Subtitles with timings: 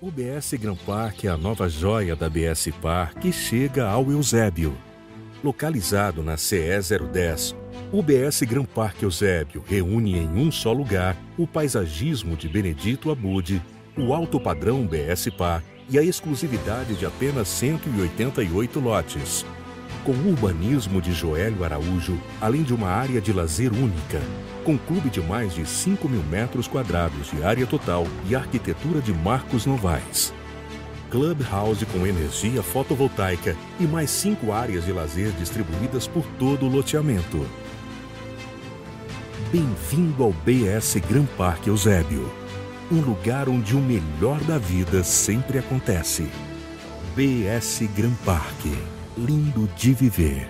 [0.00, 4.76] O BS Gran Park é a nova joia da BS Par que chega ao Eusébio.
[5.42, 6.80] Localizado na CE
[7.12, 7.54] 010,
[7.92, 13.62] o BS Gran Park Eusébio reúne em um só lugar o paisagismo de Benedito Abude,
[13.96, 19.46] o alto padrão BS Par e a exclusividade de apenas 188 lotes.
[20.04, 24.20] Com o urbanismo de Joélio Araújo, além de uma área de lazer única,
[24.62, 29.14] com clube de mais de 5 mil metros quadrados de área total e arquitetura de
[29.14, 30.34] Marcos Novaes.
[31.10, 37.46] Clubhouse com energia fotovoltaica e mais cinco áreas de lazer distribuídas por todo o loteamento.
[39.50, 42.30] Bem-vindo ao BS Gran Parque Eusébio,
[42.92, 46.28] um lugar onde o melhor da vida sempre acontece.
[47.16, 48.76] BS Gran Parque,
[49.16, 50.48] lindo de viver.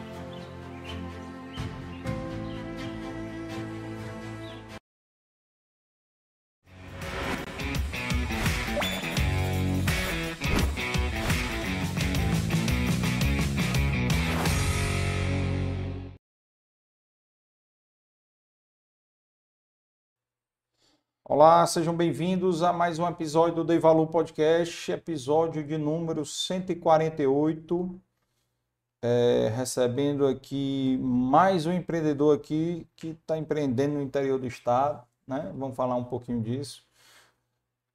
[21.27, 28.01] Olá, sejam bem-vindos a mais um episódio do Dei Valor Podcast, episódio de número 148.
[29.07, 35.53] É, recebendo aqui mais um empreendedor aqui que está empreendendo no interior do estado, né?
[35.55, 36.83] Vamos falar um pouquinho disso.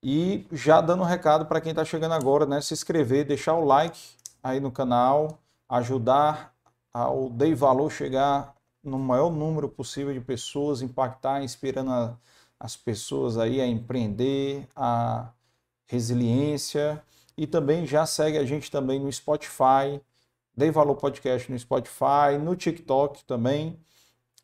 [0.04, 2.62] E já dando um recado para quem está chegando agora, né?
[2.62, 4.00] Se inscrever, deixar o like
[4.44, 6.54] aí no canal, ajudar
[6.94, 8.54] ao Dei Valor chegar
[8.84, 12.16] no maior número possível de pessoas, impactar, inspirando a
[12.60, 15.30] as pessoas aí a empreender, a
[15.88, 17.02] resiliência
[17.38, 20.00] e também já segue a gente também no Spotify,
[20.60, 23.80] Dei Valor Podcast no Spotify, no TikTok também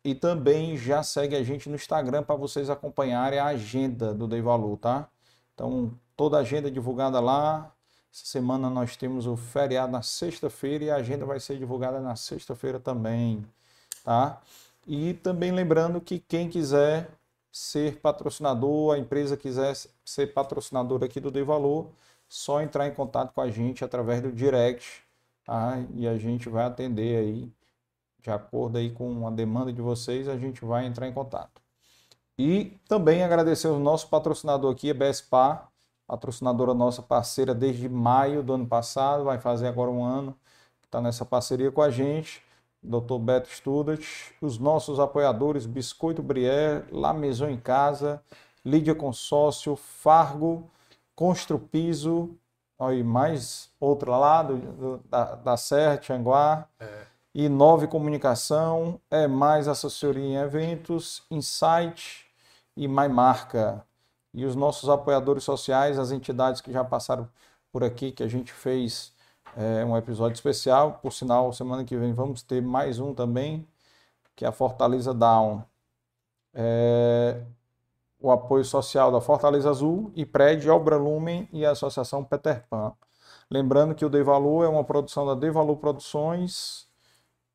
[0.02, 4.40] e também já segue a gente no Instagram para vocês acompanharem a agenda do Dei
[4.40, 5.10] Valor, tá?
[5.52, 7.70] Então, toda a agenda divulgada lá.
[8.10, 12.16] Essa semana nós temos o feriado na sexta-feira e a agenda vai ser divulgada na
[12.16, 13.44] sexta-feira também,
[14.02, 14.40] tá?
[14.86, 17.10] E também lembrando que quem quiser
[17.52, 21.90] ser patrocinador, a empresa quiser ser patrocinadora aqui do Dei Valor,
[22.26, 25.05] só entrar em contato com a gente através do direct,
[25.46, 25.78] tá?
[25.94, 27.52] E a gente vai atender aí,
[28.20, 31.62] de acordo aí com a demanda de vocês, a gente vai entrar em contato.
[32.38, 35.68] E também agradecer o nosso patrocinador aqui, a BSPA,
[36.06, 40.36] patrocinadora nossa parceira desde maio do ano passado, vai fazer agora um ano
[40.82, 42.44] que está nessa parceria com a gente.
[42.82, 43.18] Dr.
[43.18, 48.22] Beto Studat, os nossos apoiadores Biscoito Brier, La Maison em Casa,
[48.64, 50.70] Lídia Consórcio, Fargo,
[51.14, 52.36] Construpiso,
[52.78, 57.06] aí mais outro lado do, da, da Serra, Tianguá, é.
[57.34, 62.26] e Nove Comunicação, é mais assessoria em eventos, Insight
[62.76, 63.84] e Mais Marca.
[64.34, 67.28] E os nossos apoiadores sociais, as entidades que já passaram
[67.72, 69.14] por aqui, que a gente fez
[69.56, 71.00] é um episódio especial.
[71.02, 73.66] Por sinal, semana que vem vamos ter mais um também,
[74.34, 75.64] que é a Fortaleza Down.
[76.52, 77.40] É,
[78.26, 82.92] o apoio social da Fortaleza Azul e Prédio Obra Lumen e a Associação Peter Pan.
[83.48, 86.88] Lembrando que o Devalu é uma produção da Devalu Produções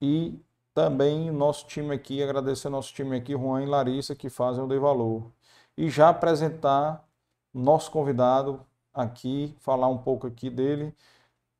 [0.01, 0.39] e
[0.73, 5.29] também nosso time aqui, agradecer nosso time aqui, Juan e Larissa, que fazem o Devalu.
[5.77, 7.05] E já apresentar
[7.53, 10.95] nosso convidado aqui, falar um pouco aqui dele.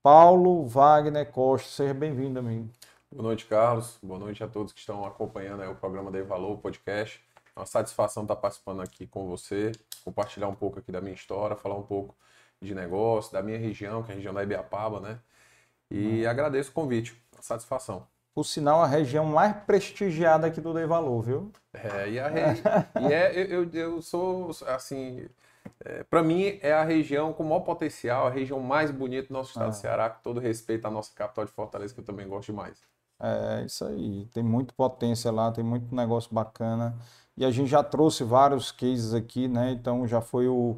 [0.02, 1.68] Paulo Wagner Costa.
[1.68, 2.70] Seja bem-vindo, amigo.
[3.12, 4.00] Boa noite, Carlos.
[4.02, 7.22] Boa noite a todos que estão acompanhando o programa da Valor podcast.
[7.56, 9.72] É uma satisfação estar participando aqui com você,
[10.04, 12.16] compartilhar um pouco aqui da minha história, falar um pouco
[12.62, 15.20] de negócio, da minha região, que é a região da Ibiapaba, né?
[15.90, 16.30] E hum.
[16.30, 18.08] agradeço o convite, uma satisfação.
[18.34, 21.52] Por sinal, a região mais prestigiada aqui do Dei Valor, viu?
[21.74, 22.42] É, e, a re...
[23.02, 25.28] e é, eu, eu, eu sou, assim,
[25.84, 29.50] é, para mim, é a região com maior potencial, a região mais bonita do nosso
[29.50, 32.48] estado do Ceará, com todo respeito à nossa capital de Fortaleza, que eu também gosto
[32.48, 32.78] demais.
[33.20, 36.98] É isso aí, tem muito potência lá, tem muito negócio bacana.
[37.42, 39.72] E a gente já trouxe vários cases aqui, né?
[39.72, 40.78] Então já foi o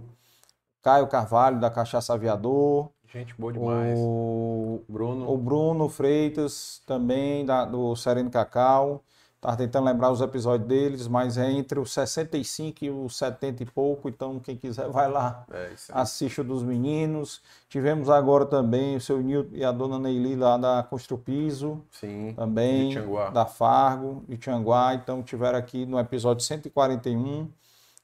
[0.82, 2.90] Caio Carvalho da Cachaça Aviador.
[3.06, 4.00] Gente boa demais.
[4.00, 5.30] O Bruno.
[5.30, 9.04] O Bruno Freitas também, da, do Sereno Cacau.
[9.44, 13.66] Estava tentando lembrar os episódios deles, mas é entre os 65 e os 70 e
[13.66, 17.42] pouco, então quem quiser vai lá, é assiste o dos meninos.
[17.68, 22.96] Tivemos agora também o seu Nil e a dona Neili lá da Construpiso, Sim, também
[23.34, 27.50] da Fargo, de Tianguá, então tiveram aqui no episódio 141,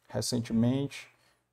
[0.09, 1.07] recentemente.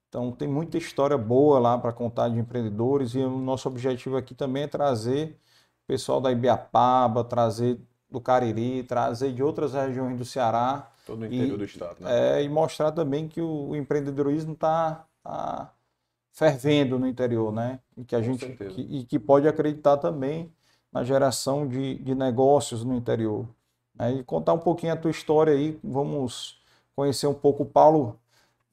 [0.09, 4.35] Então tem muita história boa lá para contar de empreendedores e o nosso objetivo aqui
[4.35, 5.39] também é trazer
[5.87, 7.81] pessoal da Ibiapaba, trazer
[8.11, 10.91] do Cariri, trazer de outras regiões do Ceará.
[11.07, 12.39] Todo o interior e, do estado, né?
[12.39, 15.73] É, e mostrar também que o, o empreendedorismo está tá
[16.33, 17.81] fervendo no interior, né?
[17.97, 20.53] E que a Com gente que, e que pode acreditar também
[20.93, 23.47] na geração de, de negócios no interior.
[23.95, 24.13] né?
[24.15, 26.61] E contar um pouquinho a tua história aí, vamos
[26.95, 28.19] conhecer um pouco o Paulo,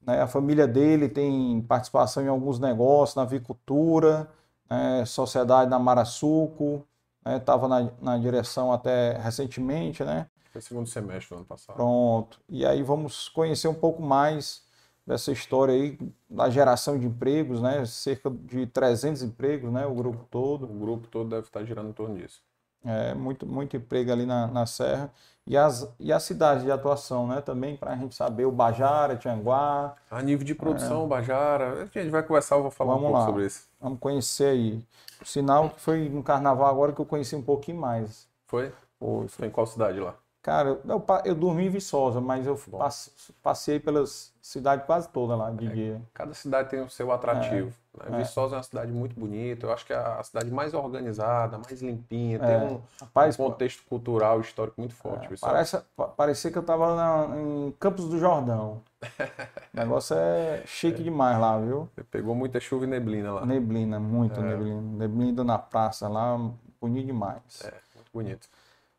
[0.01, 0.21] né?
[0.21, 4.29] A família dele tem participação em alguns negócios, na avicultura,
[4.69, 5.05] né?
[5.05, 6.85] sociedade na Marasuco,
[7.25, 10.27] estava na, na direção até recentemente, né?
[10.51, 11.75] Foi segundo semestre do ano passado.
[11.75, 12.39] Pronto.
[12.49, 14.63] E aí vamos conhecer um pouco mais
[15.05, 15.97] dessa história aí
[16.29, 17.85] da geração de empregos, né?
[17.85, 19.85] Cerca de 300 empregos, né?
[19.85, 20.67] O grupo O todo.
[20.67, 22.41] grupo todo deve estar girando em torno disso.
[22.85, 25.11] É, muito, muito emprego ali na, na Serra.
[25.45, 27.41] E as, e as cidades de atuação, né?
[27.41, 29.93] Também para a gente saber o Bajara, Tianguá.
[30.09, 32.95] A nível de produção, Bajara, a gente vai conversar, eu vou falar É.
[32.95, 33.25] Vamos um pouco lá.
[33.27, 33.67] sobre isso.
[33.81, 34.85] Vamos conhecer aí.
[35.21, 38.27] O sinal que foi no carnaval agora que eu conheci um pouquinho mais.
[38.47, 38.71] Foi?
[38.99, 40.15] Foi, Foi em qual cidade lá?
[40.43, 43.09] Cara, eu, eu, dormi em Viçosa, mas eu passe-
[43.41, 46.01] passei pelas cidades quase todas lá de dia.
[46.13, 47.71] Cada cidade tem o seu atrativo.
[47.97, 48.07] né?
[48.11, 48.17] é.
[48.17, 51.81] Viçosa é uma cidade muito bonita, eu acho que é a cidade mais organizada, mais
[51.81, 52.59] limpinha, É.
[52.59, 55.29] tem um, Rapaz, um contexto cultural, histórico muito forte.
[55.29, 55.49] Viçosa.
[55.49, 58.81] Parece, pa- parecia que eu tava na- em Campos do Jordão.
[59.01, 59.01] O
[59.73, 61.87] negócio é chique demais lá, viu?
[62.11, 63.45] Pegou muita chuva e neblina lá.
[63.45, 64.43] Neblina, muito É.
[64.43, 64.81] neblina.
[64.81, 66.37] Neblina na praça lá,
[66.81, 67.61] bonito demais.
[67.63, 68.49] É, muito bonito.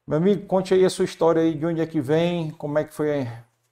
[0.06, 2.84] Meu amigo, conte aí a sua história aí, de onde é que vem, como é
[2.84, 3.26] que foi.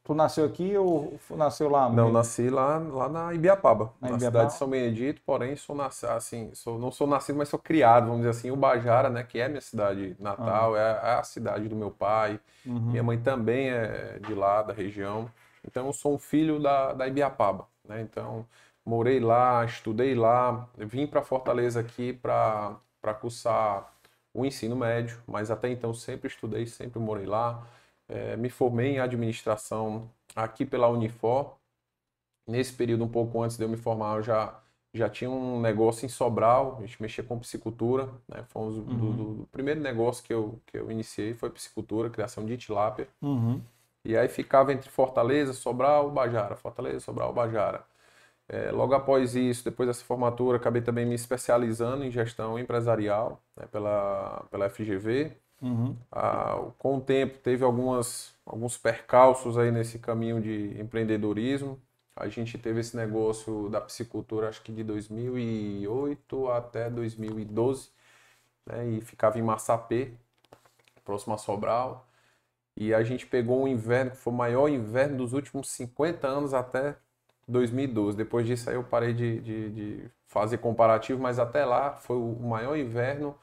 [0.04, 1.88] Tu nasceu aqui ou nasceu lá?
[1.88, 2.12] Não, mesmo?
[2.12, 4.18] nasci lá, lá na Ibiapaba, Na na, Ibiapaba?
[4.18, 8.06] cidade de São Benedito, porém sou nasci, assim, sou, não sou nascido, mas sou criado,
[8.06, 11.68] vamos dizer assim, o Bajara, né, que é minha cidade natal, é, é a cidade
[11.68, 12.90] do meu pai, Uhum.
[12.90, 15.30] minha mãe também é de lá, da região,
[15.64, 18.44] então sou um filho da, da Ibiapaba, né, então
[18.84, 22.76] morei lá, estudei lá, vim para Fortaleza aqui para
[23.20, 23.92] cursar
[24.34, 27.66] o ensino médio, mas até então sempre estudei, sempre morei lá,
[28.08, 31.56] Eh, me formei em administração aqui pela Unifor,
[32.46, 34.60] Nesse período, um pouco antes de eu me formar, eu já,
[34.92, 38.44] já tinha um negócio em Sobral, a gente mexia com piscicultura, né?
[38.48, 38.82] Foi um do,
[39.14, 43.08] do- do primeiro negócio que eu, que eu iniciei, foi piscicultura, criação de tilápia.
[43.22, 43.62] Uhum.
[44.04, 47.84] E aí ficava entre Fortaleza, Sobral, Bajara, Fortaleza, Sobral, Bajara.
[48.52, 53.66] É, logo após isso, depois dessa formatura, acabei também me especializando em gestão empresarial né,
[53.72, 55.32] pela, pela FGV.
[55.62, 55.96] Uhum.
[56.10, 61.80] Ah, com o tempo teve algumas, alguns percalços aí nesse caminho de empreendedorismo.
[62.14, 67.88] A gente teve esse negócio da piscicultura, acho que de 2008 até 2012,
[68.66, 70.12] né, e ficava em Massapê,
[71.04, 72.06] próximo a Sobral.
[72.76, 76.52] E a gente pegou um inverno que foi o maior inverno dos últimos 50 anos
[76.52, 76.96] até
[77.52, 78.16] 2012.
[78.16, 82.36] Depois disso aí eu parei de, de, de fazer comparativo, mas até lá foi o
[82.40, 83.36] maior inverno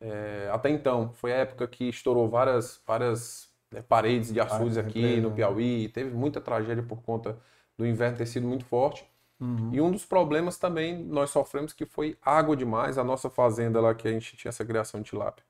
[0.00, 1.12] é, até então.
[1.14, 5.32] Foi a época que estourou várias, várias né, paredes de açudes Várias aqui no?
[5.32, 5.88] Piauí.
[5.88, 7.38] Teve muita tragédia por conta
[7.76, 9.04] do inverno ter sido muito forte.
[9.40, 9.70] Uhum.
[9.72, 12.98] E um dos problemas também nós sofremos que foi água demais.
[12.98, 15.44] A nossa fazenda lá que a gente tinha essa criação de tilápia.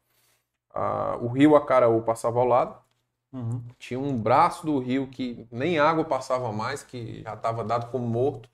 [0.75, 2.77] Ah, o rio Acaraú passava ao lado.
[3.33, 3.63] Uhum.
[3.79, 8.07] Tinha um braço do rio que nem água passava mais, que já estava dado como
[8.07, 8.49] morto.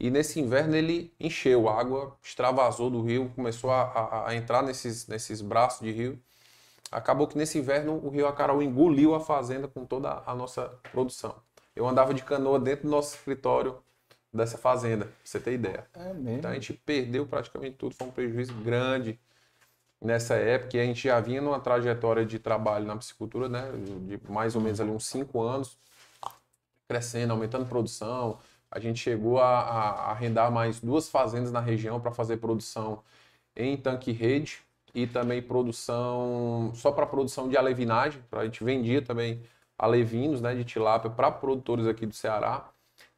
[0.00, 4.62] E nesse inverno ele encheu, a água extravasou do rio, começou a, a- a entrar
[4.62, 6.20] nesses, nesses braços de rio.
[6.92, 11.36] Acabou que nesse inverno o rio Acaraú engoliu a fazenda com toda a nossa produção.
[11.76, 13.78] Eu andava de canoa dentro do nosso escritório
[14.32, 15.86] dessa fazenda, pra você ter ideia.
[15.94, 16.38] É mesmo.
[16.38, 19.18] Então a gente perdeu praticamente tudo, foi um prejuízo grande
[20.04, 20.76] nessa época.
[20.76, 23.72] E a gente já vinha numa trajetória de trabalho na piscicultura, né?
[24.06, 25.78] De mais ou menos ali uns cinco anos,
[26.88, 28.38] crescendo, aumentando produção.
[28.70, 33.02] A gente chegou a, arrendar mais duas fazendas na região para fazer produção
[33.56, 34.60] em tanque rede
[34.94, 38.22] e também produção só para produção de alevinagem.
[38.32, 39.42] A gente vendia também
[39.78, 42.68] alevinos, né, de tilápia para produtores aqui do Ceará.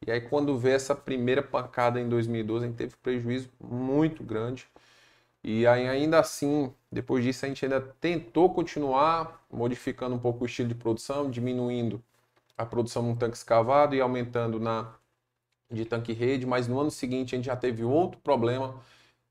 [0.06, 4.68] E aí quando veio essa primeira pancada em 2012, a gente teve prejuízo muito grande.
[5.46, 10.46] E aí, ainda assim, depois disso, a gente ainda tentou continuar modificando um pouco o
[10.46, 12.02] estilo de produção, diminuindo
[12.58, 14.92] a produção num tanque escavado e aumentando na
[15.70, 18.80] de tanque rede, mas no ano seguinte a gente já teve outro problema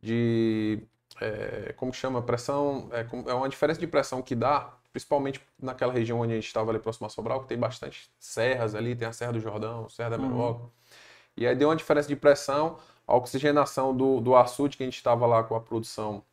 [0.02, 0.82] de
[1.22, 6.20] é, como chama pressão é, é uma diferença de pressão que dá principalmente naquela região
[6.20, 9.14] onde a gente estava ali próximo a Sobral que tem bastante serras ali tem a
[9.14, 10.30] Serra do Jordão Serra da Uhum.
[10.30, 10.70] Meroca
[11.38, 14.98] e aí deu uma diferença de pressão a oxigenação do, do açude que a gente
[14.98, 16.24] estava lá com a produção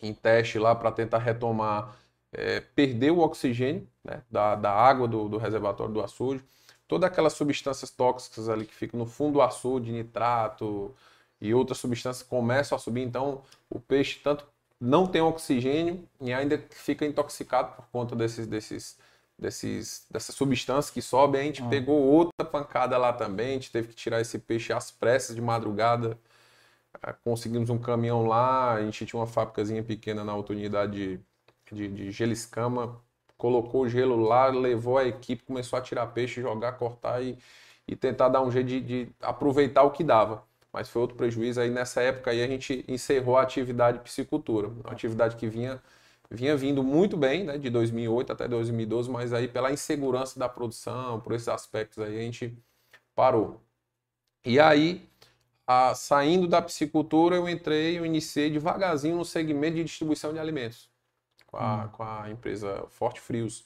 [0.00, 1.96] em teste lá para tentar retomar
[2.32, 6.44] é, perdeu o oxigênio né, da, da água do, do reservatório do açude.
[6.86, 10.94] Todas aquelas substâncias tóxicas ali que ficam no fundo do açude, nitrato
[11.40, 14.46] e outras substâncias começam a subir, então o peixe tanto
[14.80, 18.98] não tem oxigênio e ainda fica intoxicado por conta desses, desses,
[19.38, 21.40] desses, dessas substâncias que sobem.
[21.42, 21.68] A gente Ah.
[21.68, 25.42] pegou outra pancada lá também, a gente teve que tirar esse peixe às pressas de
[25.42, 26.18] madrugada
[27.02, 31.20] É, conseguimos um caminhão lá, a gente tinha uma fábricazinha pequena na alta unidade
[31.70, 33.00] de, de, de gelo escama,
[33.36, 37.38] colocou o gelo lá, levou a equipe, começou a tirar peixe, jogar, cortar e,
[37.86, 40.42] e tentar dar um jeito de, de aproveitar o que dava.
[40.72, 41.60] Mas foi outro prejuízo.
[41.60, 45.80] Aí nessa época aí a gente encerrou a atividade piscicultura, uma atividade que vinha
[46.30, 51.20] vinha vindo muito bem, né, de 2008 até 2012, mas aí pela insegurança da produção,
[51.20, 52.56] por esses aspectos aí a gente
[53.14, 53.60] parou.
[54.44, 55.08] E aí
[55.66, 60.88] a, saindo da piscicultura, eu entrei, eu iniciei devagarzinho no segmento de distribuição de alimentos
[61.46, 61.88] com a, hum.
[61.88, 63.64] com a empresa Forte Frios.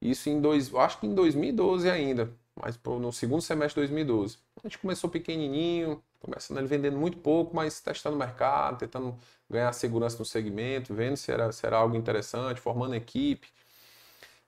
[0.00, 4.38] Isso em dois, acho que em 2012 ainda, mas no segundo semestre de 2012.
[4.62, 9.16] A gente começou pequenininho, começando ele vendendo muito pouco, mas testando o mercado, tentando
[9.50, 13.48] ganhar segurança no segmento, vendo se era, se era algo interessante, formando equipe.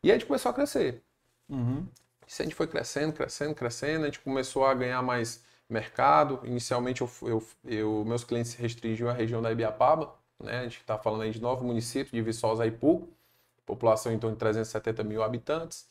[0.02, 1.02] E a gente começou a crescer.
[1.48, 1.86] Uhum.
[2.26, 6.40] Isso a gente foi crescendo, crescendo, crescendo, a gente começou a ganhar mais mercado.
[6.44, 10.60] Inicialmente, eu, eu, eu meus clientes se restringiam à região da Ibiapaba, né?
[10.60, 13.08] A gente está falando aí de nove municípios, de Viçosa e Ipu,
[13.66, 15.88] população em torno de 370 mil habitantes.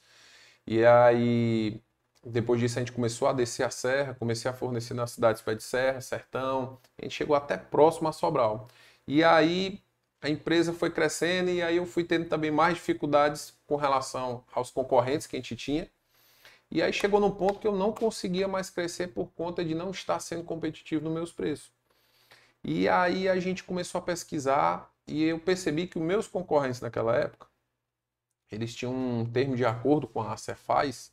[0.65, 1.81] E aí,
[2.25, 5.55] depois disso, a gente começou a descer a serra, comecei a fornecer nas cidades pé
[5.55, 8.67] de serra, sertão, a gente chegou até próximo a Sobral.
[9.05, 9.81] E aí,
[10.21, 14.71] a empresa foi crescendo e aí eu fui tendo também mais dificuldades com relação aos
[14.71, 15.89] concorrentes que a gente tinha.
[16.71, 19.91] E aí chegou num ponto que eu não conseguia mais crescer por conta de não
[19.91, 21.71] estar sendo competitivo nos meus preços.
[22.63, 27.15] E aí a gente começou a pesquisar e eu percebi que os meus concorrentes naquela
[27.17, 27.47] época,
[28.49, 31.11] eles tinham um termo de acordo com a Cefaz,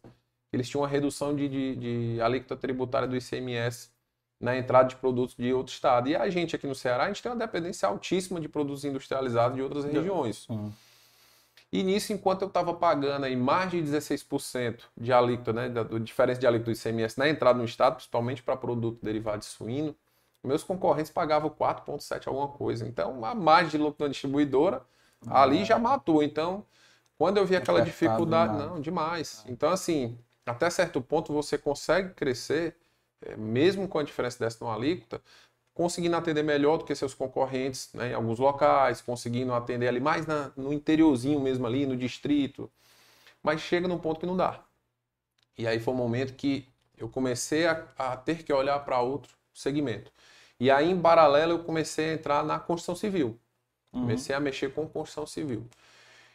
[0.52, 3.90] eles tinham uma redução de, de, de alíquota tributária do ICMS
[4.40, 6.08] na entrada de produtos de outro estado.
[6.08, 9.56] E a gente aqui no Ceará, a gente tem uma dependência altíssima de produtos industrializados
[9.56, 10.48] de outras regiões.
[10.48, 10.72] Uhum.
[11.72, 16.40] E nisso, enquanto eu estava pagando aí mais de 16% de alíquota, né, da, diferença
[16.40, 19.94] de alíquota do ICMS na entrada no estado, principalmente para produto derivado de suíno,
[20.42, 22.88] meus concorrentes pagavam 4,7 alguma coisa.
[22.88, 24.82] Então, a margem de lucro da distribuidora
[25.28, 26.22] ali já matou.
[26.22, 26.64] Então,
[27.18, 28.70] quando eu vi aquela dificuldade, demais.
[28.70, 29.44] não, demais.
[29.46, 32.76] Então, assim, até certo ponto você consegue crescer,
[33.22, 35.22] é, mesmo com a diferença dessa no alíquota,
[35.74, 40.26] conseguindo atender melhor do que seus concorrentes né, em alguns locais, conseguindo atender ali mais
[40.26, 42.70] na, no interiorzinho mesmo ali, no distrito.
[43.42, 44.62] Mas chega num ponto que não dá.
[45.56, 46.66] E aí foi um momento que
[46.96, 50.12] eu comecei a, a ter que olhar para outro segmento.
[50.58, 53.38] E aí, em paralelo, eu comecei a entrar na construção civil.
[53.92, 54.02] Uhum.
[54.02, 55.66] Comecei a mexer com construção civil.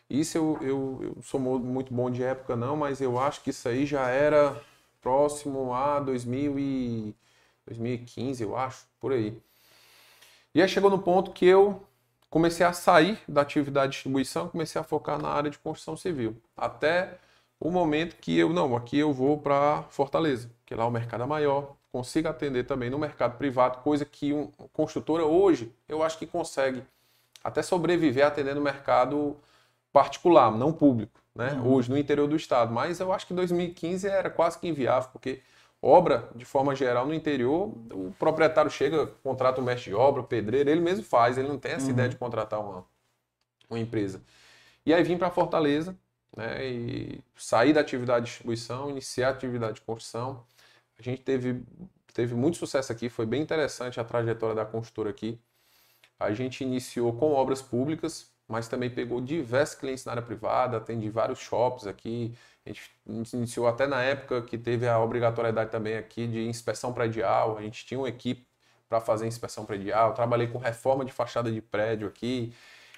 [0.09, 3.67] Isso eu, eu, eu sou muito bom de época, não, mas eu acho que isso
[3.67, 4.61] aí já era
[5.01, 7.15] próximo a 2000 e
[7.65, 9.37] 2015, eu acho, por aí.
[10.53, 11.81] E aí chegou no ponto que eu
[12.29, 16.35] comecei a sair da atividade de distribuição, comecei a focar na área de construção civil.
[16.55, 17.17] Até
[17.59, 21.25] o momento que eu, não, aqui eu vou para Fortaleza, que lá o mercado é
[21.25, 26.27] maior, consigo atender também no mercado privado, coisa que uma construtora hoje, eu acho que
[26.27, 26.83] consegue
[27.43, 29.37] até sobreviver atendendo o mercado
[29.95, 31.53] particular, não público, né?
[31.53, 31.73] Uhum.
[31.73, 35.41] Hoje no interior do estado, mas eu acho que 2015 era quase que inviável, porque
[35.87, 40.19] Obra, de forma geral, no interior, o proprietário chega, contrata o um mestre de obra,
[40.19, 41.91] o pedreiro, ele mesmo faz, ele não tem essa uhum.
[41.91, 42.83] ideia de contratar uma,
[43.69, 44.19] uma empresa.
[44.83, 45.95] E aí vim para Fortaleza,
[46.35, 50.43] né, e sair da atividade de distribuição, iniciar a atividade de construção.
[50.97, 51.61] A gente teve,
[52.15, 55.39] teve muito sucesso aqui, foi bem interessante a trajetória da construtora aqui.
[56.19, 61.09] A gente iniciou com obras públicas, mas também pegou diversos clientes na área privada, atende
[61.09, 62.91] vários shops aqui, a gente
[63.33, 67.57] iniciou até na época que teve a obrigatoriedade também aqui de inspeção predial.
[67.57, 68.45] A gente tinha uma equipe
[68.89, 70.13] para fazer inspeção predial.
[70.13, 72.53] Trabalhei com reforma de fachada de prédio aqui.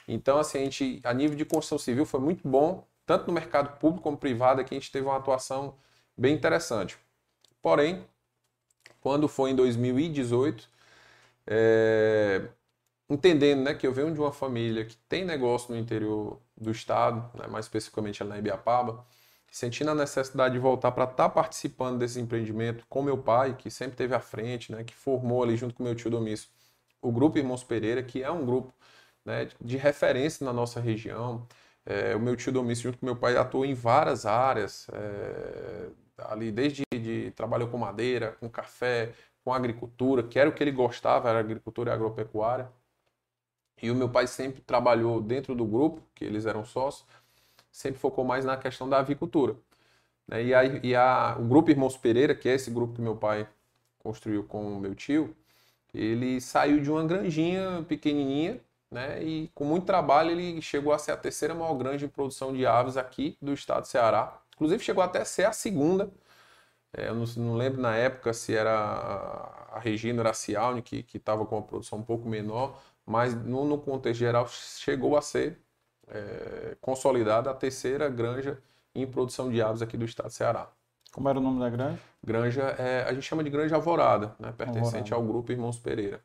[0.07, 3.77] Então, assim, a, gente, a nível de construção civil foi muito bom, tanto no mercado
[3.77, 5.75] público como privado, aqui a gente teve uma atuação
[6.17, 6.97] bem interessante.
[7.61, 8.05] Porém,
[9.01, 10.69] quando foi em 2018,
[11.45, 12.47] é,
[13.09, 17.29] entendendo né, que eu venho de uma família que tem negócio no interior do estado,
[17.37, 19.05] né, mais especificamente ali na Ibiapaba,
[19.51, 23.71] sentindo a necessidade de voltar para estar tá participando desse empreendimento com meu pai, que
[23.71, 26.49] sempre teve à frente, né, que formou ali junto com meu tio Domício
[27.01, 28.73] o Grupo Irmãos Pereira, que é um grupo
[29.25, 31.47] né, de referência na nossa região.
[31.85, 36.51] É, o meu tio Domício, junto com meu pai, atuou em várias áreas, é, ali
[36.51, 41.29] desde de, trabalhou com madeira, com café, com agricultura, que era o que ele gostava,
[41.29, 42.69] era agricultura e agropecuária.
[43.81, 47.05] E o meu pai sempre trabalhou dentro do grupo, que eles eram sócios,
[47.71, 49.55] sempre focou mais na questão da avicultura.
[50.27, 50.45] Né?
[50.45, 53.47] E, a, e a, o grupo Irmãos Pereira, que é esse grupo que meu pai
[53.99, 55.35] construiu com o meu tio,
[55.93, 59.21] ele saiu de uma granjinha pequenininha, né?
[59.23, 62.65] E com muito trabalho ele chegou a ser a terceira maior granja em produção de
[62.65, 64.41] aves aqui do estado do Ceará.
[64.55, 66.11] Inclusive chegou até a ser a segunda
[66.93, 68.71] É, eu não, não, lembro na época se era
[69.71, 74.19] a, Regina Cialne que estava com uma produção um pouco menor, mas no, no contexto
[74.19, 75.57] geral chegou a ser
[76.09, 78.61] é, consolidada a terceira granja
[78.93, 80.69] em produção de aves aqui do estado do Ceará.
[81.13, 81.99] Como era o nome da granja?
[82.21, 85.15] Granja, é, a gente chama de Granja Alvorada, né, pertencente Alvorada.
[85.15, 86.21] ao grupo Irmãos Pereira.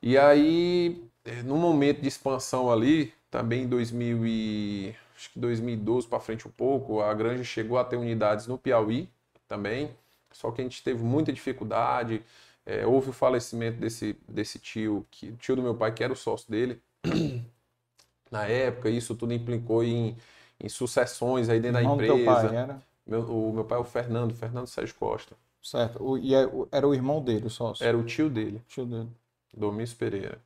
[0.00, 6.06] E aí, é, no momento de expansão ali, também em 2000 e, acho que 2012
[6.06, 9.08] para frente um pouco, a Granja chegou a ter unidades no Piauí
[9.48, 9.90] também,
[10.30, 12.22] só que a gente teve muita dificuldade,
[12.66, 16.16] é, houve o falecimento desse, desse tio, que, tio do meu pai, que era o
[16.16, 16.82] sócio dele,
[18.30, 20.16] na época, isso tudo implicou em,
[20.58, 22.48] em sucessões aí dentro Irmão da empresa.
[22.48, 22.82] Pai era?
[23.06, 25.36] Meu, o meu pai é o Fernando, Fernando Sérgio Costa.
[25.62, 26.02] Certo.
[26.02, 27.86] O, e é, era o irmão dele, o sócio?
[27.86, 28.60] Era o tio dele.
[28.66, 29.08] Tio dele.
[29.56, 30.40] Domingos Pereira.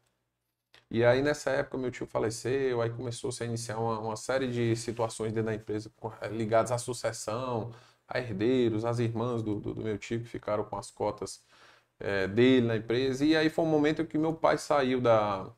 [0.90, 4.48] E aí, nessa época, meu tio faleceu, aí começou -se a iniciar uma, uma, série
[4.48, 7.72] de situações dentro da empresa eh, ligadas à sucessão,
[8.08, 11.40] a herdeiros, as irmãs do, do, do meu tio que ficaram com as cotas
[12.00, 13.24] é, dele na empresa.
[13.24, 15.48] E aí foi um momento que meu pai saiu da,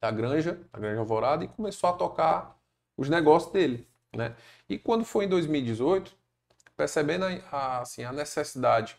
[0.00, 2.58] da granja, da granja Alvorada, e começou a tocar
[2.96, 3.88] os negócios dele.
[4.14, 4.36] Né?
[4.68, 6.14] E quando foi em 2018,
[6.76, 8.96] percebendo a, assim, a necessidade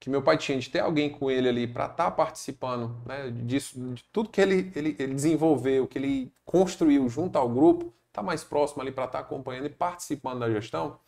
[0.00, 3.30] que meu pai tinha de ter alguém com ele ali para estar tá participando né,
[3.30, 8.22] disso, de tudo que ele, ele, ele, desenvolveu, que ele construiu junto ao grupo, tá
[8.22, 11.00] mais próximo ali para estar tá acompanhando e participando da gestão,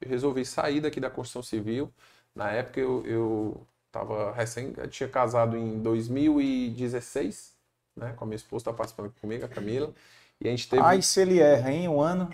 [0.00, 1.92] eu resolvi sair daqui da construção civil.
[2.34, 7.54] Na época eu, eu tava recém, tinha casado em 2016,
[7.96, 9.92] né, com a minha esposa, tá participando comigo, a Camila.
[10.40, 10.82] E a gente teve.
[10.82, 11.88] Ai, se ele erra, hein?
[11.88, 12.30] Um ano.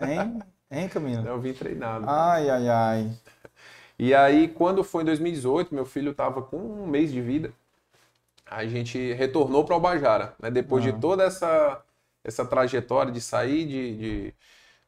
[0.00, 0.42] Hein?
[0.70, 1.28] Hein, Camila?
[1.28, 2.08] Eu vim treinado.
[2.08, 3.12] Ai, ai, ai.
[3.98, 7.52] E aí, quando foi em 2018, meu filho estava com um mês de vida,
[8.46, 10.50] a gente retornou para o Bajara, né?
[10.50, 11.82] Depois de toda essa,
[12.24, 14.34] essa trajetória de sair de, de,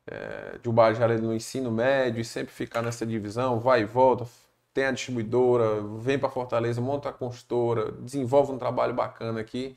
[0.07, 4.27] é, de Ubajara no ensino médio e sempre ficar nessa divisão, vai e volta,
[4.73, 9.77] tem a distribuidora, vem para Fortaleza, monta a construtora, desenvolve um trabalho bacana aqui.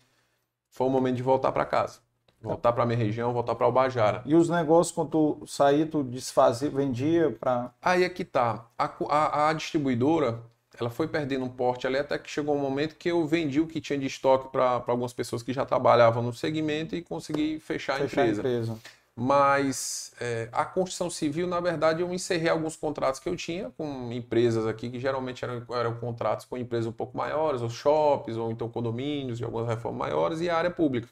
[0.70, 2.00] Foi o momento de voltar para casa.
[2.42, 4.22] Voltar para a minha região, voltar para o Bajara.
[4.24, 7.74] E os negócios, quando tu saía, tu desfazia, vendia para...
[7.82, 8.68] Aí é que tá.
[8.78, 10.44] A, a, a, distribuidora,
[10.80, 13.66] ela foi perdendo um porte ali até que chegou um momento que eu vendi o
[13.66, 18.00] que tinha de estoque para algumas pessoas que já trabalhavam no segmento e consegui fechar,
[18.00, 18.42] fechar a empresa.
[18.42, 18.80] A empresa.
[19.18, 24.12] Mas é, a construção civil, na verdade, eu encerrei alguns contratos que eu tinha com
[24.12, 28.52] empresas aqui, que geralmente eram, eram contratos com empresas um pouco maiores, ou shops, ou
[28.52, 31.08] então condomínios, de algumas reformas maiores, e a área pública.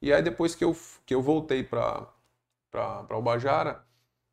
[0.00, 2.08] E aí depois que eu, que eu voltei para
[3.10, 3.84] o Bajara,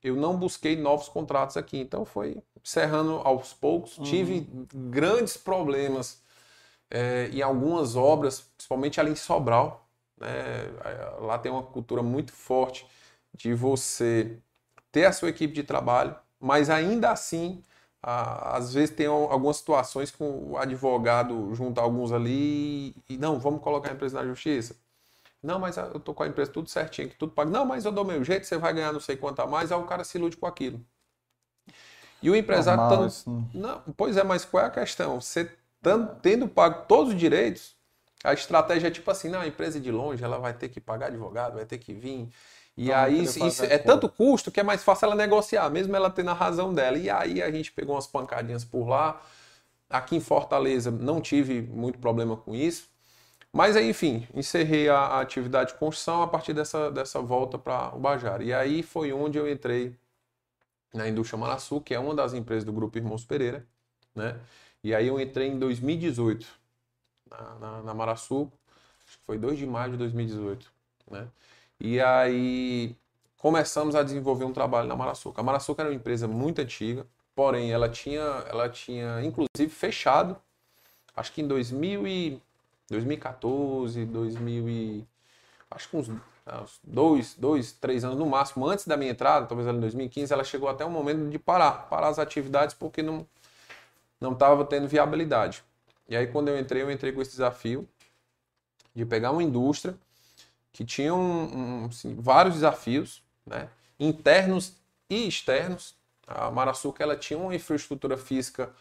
[0.01, 1.79] eu não busquei novos contratos aqui.
[1.79, 3.97] Então foi encerrando aos poucos.
[3.97, 4.05] Uhum.
[4.05, 6.23] Tive grandes problemas
[6.89, 9.85] é, em algumas obras, principalmente ali em Sobral.
[10.17, 10.29] Né?
[11.19, 12.85] Lá tem uma cultura muito forte
[13.33, 14.37] de você
[14.91, 17.63] ter a sua equipe de trabalho, mas ainda assim,
[18.01, 23.89] às vezes tem algumas situações que o advogado junta alguns ali e não, vamos colocar
[23.89, 24.75] a empresa na justiça.
[25.41, 27.49] Não, mas eu tô com a empresa tudo certinho, que tudo pago.
[27.49, 29.77] Não, mas eu dou meu jeito, você vai ganhar não sei quanto a mais, aí
[29.77, 30.79] o cara se ilude com aquilo.
[32.21, 32.83] E o empresário.
[32.83, 33.49] Normal, tão...
[33.53, 35.19] não, pois é, mas qual é a questão?
[35.19, 35.51] Você
[36.21, 37.75] tendo pago todos os direitos,
[38.23, 41.07] a estratégia é tipo assim: não, a empresa de longe, ela vai ter que pagar
[41.07, 42.29] advogado, vai ter que vir.
[42.77, 46.31] E aí isso, é tanto custo que é mais fácil ela negociar, mesmo ela tendo
[46.31, 46.97] a razão dela.
[46.97, 49.21] E aí a gente pegou umas pancadinhas por lá.
[49.89, 52.89] Aqui em Fortaleza não tive muito problema com isso.
[53.53, 57.93] Mas aí, enfim, encerrei a, a atividade de construção a partir dessa, dessa volta para
[57.95, 58.43] o Bajara.
[58.43, 59.93] E aí foi onde eu entrei
[60.93, 63.65] na indústria Maraçu, que é uma das empresas do Grupo Irmãos Pereira,
[64.15, 64.39] né?
[64.83, 66.47] E aí eu entrei em 2018
[67.29, 68.51] na, na, na Maraçu,
[69.05, 70.71] acho que foi 2 de maio de 2018,
[71.09, 71.27] né?
[71.83, 72.95] E aí
[73.39, 75.41] começamos a desenvolver um trabalho na Maraçuca.
[75.41, 80.37] A Maraçuca era uma empresa muito antiga, porém ela tinha, ela tinha inclusive fechado,
[81.15, 82.41] acho que em 2000 e
[82.87, 85.07] 2014, 2000 e...
[85.71, 89.67] Acho que uns, uns dois, dois, três anos no máximo, antes da minha entrada, talvez
[89.67, 93.25] em 2015, ela chegou até um momento de parar, parar as atividades porque não
[94.19, 95.63] não estava tendo viabilidade.
[96.07, 97.89] E aí quando eu entrei, eu entrei com esse desafio
[98.93, 99.97] de pegar uma indústria
[100.71, 103.69] que tinha um, assim, vários desafios, né?
[103.99, 104.75] internos
[105.09, 105.95] e externos.
[106.25, 108.71] A Maraçuca ela tinha uma infraestrutura física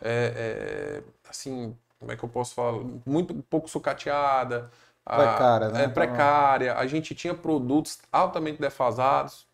[0.00, 4.70] é, é, assim como é que eu posso falar, muito pouco sucateada,
[5.04, 5.84] precária, né?
[5.84, 6.74] é, precária.
[6.76, 9.46] A gente tinha produtos altamente defasados,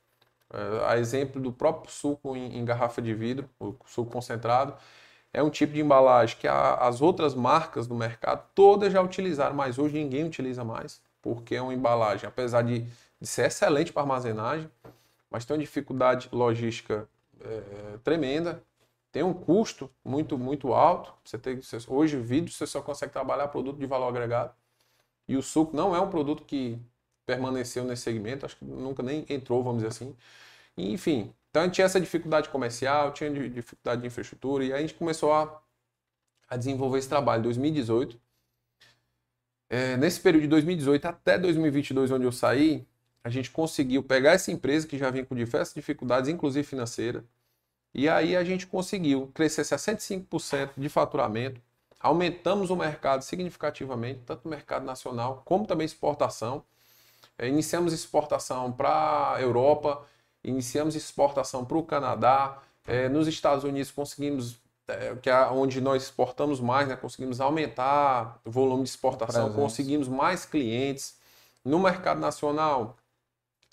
[0.53, 4.75] é, a exemplo do próprio suco em, em, garrafa de vidro, o suco concentrado.
[5.33, 9.55] É um tipo de embalagem que a, as outras marcas do mercado todas já utilizaram,
[9.55, 12.81] mas hoje ninguém utiliza mais, porque é uma embalagem, apesar de,
[13.21, 14.69] de ser excelente para armazenagem,
[15.31, 17.09] mas tem uma dificuldade logística
[17.41, 18.63] é, tremenda,
[19.11, 21.13] tem um custo muito, muito alto.
[21.25, 24.53] Você tem, hoje, vidro, você só consegue trabalhar produto de valor agregado.
[25.29, 26.79] E o suco não é um produto que
[27.25, 30.17] permaneceu nesse segmento, acho que nunca nem entrou, vamos dizer assim.
[30.77, 35.33] Enfim, então tinha essa dificuldade comercial, tinha dificuldade de infraestrutura, e aí a gente começou
[35.33, 35.63] a,
[36.49, 38.19] a desenvolver esse trabalho em 2018.
[39.73, 42.87] É, nesse período de 2018 até 2022, onde eu saí,
[43.25, 47.25] a gente conseguiu pegar essa empresa que já vinha com diversas dificuldades, inclusive financeira,
[47.95, 51.59] e aí a gente conseguiu crescer 65% de faturamento,
[51.99, 56.63] aumentamos o mercado significativamente, tanto no mercado nacional como também exportação.
[57.39, 60.07] É, iniciamos exportação para a Europa,
[60.45, 64.59] iniciamos exportação para o Canadá, é, nos Estados Unidos conseguimos,
[65.23, 70.45] que é onde nós exportamos mais, né, conseguimos aumentar o volume de exportação, conseguimos mais
[70.45, 71.17] clientes.
[71.65, 72.97] No mercado nacional,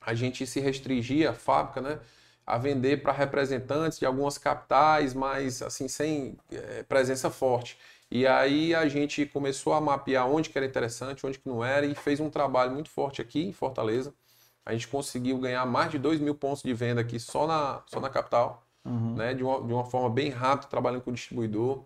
[0.01, 1.99] a gente se restringia, a fábrica, né,
[2.45, 7.77] a vender para representantes de algumas capitais, mas assim sem é, presença forte.
[8.11, 11.85] E aí a gente começou a mapear onde que era interessante, onde que não era,
[11.85, 14.13] e fez um trabalho muito forte aqui em Fortaleza.
[14.65, 17.99] A gente conseguiu ganhar mais de 2 mil pontos de venda aqui só na, só
[17.99, 19.15] na capital, uhum.
[19.15, 19.33] né?
[19.33, 21.83] de, uma, de uma forma bem rápida, trabalhando com o distribuidor.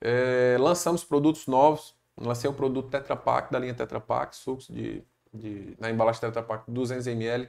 [0.00, 5.04] É, lançamos produtos novos, lancei um produto Tetra Pak, da linha Tetra Pak, sucos de
[5.36, 7.48] de, na embalagem Tetra Pak 200 ml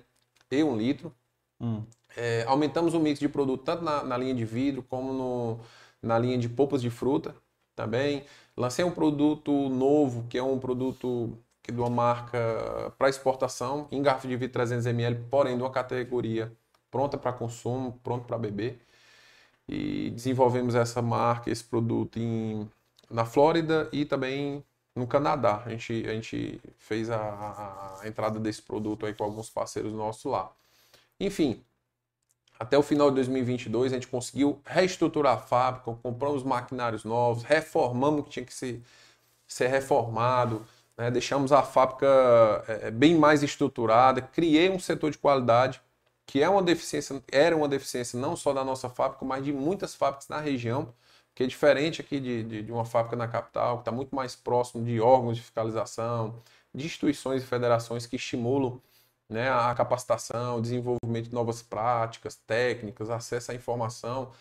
[0.52, 1.14] e 1 litro.
[1.60, 1.84] Hum.
[2.16, 5.60] É, aumentamos o mix de produto tanto na, na linha de vidro como no,
[6.02, 7.36] na linha de polpas de fruta
[7.76, 8.24] também.
[8.56, 14.02] Lancei um produto novo, que é um produto que de uma marca para exportação, em
[14.02, 16.52] garrafa de vidro 300 ml, porém de uma categoria
[16.92, 18.80] pronta para consumo, pronto para beber.
[19.68, 22.70] E desenvolvemos essa marca, esse produto em,
[23.10, 24.64] na Flórida e também
[24.96, 25.64] no Canadá.
[25.66, 30.26] A gente, a gente fez a, a entrada desse produto aí com alguns parceiros nossos
[30.26, 30.52] lá.
[31.20, 31.64] Enfim,
[32.60, 38.22] até o final de 2022 a gente conseguiu reestruturar a fábrica, compramos maquinários novos, reformamos
[38.22, 38.82] o que tinha que ser,
[39.48, 40.66] ser reformado,
[40.98, 41.12] né?
[41.12, 42.08] deixamos a fábrica
[42.68, 45.82] é, é bem mais estruturada, criei um setor de qualidade
[46.28, 49.96] que é uma deficiência, era uma deficiência não só da nossa fábrica, mas de muitas
[49.96, 50.94] fábricas na região
[51.34, 54.36] que é diferente aqui de, de, de uma fábrica na capital, que está muito mais
[54.36, 56.36] próximo de órgãos de fiscalização,
[56.74, 58.82] de instituições e federações que estimulam
[59.30, 64.32] né, a capacitação, o desenvolvimento de novas práticas, técnicas, acesso à informação.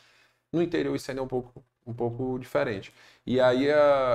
[0.52, 2.92] No interior isso ainda é um pouco, um pouco diferente.
[3.26, 3.66] E aí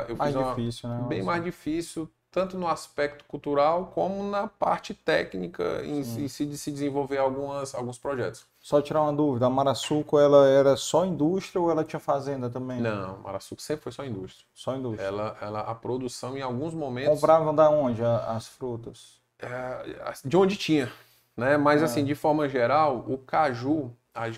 [0.09, 1.05] eu mais fiz uma, difícil, né?
[1.07, 6.57] bem mais difícil tanto no aspecto cultural como na parte técnica em, em si de
[6.57, 8.45] se desenvolver algumas, alguns projetos.
[8.57, 12.79] Só tirar uma dúvida, a Marassuco ela era só indústria ou ela tinha fazenda também?
[12.79, 14.45] Não, a Marassuco sempre foi só indústria.
[14.53, 15.05] Só indústria.
[15.05, 17.19] Ela, ela, a produção em alguns momentos...
[17.19, 19.19] Compravam da onde as frutas?
[19.37, 20.91] É, de onde tinha,
[21.35, 21.57] né?
[21.57, 21.85] Mas é.
[21.85, 23.91] assim, de forma geral, o caju,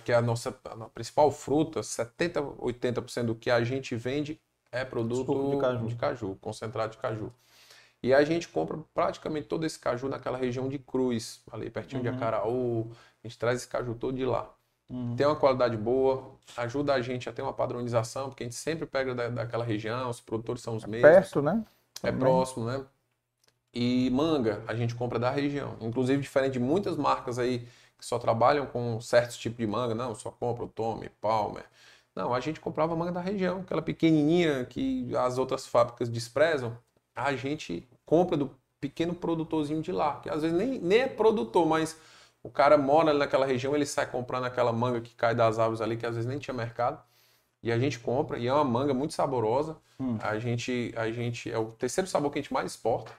[0.03, 4.39] que é a nossa a principal fruta, 70, 80% do que a gente vende
[4.71, 5.87] é produto de caju.
[5.87, 7.31] de caju, concentrado de caju.
[8.03, 12.11] E a gente compra praticamente todo esse caju naquela região de Cruz, ali pertinho uhum.
[12.11, 12.91] de Acaraú.
[13.23, 14.53] A gente traz esse caju todo de lá.
[14.89, 15.15] Uhum.
[15.15, 18.85] Tem uma qualidade boa, ajuda a gente a ter uma padronização, porque a gente sempre
[18.85, 21.09] pega da, daquela região, os produtores são os é mesmos.
[21.09, 21.63] Perto, né?
[22.03, 22.19] É Também.
[22.19, 22.85] próximo, né?
[23.73, 25.77] E manga a gente compra da região.
[25.79, 27.65] Inclusive, diferente de muitas marcas aí
[27.97, 31.63] que só trabalham com certos tipos de manga, não, só compra o Tommy, Palmer.
[32.13, 36.77] Não, a gente comprava manga da região, aquela pequenininha que as outras fábricas desprezam.
[37.15, 41.65] A gente compra do pequeno produtorzinho de lá, que às vezes nem, nem é produtor,
[41.65, 41.97] mas
[42.43, 45.95] o cara mora naquela região, ele sai comprando aquela manga que cai das árvores ali,
[45.95, 47.01] que às vezes nem tinha mercado.
[47.63, 49.77] E a gente compra, e é uma manga muito saborosa.
[49.97, 50.17] Hum.
[50.21, 53.13] A, gente, a gente é o terceiro sabor que a gente mais exporta,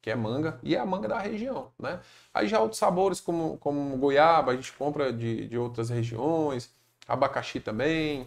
[0.00, 2.00] que é manga, e é a manga da região, né?
[2.32, 6.74] Aí já outros sabores, como, como goiaba, a gente compra de, de outras regiões,
[7.06, 8.26] abacaxi também,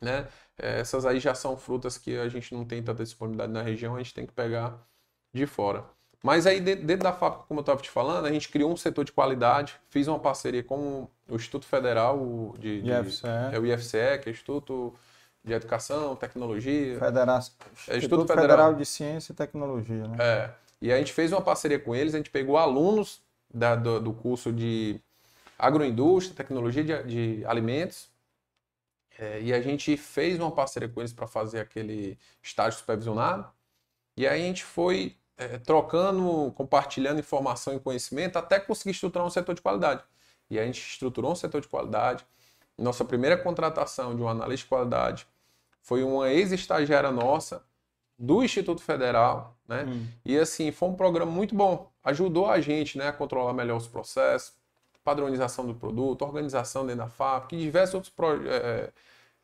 [0.00, 0.26] né?
[0.56, 3.96] É, essas aí já são frutas que a gente não tem tanta disponibilidade na região,
[3.96, 4.78] a gente tem que pegar
[5.32, 5.84] de fora.
[6.22, 9.04] Mas aí dentro da fábrica, como eu estava te falando, a gente criou um setor
[9.04, 13.26] de qualidade, fiz uma parceria com o Instituto Federal de, de IFCE.
[13.52, 14.94] é o IFCE, que é o Instituto
[15.42, 16.98] de Educação, Tecnologia.
[16.98, 17.40] Federa...
[17.88, 18.42] É Instituto Federal.
[18.42, 20.16] Federal de Ciência e Tecnologia, né?
[20.20, 20.50] É.
[20.82, 24.12] E a gente fez uma parceria com eles, a gente pegou alunos da, do, do,
[24.12, 25.00] curso de
[25.58, 28.10] agroindústria, tecnologia de, de alimentos,
[29.18, 33.46] é, e a gente fez uma parceria com eles para fazer aquele estágio supervisionado.
[34.16, 39.30] E aí a gente foi é, trocando, compartilhando informação e conhecimento até conseguir estruturar um
[39.30, 40.04] setor de qualidade.
[40.50, 42.26] E a gente estruturou um setor de qualidade.
[42.76, 45.26] Nossa primeira contratação de um analista de qualidade
[45.80, 47.62] foi uma ex-estagiária nossa
[48.18, 49.84] do Instituto Federal, né?
[49.84, 50.06] Hum.
[50.26, 51.90] E assim, foi um programa muito bom.
[52.04, 54.52] Ajudou a gente, né, a controlar melhor os processos,
[55.02, 58.90] padronização do produto, organização dentro da fábrica, e diversos outros pro, é,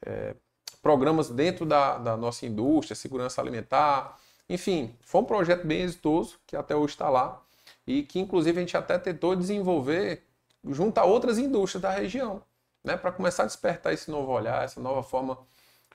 [0.04, 0.34] é,
[0.82, 4.18] programas dentro da, da, nossa indústria, segurança alimentar.
[4.48, 7.42] Enfim, foi um projeto bem exitoso, que até hoje está lá,
[7.86, 10.22] e que inclusive a gente até tentou desenvolver
[10.64, 12.42] junto a outras indústrias da região,
[12.82, 15.38] né, para começar a despertar esse novo olhar, essa nova forma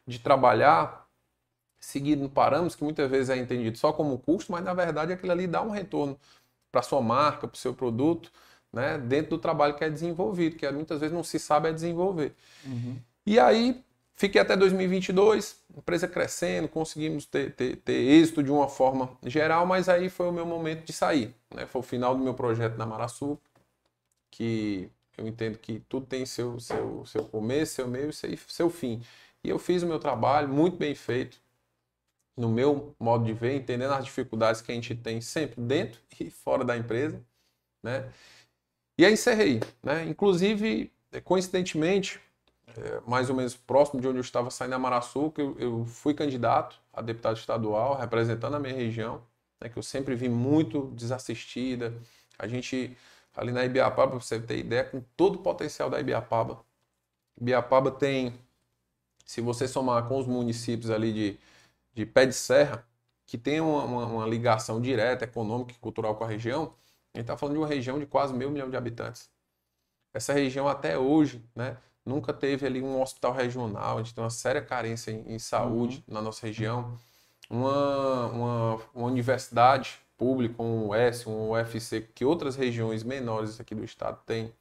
[0.05, 1.07] de trabalhar,
[1.79, 5.47] seguindo parâmetros que muitas vezes é entendido só como custo, mas na verdade aquilo ali
[5.47, 6.17] dá um retorno
[6.71, 8.31] para sua marca, para o seu produto,
[8.71, 12.33] né, dentro do trabalho que é desenvolvido, que muitas vezes não se sabe é desenvolver.
[12.65, 12.97] Uhum.
[13.25, 13.83] E aí,
[14.21, 19.89] fiquei até 2022, empresa crescendo, conseguimos ter, ter, ter, êxito de uma forma geral, mas
[19.89, 21.33] aí foi o meu momento de sair.
[21.53, 21.65] Né?
[21.65, 23.39] Foi o final do meu projeto na Maraçu,
[24.29, 29.01] que eu entendo que tudo tem seu, seu, seu começo, seu meio e seu fim.
[29.43, 31.41] E eu fiz o meu trabalho muito bem feito,
[32.37, 36.29] no meu modo de ver, entendendo as dificuldades que a gente tem sempre dentro e
[36.29, 37.19] fora da empresa,
[37.81, 38.07] né?
[38.99, 40.05] E aí encerrei, né?
[40.05, 40.91] Inclusive,
[41.23, 42.19] coincidentemente,
[42.77, 46.13] é, mais ou menos próximo de onde eu estava saindo a Maraçu, eu, eu fui
[46.13, 49.21] candidato a deputado estadual, representando a minha região,
[49.59, 51.93] né, que eu sempre vi muito desassistida.
[52.37, 52.97] A gente,
[53.35, 56.63] ali na Ibiapaba, para você ter ideia, com todo o potencial da Ibiapaba.
[57.39, 58.33] Ibiapaba tem,
[59.25, 61.39] se você somar com os municípios ali de,
[61.93, 62.85] de Pé de Serra,
[63.25, 66.73] que tem uma, uma, uma ligação direta, econômica e cultural com a região,
[67.13, 69.29] a gente está falando de uma região de quase meio milhão de habitantes.
[70.13, 74.29] Essa região até hoje, né, nunca teve ali um hospital regional, a gente tem uma
[74.29, 76.13] séria carência em, em saúde uhum.
[76.15, 76.97] na nossa região.
[77.49, 83.83] Uma, uma, uma, universidade pública, um US, um UFC, que outras regiões menores aqui do
[83.83, 84.53] estado têm,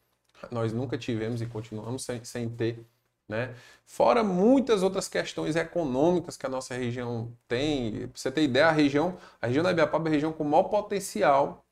[0.50, 2.84] nós nunca tivemos e continuamos sem, sem ter.
[3.28, 3.54] Né?
[3.86, 8.08] Fora muitas outras questões econômicas que a nossa região tem.
[8.08, 10.64] Pra você ter ideia, a região, a região da Ibiapaba é a região com maior
[10.64, 11.64] potencial,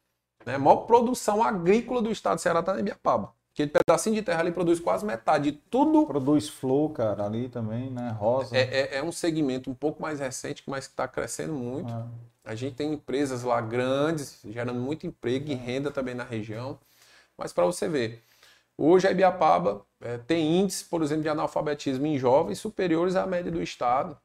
[0.47, 0.57] né?
[0.57, 3.35] maior produção agrícola do estado do Ceará está na Ibiapaba.
[3.59, 6.07] Aquele pedacinho de terra ali produz quase metade de tudo.
[6.07, 8.15] Produz flor, cara, ali também, né?
[8.17, 8.57] Rosa.
[8.57, 11.93] É, é, é um segmento um pouco mais recente, mas que está crescendo muito.
[11.93, 12.07] Ah.
[12.45, 16.79] A gente tem empresas lá grandes, gerando muito emprego e renda também na região.
[17.37, 18.23] Mas para você ver,
[18.77, 23.51] hoje a Ibiapaba é, tem índices, por exemplo, de analfabetismo em jovens superiores à média
[23.51, 24.17] do Estado.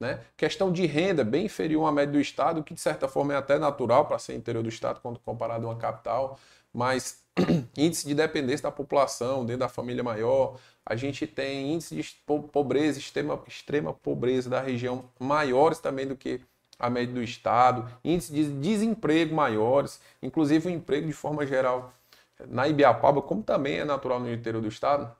[0.00, 0.18] Né?
[0.36, 3.56] Questão de renda bem inferior à média do Estado, que de certa forma é até
[3.56, 6.40] natural para ser interior do Estado quando comparado a uma capital,
[6.72, 7.23] mas
[7.76, 12.16] índice de dependência da população dentro da família maior, a gente tem índice de
[12.52, 16.40] pobreza, extrema, extrema pobreza da região maiores também do que
[16.78, 21.92] a média do estado, índice de desemprego maiores, inclusive o emprego de forma geral
[22.48, 25.14] na Ibiapaba, como também é natural no interior do estado,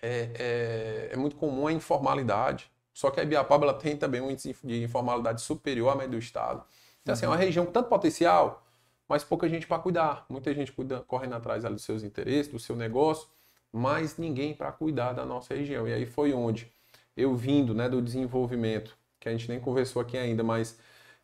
[0.00, 2.70] é, é, é muito comum a informalidade.
[2.92, 6.18] Só que a Ibiapaba ela tem também um índice de informalidade superior à média do
[6.18, 6.62] estado.
[7.02, 7.40] Então, assim, é uma uhum.
[7.42, 8.64] região com tanto potencial,
[9.08, 10.26] mas pouca gente para cuidar.
[10.28, 13.28] Muita gente cuida, correndo atrás dos seus interesses, do seu negócio,
[13.72, 15.88] mas ninguém para cuidar da nossa região.
[15.88, 16.70] E aí foi onde
[17.16, 20.78] eu vindo né, do desenvolvimento, que a gente nem conversou aqui ainda, mas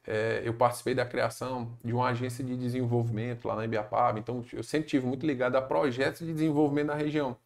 [0.06, 4.62] é, eu participei da criação de uma agência de desenvolvimento lá na Ibiapaba, então eu
[4.62, 7.36] sempre tive muito ligado a projetos de desenvolvimento na região.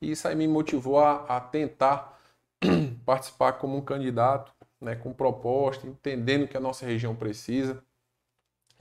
[0.00, 2.18] E isso aí me motivou a, a tentar
[3.04, 7.82] participar como um candidato, né, com proposta, entendendo o que a nossa região precisa.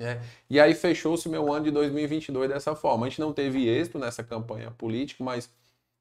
[0.02, 0.20] É.
[0.50, 3.06] E aí fechou-se meu ano de 2022 dessa forma.
[3.06, 5.50] A gente não teve êxito nessa campanha política, mas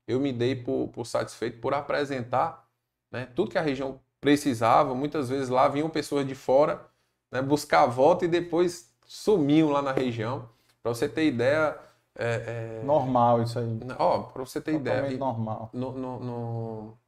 [0.08, 2.66] eu me dei por, por satisfeito por apresentar
[3.10, 4.94] né, tudo que a região precisava.
[4.94, 6.84] Muitas vezes lá vinham pessoas de fora
[7.30, 10.48] né, buscar a volta e depois sumiam lá na região.
[10.82, 11.76] Para você ter ideia.
[12.16, 12.84] É, é...
[12.84, 13.78] Normal isso aí.
[13.98, 15.18] Ó, para você ter Totalmente ideia.
[15.18, 15.70] normal.
[15.72, 16.98] No, no, no,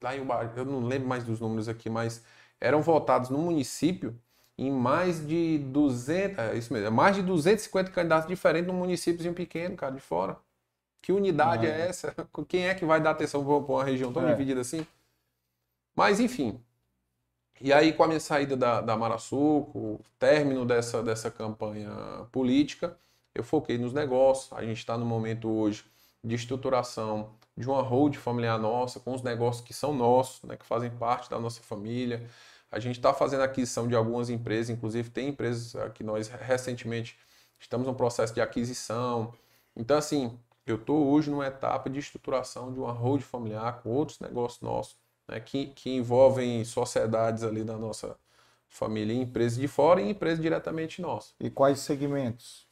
[0.00, 2.24] lá em eu não lembro mais dos números aqui, mas
[2.60, 4.18] eram votados no município
[4.58, 9.32] em mais de 200, é isso mesmo, é mais de 250 candidatos diferentes num município
[9.32, 10.36] pequeno, cara, de fora.
[11.00, 11.70] Que unidade é.
[11.70, 12.14] é essa?
[12.48, 14.32] Quem é que vai dar atenção para uma região tão é.
[14.32, 14.84] dividida assim?
[15.94, 16.60] Mas, enfim.
[17.60, 21.90] E aí, com a minha saída da, da Maraçu, com o término dessa, dessa campanha
[22.32, 22.96] política,
[23.34, 24.52] eu foquei nos negócios.
[24.52, 25.84] A gente está no momento hoje
[26.22, 30.64] de estruturação de uma hold familiar nossa, com os negócios que são nossos, né, que
[30.64, 32.28] fazem parte da nossa família.
[32.70, 37.18] A gente está fazendo aquisição de algumas empresas, inclusive tem empresas que nós recentemente
[37.58, 39.32] estamos no processo de aquisição.
[39.74, 44.20] Então, assim, eu estou hoje numa etapa de estruturação de uma hold familiar com outros
[44.20, 48.16] negócios nossos, né, que, que envolvem sociedades ali da nossa
[48.68, 51.34] família, empresas de fora e empresas diretamente nossas.
[51.40, 52.66] E quais segmentos?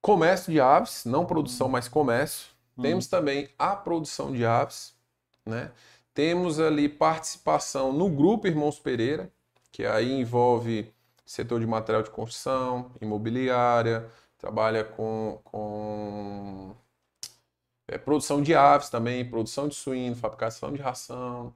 [0.00, 2.46] Comércio de aves, não produção, mas comércio.
[2.76, 2.82] Hum.
[2.82, 4.94] Temos também a produção de aves,
[5.44, 5.72] né?
[6.18, 9.32] Temos ali participação no grupo Irmãos Pereira,
[9.70, 10.92] que aí envolve
[11.24, 14.04] setor de material de construção, imobiliária,
[14.36, 16.74] trabalha com, com
[18.04, 21.54] produção de aves também, produção de suíno, fabricação de ração.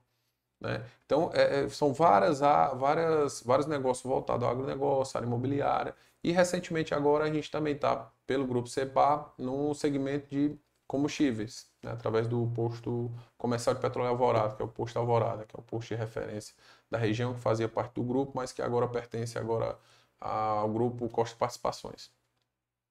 [0.61, 0.85] Né?
[1.07, 5.93] Então, é, é são várias, várias, vários negócios voltados ao agronegócio, área imobiliária.
[6.23, 10.57] E recentemente agora a gente também está, pelo grupo CEPAR, no segmento de
[10.93, 11.91] combustíveis, né?
[11.91, 15.63] através do posto comercial de petróleo Alvorada, que é o posto Alvorada, que é o
[15.63, 16.55] posto de referência
[16.91, 19.79] da região que fazia parte do grupo, mas que agora pertence agora
[20.21, 22.11] ao grupo Costa Participações.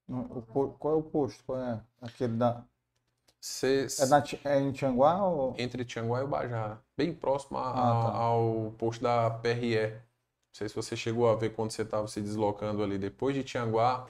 [0.10, 0.42] O,
[0.80, 1.44] qual é o posto?
[1.46, 2.64] Qual é aquele da
[3.40, 5.24] Cê, é, na, é, em Tianguá?
[5.24, 5.56] Ou...
[5.60, 6.82] Entre Tianguá e o Bajara.
[6.98, 8.18] Bem próximo a, ah, tá.
[8.18, 9.92] ao posto da PRE.
[9.92, 10.02] Não
[10.54, 12.98] sei se você chegou a ver quando você estava se deslocando ali.
[12.98, 14.08] Depois de Tianguá,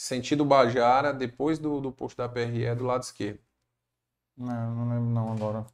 [0.00, 3.38] sentido Bajara, depois do, do posto da PRE, do lado esquerdo.
[4.36, 5.66] Não, não lembro não agora.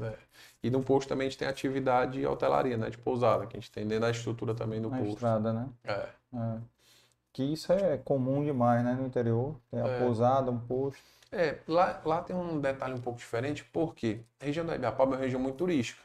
[0.00, 0.18] É.
[0.62, 2.88] E no posto também a gente tem atividade de hotelaria, né?
[2.88, 5.14] De pousada, que a gente tem dentro da estrutura também do Na posto.
[5.14, 5.68] estrada, né?
[5.82, 6.08] É.
[6.34, 6.58] é.
[7.32, 8.94] Que isso é comum demais, né?
[8.94, 9.56] No interior.
[9.68, 9.98] Tem a é.
[9.98, 11.02] pousada, um posto.
[11.32, 15.16] É, lá, lá tem um detalhe um pouco diferente, porque a região da Ibiapaba é
[15.16, 16.00] uma região muito turística.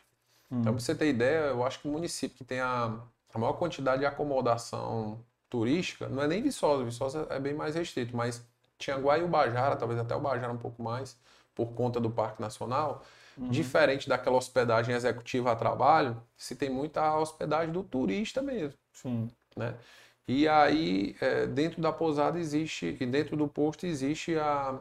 [0.52, 0.62] Hum.
[0.62, 3.00] Então, pra você ter ideia, eu acho que o município que tem a,
[3.32, 5.20] a maior quantidade de acomodação
[5.50, 8.46] turística, não é nem Viçosa, Viçosa é bem mais restrito, mas
[8.78, 11.18] Tianguá e Ubajara, talvez até Ubajara um pouco mais,
[11.54, 13.04] por conta do Parque Nacional,
[13.38, 13.50] uhum.
[13.50, 18.78] diferente daquela hospedagem executiva a trabalho, se tem muita hospedagem do turista mesmo.
[18.94, 19.30] Sim.
[19.56, 19.76] Né?
[20.28, 24.80] E aí, é, dentro da pousada existe, e dentro do posto existe a,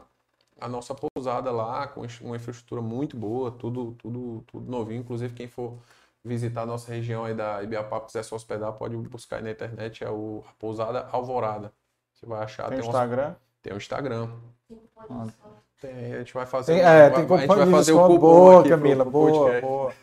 [0.61, 5.01] a nossa pousada lá, com uma infraestrutura muito boa, tudo, tudo, tudo novinho.
[5.01, 5.79] Inclusive, quem for
[6.23, 10.03] visitar a nossa região aí da Ibiapaba, quiser se hospedar, pode buscar aí na internet,
[10.03, 11.71] é o, pousada Alvorada.
[12.13, 12.69] Você vai achar.
[12.69, 13.35] Tem, tem um Instagram?
[13.61, 14.29] Tem o um Instagram.
[15.09, 15.27] Ah.
[15.81, 16.73] Tem, a gente vai fazer.
[16.73, 19.93] Tem, é, tem vai, a gente vai fazer o cupom boa, aqui Camila, boa, boa.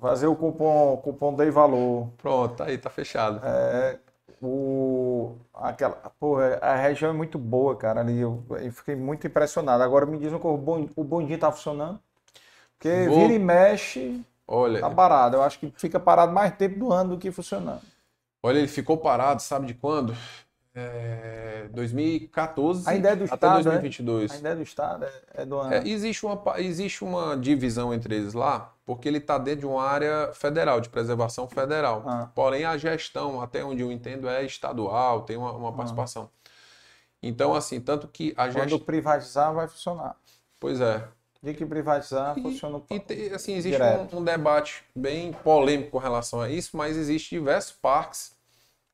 [0.00, 2.08] fazer o cupom, cupom Dei Valor.
[2.16, 3.40] Pronto, tá aí, tá fechado.
[3.44, 3.98] É,
[4.40, 8.00] o, aquela, porra, a região é muito boa, cara.
[8.00, 9.82] Ali eu, eu fiquei muito impressionado.
[9.82, 11.98] Agora me dizem que o, bond, o bondinho tá funcionando.
[12.78, 13.18] Porque Vou...
[13.18, 15.36] vira e mexe, Olha, tá parado.
[15.36, 17.82] Eu acho que fica parado mais tempo do ano do que funcionando.
[18.42, 20.12] Olha, ele ficou parado, sabe de quando?
[20.74, 24.30] É, 2014 a ideia do até Estado, 2022.
[24.30, 25.74] É, a ideia do Estado é, é do ano.
[25.74, 29.84] É, existe, uma, existe uma divisão entre eles lá, porque ele está dentro de uma
[29.84, 32.02] área federal, de preservação federal.
[32.06, 32.28] Ah.
[32.34, 35.72] Porém, a gestão, até onde eu entendo, é estadual, tem uma, uma ah.
[35.72, 36.28] participação.
[36.32, 36.50] Ah.
[37.22, 38.78] Então, assim, tanto que a gestão.
[38.78, 40.16] Quando privatizar, vai funcionar.
[40.58, 41.06] Pois é.
[41.42, 46.40] De que privatizar, e, funciona E, assim, existe um, um, debate bem polêmico com relação
[46.40, 48.36] a isso, mas existe diversos parques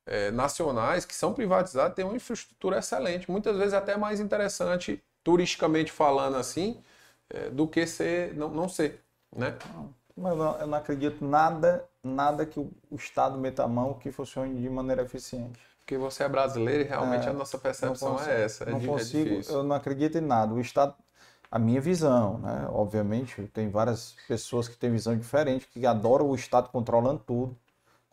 [0.07, 5.91] é, nacionais que são privatizados têm uma infraestrutura excelente, muitas vezes até mais interessante, turisticamente
[5.91, 6.81] falando assim,
[7.29, 9.01] é, do que ser, não, não ser,
[9.35, 9.57] né?
[10.17, 13.95] Mas eu não, eu não acredito nada, nada que o, o, Estado meta a mão
[13.95, 15.61] que funcione de maneira eficiente.
[15.79, 18.65] Porque você é brasileiro e realmente é, a nossa percepção consigo, é essa.
[18.65, 20.55] É não de, consigo, eu não acredito em nada.
[20.55, 20.95] O Estado,
[21.57, 22.69] a minha visão, né?
[22.71, 27.57] Obviamente, tem várias pessoas que têm visão diferente, que adoram o Estado controlando tudo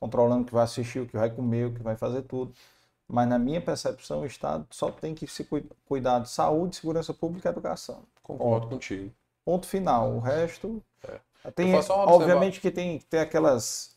[0.03, 2.53] controlando o que vai assistir, o que vai comer, o que vai fazer tudo.
[3.07, 5.47] Mas na minha percepção, o Estado só tem que se
[5.87, 8.03] cuidar de saúde, segurança pública e educação.
[8.21, 8.73] Concordo Ponto.
[8.73, 9.13] contigo.
[9.45, 10.11] Ponto final.
[10.11, 10.83] O resto.
[11.07, 11.51] É.
[11.51, 13.95] Tem, obviamente que tem que ter aquelas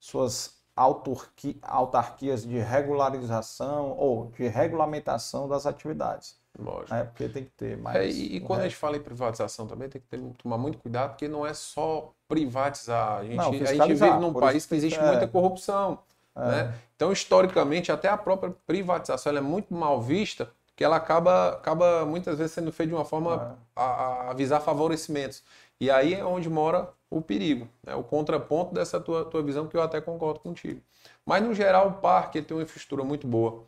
[0.00, 6.36] suas autarquias de regularização ou de regulamentação das atividades.
[6.58, 6.94] Lógico.
[6.94, 7.96] É, porque tem que ter mais.
[7.96, 8.66] É, e, e quando resto.
[8.66, 11.52] a gente fala em privatização também, tem que ter, tomar muito cuidado, porque não é
[11.52, 13.18] só privatizar.
[13.18, 15.06] A gente, Não, a gente vive num país que existe é.
[15.06, 15.98] muita corrupção.
[16.36, 16.40] É.
[16.40, 16.74] Né?
[16.96, 22.38] Então, historicamente, até a própria privatização é muito mal vista, que ela acaba, acaba muitas
[22.38, 23.80] vezes sendo feita de uma forma é.
[23.80, 25.42] a, a, visar favorecimentos.
[25.80, 27.94] E aí é onde mora o perigo, né?
[27.94, 30.80] o contraponto dessa tua, tua visão, que eu até concordo contigo.
[31.26, 33.64] Mas, no geral, o parque tem uma infraestrutura muito boa.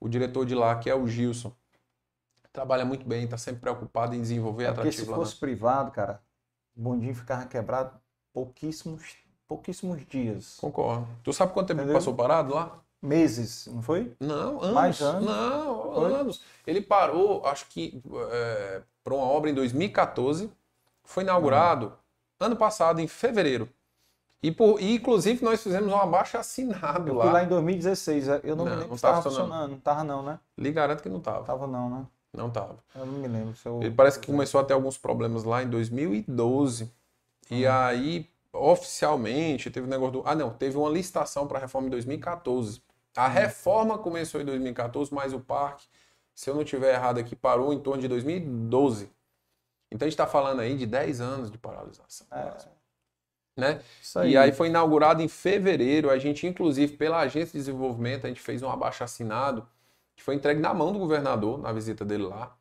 [0.00, 1.52] O diretor de lá, que é o Gilson,
[2.56, 5.40] trabalha muito bem, está sempre preocupado em desenvolver é Porque se fosse lá.
[5.40, 6.22] privado, cara,
[6.74, 7.90] o bondinho ficava quebrado
[8.32, 9.14] pouquíssimos,
[9.46, 10.56] pouquíssimos dias.
[10.58, 11.06] Concordo.
[11.22, 11.96] Tu sabe quanto tempo Entendeu?
[11.96, 12.78] passou parado lá?
[13.02, 14.16] Meses, não foi?
[14.18, 14.72] Não, anos.
[14.74, 15.26] Mais anos?
[15.26, 16.14] Não, foi?
[16.14, 16.42] anos.
[16.66, 20.50] Ele parou, acho que, é, para uma obra em 2014.
[21.04, 21.92] Foi inaugurado
[22.40, 23.68] ano passado, em fevereiro.
[24.42, 27.24] E, por, e, inclusive, nós fizemos um abaixo assinado eu lá.
[27.24, 28.28] fui lá em 2016.
[28.42, 29.70] Eu não, não me lembro não se estava funcionando.
[29.70, 30.40] Não estava não, né?
[30.58, 31.44] Lhe garanto que não estava.
[31.44, 32.06] Tava não, né?
[32.36, 32.78] Não estava.
[32.94, 33.54] Eu não me lembro.
[33.64, 33.80] Eu...
[33.82, 36.92] Ele parece que começou a ter alguns problemas lá em 2012.
[37.50, 37.72] E uhum.
[37.72, 40.22] aí, oficialmente, teve um negócio do.
[40.26, 42.82] Ah, não, teve uma licitação para a reforma em 2014.
[43.16, 43.32] A uhum.
[43.32, 45.86] reforma começou em 2014, mas o parque,
[46.34, 49.10] se eu não tiver errado aqui, parou em torno de 2012.
[49.90, 52.26] Então a gente está falando aí de 10 anos de paralisação.
[52.30, 52.76] É.
[53.56, 53.80] Né?
[54.16, 54.32] Aí.
[54.32, 56.10] E aí foi inaugurado em fevereiro.
[56.10, 59.66] A gente, inclusive, pela agência de desenvolvimento, a gente fez um abaixo assinado
[60.16, 62.56] que foi entregue na mão do governador na visita dele lá.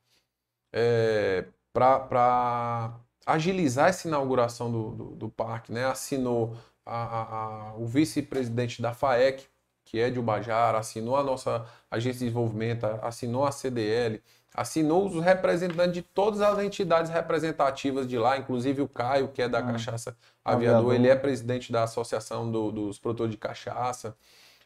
[0.74, 2.94] é, para
[3.26, 5.86] agilizar essa inauguração do, do, do parque, né?
[5.86, 9.48] Assinou a, a, a, o vice-presidente da FAEC,
[9.86, 14.22] que é de Ubajara, assinou a nossa agência de desenvolvimento, assinou a CDL,
[14.54, 19.50] assinou os representantes de todas as entidades representativas de lá, inclusive o Caio, que é
[19.50, 19.68] da hum.
[19.68, 24.16] Cachaça Aviador, Aviador, ele é presidente da Associação do, dos Produtores de Cachaça.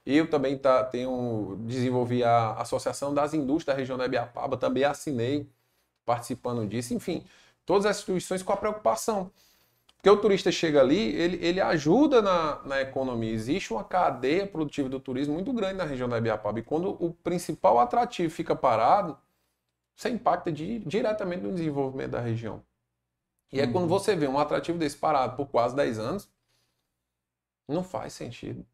[0.06, 5.48] Eu também tá, tenho, desenvolvi a Associação das Indústrias da região da Ibiapaba, também assinei
[6.06, 6.94] participando disso.
[6.94, 7.24] Enfim,
[7.66, 9.32] todas as instituições com a preocupação.
[9.96, 13.34] Porque o turista chega ali, ele, ele ajuda na, na economia.
[13.34, 16.60] Existe uma cadeia produtiva do turismo muito grande na região da Ibiapaba.
[16.60, 19.18] E quando o principal atrativo fica parado,
[19.94, 22.64] você impacta de, diretamente no desenvolvimento da região.
[23.52, 23.90] E é quando uhum.
[23.90, 26.30] você vê um atrativo desse parado por quase 10 anos,
[27.68, 28.66] não faz sentido.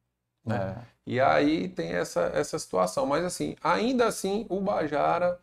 [0.46, 0.76] Né?
[0.78, 0.86] É.
[1.08, 3.06] E aí tem essa, essa situação.
[3.06, 5.40] Mas assim, ainda assim, o Bajara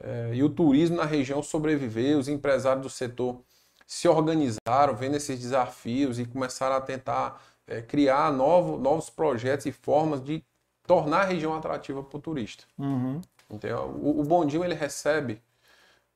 [0.00, 3.40] é, e o turismo na região sobreviveu, os empresários do setor
[3.86, 9.72] se organizaram, vendo esses desafios e começaram a tentar é, criar novo, novos projetos e
[9.72, 10.44] formas de
[10.86, 12.64] tornar a região atrativa para o turista.
[12.78, 13.20] Uhum.
[13.50, 15.42] Então, o, o Bondinho ele recebe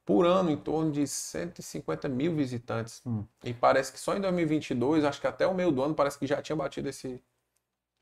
[0.05, 3.01] por ano em torno de 150 mil visitantes.
[3.07, 3.25] Hum.
[3.43, 6.27] E parece que só em 2022, acho que até o meio do ano, parece que
[6.27, 7.21] já tinha batido esse,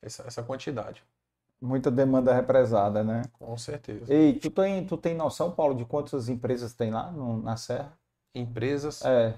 [0.03, 1.03] essa, essa quantidade.
[1.61, 3.23] Muita demanda represada, né?
[3.35, 4.13] Com certeza.
[4.13, 7.93] Ei, tu tem, tu tem noção, Paulo, de quantas empresas tem lá no, na Serra?
[8.35, 9.05] Empresas?
[9.05, 9.35] É.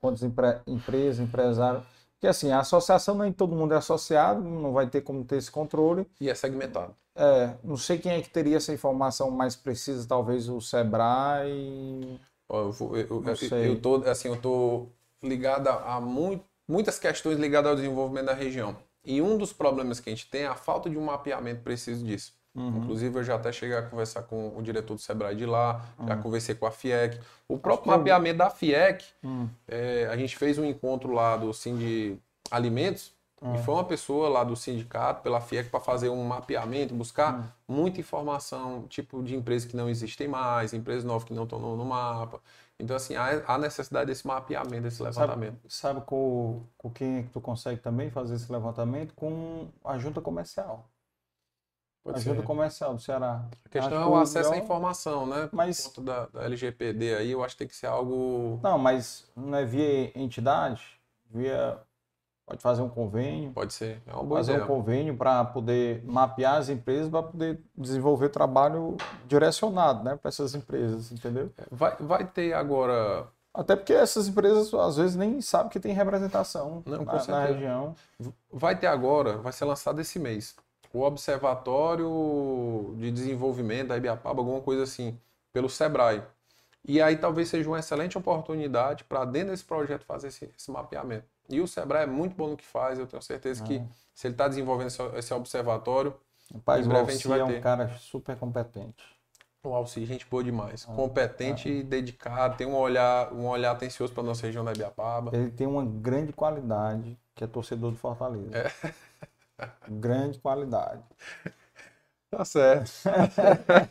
[0.00, 1.84] Quantas empre, empresas, empresários?
[2.14, 5.50] Porque assim, a associação nem todo mundo é associado, não vai ter como ter esse
[5.50, 6.06] controle.
[6.20, 6.94] E é segmentado.
[7.14, 12.18] É, não sei quem é que teria essa informação mais precisa, talvez o Sebrae.
[12.50, 14.88] Eu, vou, eu, eu, eu, tô, assim, eu tô
[15.22, 18.76] ligado a muito, muitas questões ligadas ao desenvolvimento da região.
[19.04, 22.04] E um dos problemas que a gente tem é a falta de um mapeamento preciso
[22.04, 22.32] disso.
[22.54, 22.78] Uhum.
[22.78, 26.06] Inclusive, eu já até cheguei a conversar com o diretor do Sebrae de lá, uhum.
[26.06, 27.18] já conversei com a FIEC.
[27.48, 29.48] O próprio mapeamento da FIEC, uhum.
[29.66, 32.16] é, a gente fez um encontro lá do Sim de
[32.50, 33.12] Alimentos,
[33.52, 38.00] e foi uma pessoa lá do sindicato, pela FIEC, para fazer um mapeamento, buscar muita
[38.00, 41.84] informação, tipo de empresas que não existem mais, empresas novas que não estão no, no
[41.84, 42.40] mapa.
[42.84, 45.58] Então, assim, há, há, necessidade desse mapeamento, desse levantamento.
[45.66, 49.14] Sabe, sabe com, com quem é que tu consegue também fazer esse levantamento?
[49.14, 50.86] Com a junta comercial.
[52.02, 52.28] Pode a ser.
[52.28, 53.48] junta comercial do Ceará.
[53.64, 55.48] A questão é o acesso à informação, né?
[55.50, 55.88] Mas...
[55.88, 58.60] Por conta da, da LGPD aí, eu acho que tem que ser algo...
[58.62, 61.00] Não, mas não é via entidade?
[61.30, 61.80] Via
[62.46, 63.52] Pode fazer um convênio.
[63.52, 64.02] Pode ser.
[64.06, 64.64] É uma boa fazer ideia.
[64.64, 70.54] um convênio para poder mapear as empresas, para poder desenvolver trabalho direcionado né, para essas
[70.54, 71.50] empresas, entendeu?
[71.56, 73.26] É, vai, vai ter agora.
[73.52, 77.94] Até porque essas empresas às vezes nem sabem que tem representação Não, na, na região.
[78.52, 80.56] Vai ter agora, vai ser lançado esse mês,
[80.92, 85.18] o Observatório de Desenvolvimento da Ibiapaba, alguma coisa assim,
[85.52, 86.22] pelo Sebrae.
[86.86, 91.33] E aí talvez seja uma excelente oportunidade para dentro desse projeto fazer esse, esse mapeamento.
[91.48, 93.66] E o Sebrae é muito bom no que faz, eu tenho certeza ah.
[93.66, 93.82] que
[94.14, 96.14] se ele está desenvolvendo esse, esse observatório,
[96.52, 99.04] Rapaz, em breve a gente vai é um cara super competente.
[99.62, 100.86] O Alci, gente boa demais.
[100.88, 101.72] Ah, competente ah.
[101.72, 105.34] e dedicado, tem um olhar, um olhar atencioso para a nossa região da Ibiapaba.
[105.34, 108.50] Ele tem uma grande qualidade, que é torcedor do Fortaleza.
[108.56, 109.68] É.
[109.88, 111.02] grande qualidade.
[112.30, 112.90] Tá certo.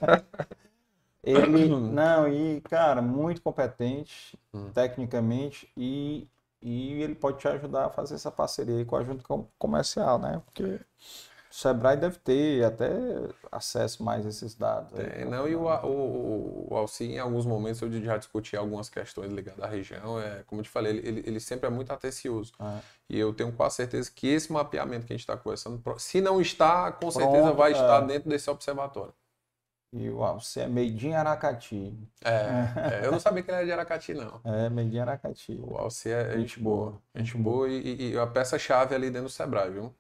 [1.24, 4.70] ele, não, e cara, muito competente, hum.
[4.72, 6.28] tecnicamente, e
[6.64, 9.24] e ele pode te ajudar a fazer essa parceria com a junta
[9.60, 10.42] comercial, né?
[10.46, 10.80] Porque o
[11.54, 12.90] Sebrae deve ter até
[13.52, 14.94] acesso mais a esses dados.
[14.94, 19.32] Tem, não, e o, o, o Alci, em alguns momentos, eu já discuti algumas questões
[19.32, 20.20] ligadas à região.
[20.20, 22.54] É, como eu te falei, ele, ele sempre é muito atencioso.
[22.60, 22.80] É.
[23.10, 26.40] E eu tenho quase certeza que esse mapeamento que a gente está conversando, se não
[26.40, 27.76] está, com Pronto, certeza vai é.
[27.76, 29.14] estar dentro desse observatório.
[29.96, 31.94] E uau, você é Meidinho Aracati.
[32.26, 34.42] É, é, eu não sabia que ele era de Aracati, não.
[34.44, 35.60] É, Meidinho Aracati.
[35.62, 37.00] O Alci é gente boa.
[37.14, 39.94] Gente boa e, e a peça-chave ali dentro do Sebrae, viu?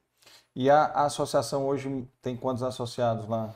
[0.55, 3.53] E a, a, associação hoje tem quantos associados lá?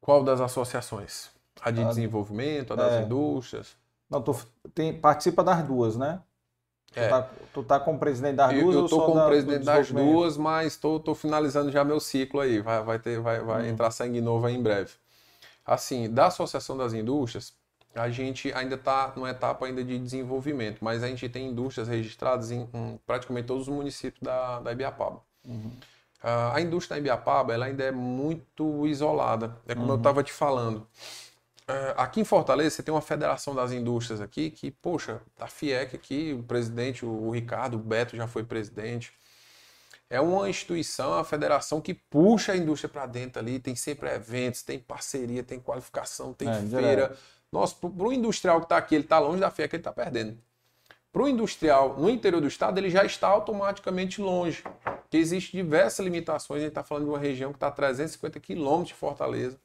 [0.00, 1.28] Qual das associações?
[1.60, 3.02] A de a, desenvolvimento, a das é.
[3.02, 3.76] indústrias?
[4.08, 4.34] Não, tu
[4.74, 6.20] tem, participa das duas, né?
[6.94, 7.04] É.
[7.04, 8.74] Tu, tá, tu tá como presidente das duas?
[8.74, 12.40] Eu, eu tô como da, presidente das duas, mas tô, tô finalizando já meu ciclo
[12.40, 12.62] aí.
[12.62, 13.66] Vai, vai, ter, vai, vai hum.
[13.66, 14.92] entrar sangue novo aí em breve.
[15.68, 17.52] Assim, da Associação das Indústrias,
[17.94, 22.50] a gente ainda está numa etapa ainda de desenvolvimento, mas a gente tem indústrias registradas
[22.50, 25.20] em, em praticamente todos os municípios da, da Ibiapaba.
[25.44, 25.70] Uhum.
[26.24, 29.92] Uh, a indústria da Ibiapaba ela ainda é muito isolada, é como uhum.
[29.92, 30.86] eu estava te falando.
[31.68, 35.94] Uh, aqui em Fortaleza você tem uma federação das indústrias aqui que, poxa, a FIEC
[35.94, 39.12] aqui, o presidente, o, o Ricardo, o Beto já foi presidente
[40.10, 44.62] é uma instituição, uma federação que puxa a indústria para dentro ali, tem sempre eventos,
[44.62, 47.16] tem parceria, tem qualificação, tem é, feira,
[47.52, 50.38] Nossa, para o industrial que está aqui, ele está longe da FIEC, ele está perdendo.
[51.12, 56.04] Para o industrial no interior do estado, ele já está automaticamente longe, porque existem diversas
[56.04, 56.60] limitações.
[56.60, 59.58] A gente está falando de uma região que está a 350 quilômetros de Fortaleza.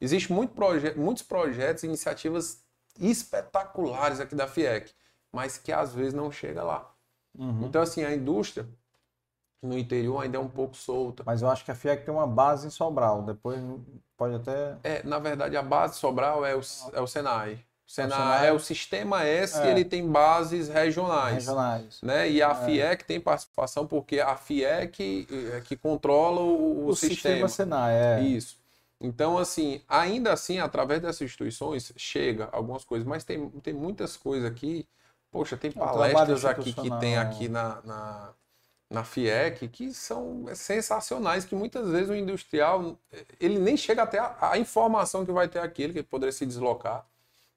[0.00, 2.62] Existem muito proje muitos projetos e iniciativas
[3.00, 4.92] espetaculares aqui da FIEC,
[5.32, 6.90] mas que às vezes não chega lá.
[7.36, 7.66] Uhum.
[7.66, 8.68] Então, assim, a indústria
[9.64, 11.22] no interior ainda é um pouco solta.
[11.24, 13.60] Mas eu acho que a FIEC tem uma base em Sobral, depois
[14.16, 14.76] pode até...
[14.82, 16.60] É, na verdade, a base de Sobral é o,
[16.92, 17.58] é o Senai.
[17.86, 19.70] O Senai é o Sistema S, é.
[19.70, 21.34] ele tem bases regionais.
[21.34, 22.00] Regionais.
[22.02, 22.30] Né?
[22.30, 22.64] E a é.
[22.64, 27.46] FIEC tem participação porque a FIEC é que controla o, o, o sistema.
[27.46, 28.20] sistema Senai, é.
[28.22, 28.62] Isso.
[29.00, 34.50] Então, assim, ainda assim, através dessas instituições, chega algumas coisas, mas tem, tem muitas coisas
[34.50, 34.88] aqui.
[35.30, 38.32] Poxa, tem é palestras aqui que tem aqui na, na,
[38.94, 42.96] na FIEC que são sensacionais, que muitas vezes o industrial,
[43.40, 47.06] ele nem chega até a, a informação que vai ter aquele, que poderia se deslocar.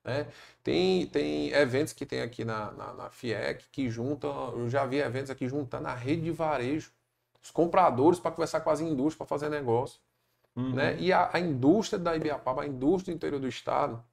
[0.03, 0.27] Né?
[0.63, 4.97] Tem, tem eventos que tem aqui na, na, na, FIEC que juntam, eu já vi
[4.97, 6.91] eventos aqui juntando a rede de varejo,
[7.41, 9.99] os compradores para conversar com as indústrias, para fazer negócio.
[10.55, 10.73] Uhum.
[10.73, 10.97] Né?
[10.99, 14.03] E a, a, indústria da Ibiapaba, a indústria do interior do estado,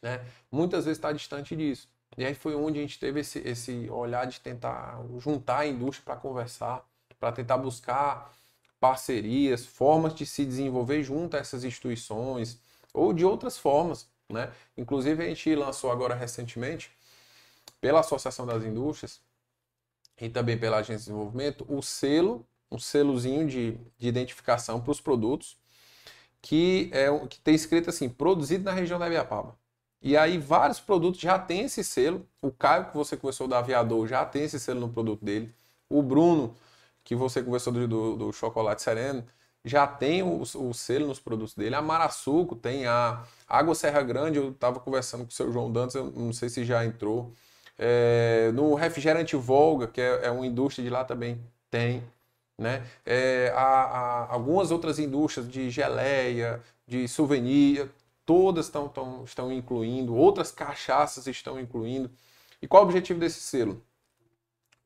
[0.00, 0.24] né?
[0.50, 1.88] muitas vezes está distante disso.
[2.16, 6.04] E aí foi onde a gente teve esse, esse olhar de tentar juntar a indústria
[6.04, 6.84] para conversar,
[7.18, 8.34] para tentar buscar
[8.80, 12.58] parcerias, formas de se desenvolver junto a essas instituições,
[12.92, 14.08] ou de outras formas.
[14.28, 14.50] Né?
[14.76, 16.90] Inclusive, a gente lançou agora recentemente,
[17.80, 19.20] pela Associação das Indústrias
[20.20, 25.00] e também pela Agência de Desenvolvimento, o selo, um selozinho de, de identificação para os
[25.00, 25.56] produtos,
[26.42, 29.56] que, é, que tem escrito assim, produzido na região da Ibiapaba.
[30.02, 32.26] E aí vários produtos já tem esse selo.
[32.40, 35.54] O Caio, que você conversou do aviador, já tem esse selo no produto dele.
[35.88, 36.56] O Bruno,
[37.04, 39.24] que você conversou do, do, do chocolate sereno,
[39.64, 41.74] já tem o, o, selo nos produtos dele.
[41.74, 45.94] A Maraçuco tem a Água Serra Grande, eu estava conversando com o seu João Dantas,
[45.94, 47.32] eu não sei se já entrou.
[47.78, 51.40] É, no Refrigerante Volga, que é, é, uma indústria de lá também,
[51.70, 52.02] tem.
[52.58, 52.84] Né?
[53.06, 53.52] É,
[54.28, 57.90] algumas outras indústrias de geleia, de souvenir,
[58.24, 62.10] todas estão, estão, estão incluindo, outras cachaças estão incluindo.
[62.62, 63.82] E qual o objetivo desse selo?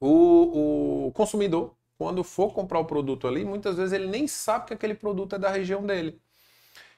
[0.00, 4.74] O, o consumidor quando for comprar o produto ali, muitas vezes ele nem sabe que
[4.74, 6.20] aquele produto é da região dele.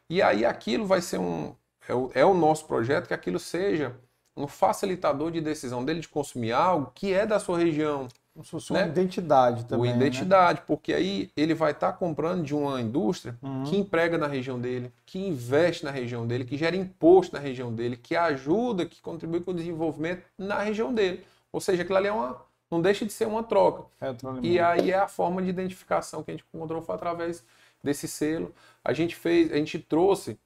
[0.08, 1.54] E aí aquilo vai ser um.
[1.88, 3.96] É o, é o nosso projeto que aquilo seja
[4.36, 8.08] um facilitador de decisão dele de consumir algo que é da sua região.
[8.36, 8.82] Como se fosse né?
[8.82, 9.90] uma identidade também.
[9.90, 10.64] Uma identidade, né?
[10.66, 13.64] porque aí ele vai estar tá comprando de uma indústria uhum.
[13.64, 17.72] que emprega na região dele, que investe na região dele, que gera imposto na região
[17.72, 21.24] dele, que ajuda, que contribui com o desenvolvimento na região dele.
[21.50, 22.36] Ou seja, aquilo ali é uma,
[22.70, 23.84] não deixa de ser uma troca.
[24.02, 27.42] É, e aí é a forma de identificação que a gente encontrou foi através
[27.82, 28.54] desse selo.
[28.84, 30.38] A gente fez, a gente trouxe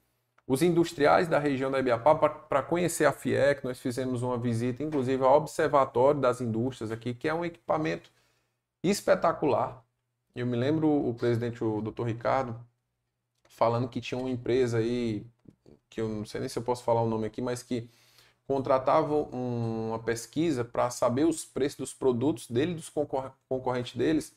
[0.51, 3.63] os industriais da região da Ibiapá para conhecer a FIEC.
[3.63, 8.11] Nós fizemos uma visita, inclusive, ao Observatório das Indústrias aqui, que é um equipamento
[8.83, 9.81] espetacular.
[10.35, 12.03] Eu me lembro o presidente, o Dr.
[12.03, 12.59] Ricardo,
[13.47, 15.25] falando que tinha uma empresa aí,
[15.89, 17.89] que eu não sei nem se eu posso falar o nome aqui, mas que
[18.45, 24.35] contratavam uma pesquisa para saber os preços dos produtos dele dos concor concorrentes deles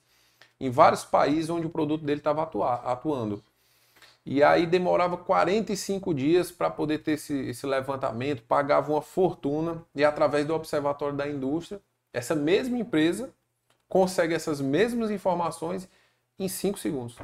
[0.61, 3.43] em vários países onde o produto dele estava atuando.
[4.27, 10.03] E aí demorava 45 dias para poder ter esse, esse levantamento, pagava uma fortuna e
[10.05, 11.81] através do Observatório da Indústria,
[12.13, 13.35] essa mesma empresa
[13.89, 15.89] consegue essas mesmas informações
[16.39, 17.17] em 5 segundos.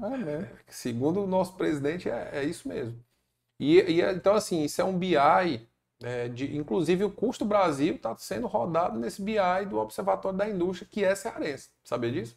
[0.00, 3.02] É, Segundo o nosso presidente, é, é isso mesmo.
[3.60, 5.16] E, e, então, assim, isso é um BI,
[6.02, 10.88] é, de, inclusive o custo Brasil está sendo rodado nesse BI do Observatório da Indústria,
[10.90, 11.70] que é cearense.
[11.84, 12.36] Sabia disso?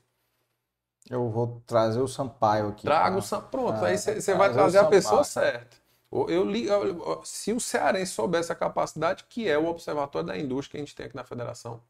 [1.12, 2.84] Eu vou trazer o Sampaio aqui.
[2.84, 3.52] Traga o Sampaio.
[3.52, 5.76] Pronto, ah, aí você vai trazer a pessoa certa.
[6.10, 10.72] Eu li, eu, se o cearense soubesse a capacidade que é o Observatório da Indústria
[10.72, 11.82] que a gente tem aqui na federação,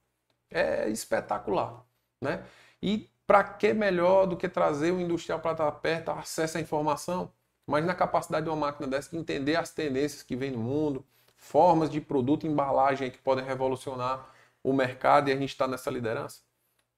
[0.50, 1.84] é espetacular.
[2.20, 2.44] Né?
[2.82, 7.32] E para que melhor do que trazer o industrial para estar perto, acesso à informação?
[7.68, 11.06] Mas na capacidade de uma máquina dessa de entender as tendências que vem no mundo,
[11.38, 14.28] formas de produto, embalagem que podem revolucionar
[14.64, 16.42] o mercado e a gente está nessa liderança.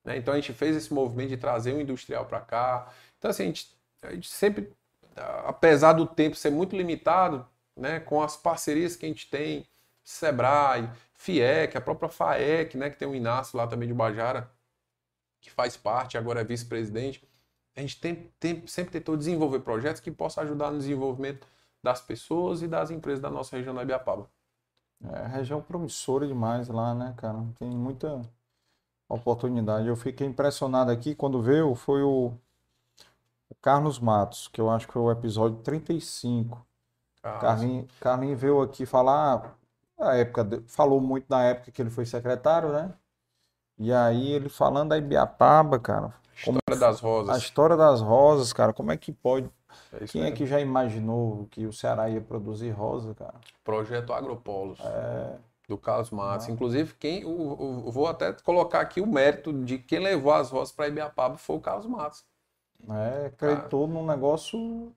[0.04, 0.16] Né?
[0.18, 2.92] Então a gente fez esse movimento de trazer o industrial para cá.
[3.18, 4.72] Então assim, a gente, a gente, sempre,
[5.44, 7.46] apesar do tempo ser muito limitado,
[7.76, 9.66] né, com as parcerias que a gente tem,
[10.04, 14.50] Sebrae, FIEC, a própria FAEC, né, que tem o Inácio lá também de Bajara,
[15.40, 17.26] que faz parte, agora é vice-presidente
[17.76, 21.46] a gente tem, tem, sempre tentou desenvolver projetos que possam ajudar no desenvolvimento
[21.82, 24.30] das pessoas e das empresas da nossa região da Ibiapaba.
[25.02, 27.44] É, região promissora demais lá, né, cara?
[27.58, 28.22] Tem muita
[29.08, 29.86] oportunidade.
[29.88, 32.32] Eu fiquei impressionado aqui quando veio, foi o,
[33.60, 36.64] Carlos Matos, que eu acho que foi o episódio 35.
[37.22, 39.56] Ah, Carlinhos, Carlinhos veio aqui falar,
[39.98, 42.92] a época, de- falou muito na época que ele foi secretário, né?
[43.78, 47.36] E aí ele falando da Ibiapaba, cara, como História das a Rosas.
[47.38, 49.50] história das rosas, cara, como é que pode?
[49.92, 50.36] É Quem é mesmo.
[50.36, 53.34] que já imaginou que o Ceará ia produzir rosa, cara?
[53.64, 54.78] Projeto Agropolos.
[54.80, 55.38] É.
[55.68, 56.48] Do Carlos Matos.
[56.48, 56.52] Ah.
[56.52, 60.88] Inclusive, quem, o, vou até colocar aqui o mérito de quem levou as rosas para
[60.88, 62.24] Ibiapaba foi o Carlos Matos.
[62.88, 64.94] É, acreditou num negócio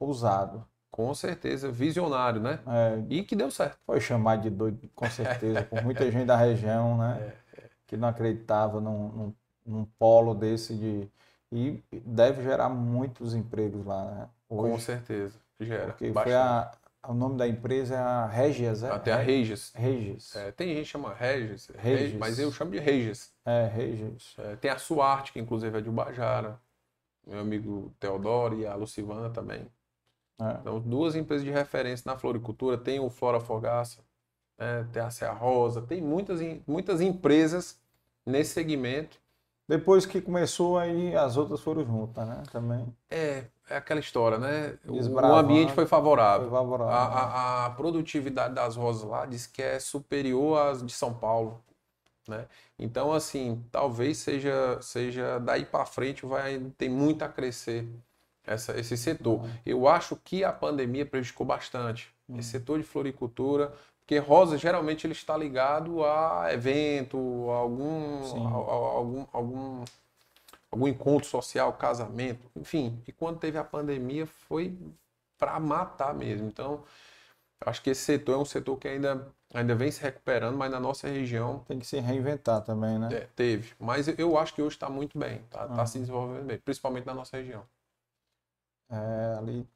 [0.00, 0.66] ousado.
[0.90, 2.60] Com certeza, visionário, né?
[2.66, 3.78] É, E que deu certo.
[3.86, 7.34] foi chamado de doido, com certeza, por muita gente da região, né?
[7.54, 9.34] É, Que não acreditava num, num,
[9.66, 11.10] num polo desse de.
[11.50, 14.28] E deve gerar muitos empregos lá, né?
[14.56, 15.38] Com Hoje, certeza.
[15.60, 15.92] Gera.
[15.92, 16.34] porque foi bastante.
[16.34, 16.70] a,
[17.08, 18.90] o nome da empresa é a Regias, é?
[18.90, 19.72] Até a Re- Regis.
[19.74, 20.36] Regis.
[20.36, 22.00] É, tem gente que chama Regis, Regis.
[22.00, 23.32] Regis, mas eu chamo de Regis.
[23.44, 24.34] É, Regis.
[24.38, 26.60] É, tem a Suarte, que inclusive é de Ubajara.
[27.26, 29.66] Meu amigo Teodoro e a Lucivana também.
[30.40, 30.52] É.
[30.60, 32.78] Então, duas empresas de referência na floricultura.
[32.78, 34.02] Tem o Flora Fogaça,
[34.58, 37.80] né, tem a Serra Rosa, tem muitas, muitas empresas
[38.24, 39.20] nesse segmento.
[39.68, 42.42] Depois que começou, aí as outras foram juntas, né?
[42.50, 42.86] Também.
[43.10, 44.78] É, é aquela história, né?
[44.86, 44.94] O,
[45.36, 46.50] ambiente foi Foi favorável.
[46.50, 46.94] favorável.
[46.94, 51.62] A, a- a produtividade das rosas lá diz que é superior às de São Paulo,
[52.28, 52.46] né?
[52.78, 57.88] Então, assim, talvez seja, seja daí para frente vai tem muito a crescer
[58.46, 59.46] essa, esse setor.
[59.64, 63.72] Eu acho que a pandemia prejudicou bastante esse setor de floricultura,
[64.08, 67.18] porque rosa geralmente ele está ligado a evento,
[67.50, 69.84] a algum, a- a- algum, algum
[70.70, 73.02] algum encontro social, casamento, enfim.
[73.06, 74.78] E quando teve a pandemia foi
[75.36, 76.48] para matar mesmo.
[76.48, 76.82] Então,
[77.60, 80.80] acho que esse setor é um setor que ainda, ainda vem se recuperando, mas na
[80.80, 83.08] nossa região Tem que se reinventar também, né?
[83.12, 83.74] é, teve.
[83.78, 85.86] Mas eu acho que hoje está muito bem, está Ah.
[85.86, 87.62] se desenvolvendo bem, principalmente na nossa região.
[88.90, 89.68] É, ali.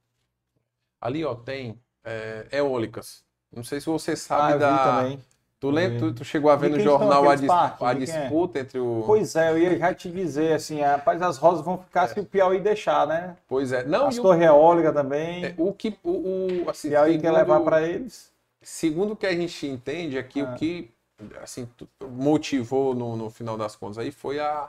[1.03, 3.25] Ali, ó, tem é, eólicas.
[3.55, 4.79] Não sei se você Ah, sabe vi da.
[4.79, 5.21] também.
[5.61, 5.99] Tu, lembra, vi.
[6.07, 7.83] tu, tu chegou a ver no jornal a, dis- parques?
[7.87, 7.95] a é?
[7.95, 9.05] disputa entre o.
[9.07, 12.25] Pois é, eu ia já te dizer assim, rapaz, as rosas vão ficar se o
[12.25, 13.37] Piauí deixar, né?
[13.47, 13.85] Pois é.
[13.85, 15.45] Não, As o, torres eólicas também.
[15.45, 15.97] é, o que.
[16.03, 16.11] O,
[16.65, 18.33] o, assim, Piauí quer levar segundo- para eles.
[18.61, 20.45] Segundo o que a gente entende é que Ah.
[20.45, 20.91] o que
[21.41, 21.69] assim,
[22.11, 24.69] motivou no, no final das contas aí foi a,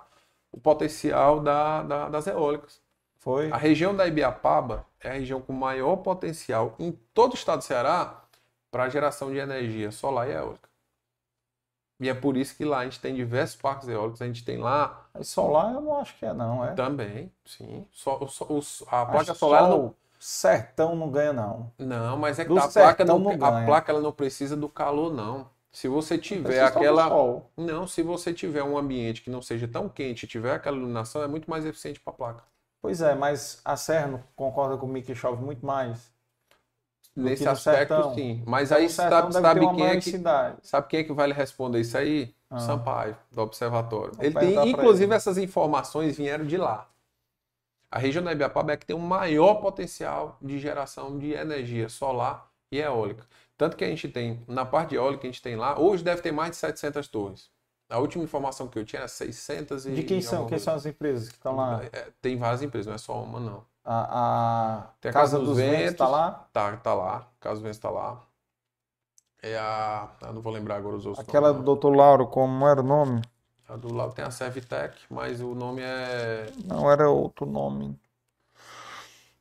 [0.51, 2.79] o potencial da, da- das eólicas.
[3.17, 3.49] Foi.
[3.51, 7.63] A região da Ibiapaba é a região com maior potencial em todo o estado do
[7.63, 8.21] Ceará
[8.73, 10.67] para geração de energia solar e eólica.
[11.99, 14.57] E é por isso que lá a gente tem diversos parques eólicos, a gente tem
[14.59, 16.75] lá Mas solar eu não acho que é, não, é?
[16.75, 17.85] também, sim.
[17.91, 21.71] Só, o- só- os- a placa solar só não, sertão não ganha, não.
[21.77, 25.13] Não, mas é que a placa, não, não a placa ela não precisa do calor,
[25.13, 25.49] não.
[25.71, 27.09] Se você tiver aquela.
[27.09, 27.51] sol.
[27.57, 31.23] Não, se você tiver um ambiente que não seja tão quente e tiver aquela iluminação,
[31.23, 32.43] é muito mais eficiente para a placa.
[32.81, 36.12] Pois é, mas a Serra concorda comigo que chove muito mais.
[37.15, 38.15] Nesse aspecto, sertão.
[38.15, 38.43] sim.
[38.45, 40.57] Mas Então, aí sabe, sabe quem é que, cidade.
[40.63, 42.33] sabe quem é que vai lhe responder isso aí?
[42.49, 42.59] Ah.
[42.59, 44.13] Sampaio, do Observatório.
[44.13, 45.13] Vou Ele tem, inclusive, ele.
[45.13, 46.89] essas informações vieram de lá.
[47.91, 52.49] A região da Ibiapaba é que tem o maior potencial de geração de energia solar
[52.71, 53.25] e eólica.
[53.55, 56.31] Tanto que a gente tem, na parte eólica, a gente tem lá, hoje deve ter
[56.31, 57.51] mais de 700 torres.
[57.89, 59.91] A última informação que eu tinha era 600 e...
[59.91, 60.47] De quem são?
[60.47, 61.83] Quem são as empresas que estão lá?
[61.91, 63.63] É, Tem várias empresas, não é só uma, não.
[63.85, 65.91] A, a a Casa Casa dos dos Ventos Ventos.
[65.91, 66.47] está lá?
[66.53, 67.27] Tá, tá lá.
[67.39, 68.21] Caso Vença tá lá.
[69.41, 70.09] É a.
[70.21, 71.27] Eu não vou lembrar agora os outros.
[71.27, 71.95] Aquela nomes, do Dr.
[71.95, 73.21] Lauro, como era o nome?
[73.67, 76.51] A do lado tem a Servitec, mas o nome é.
[76.65, 77.99] Não, era outro nome.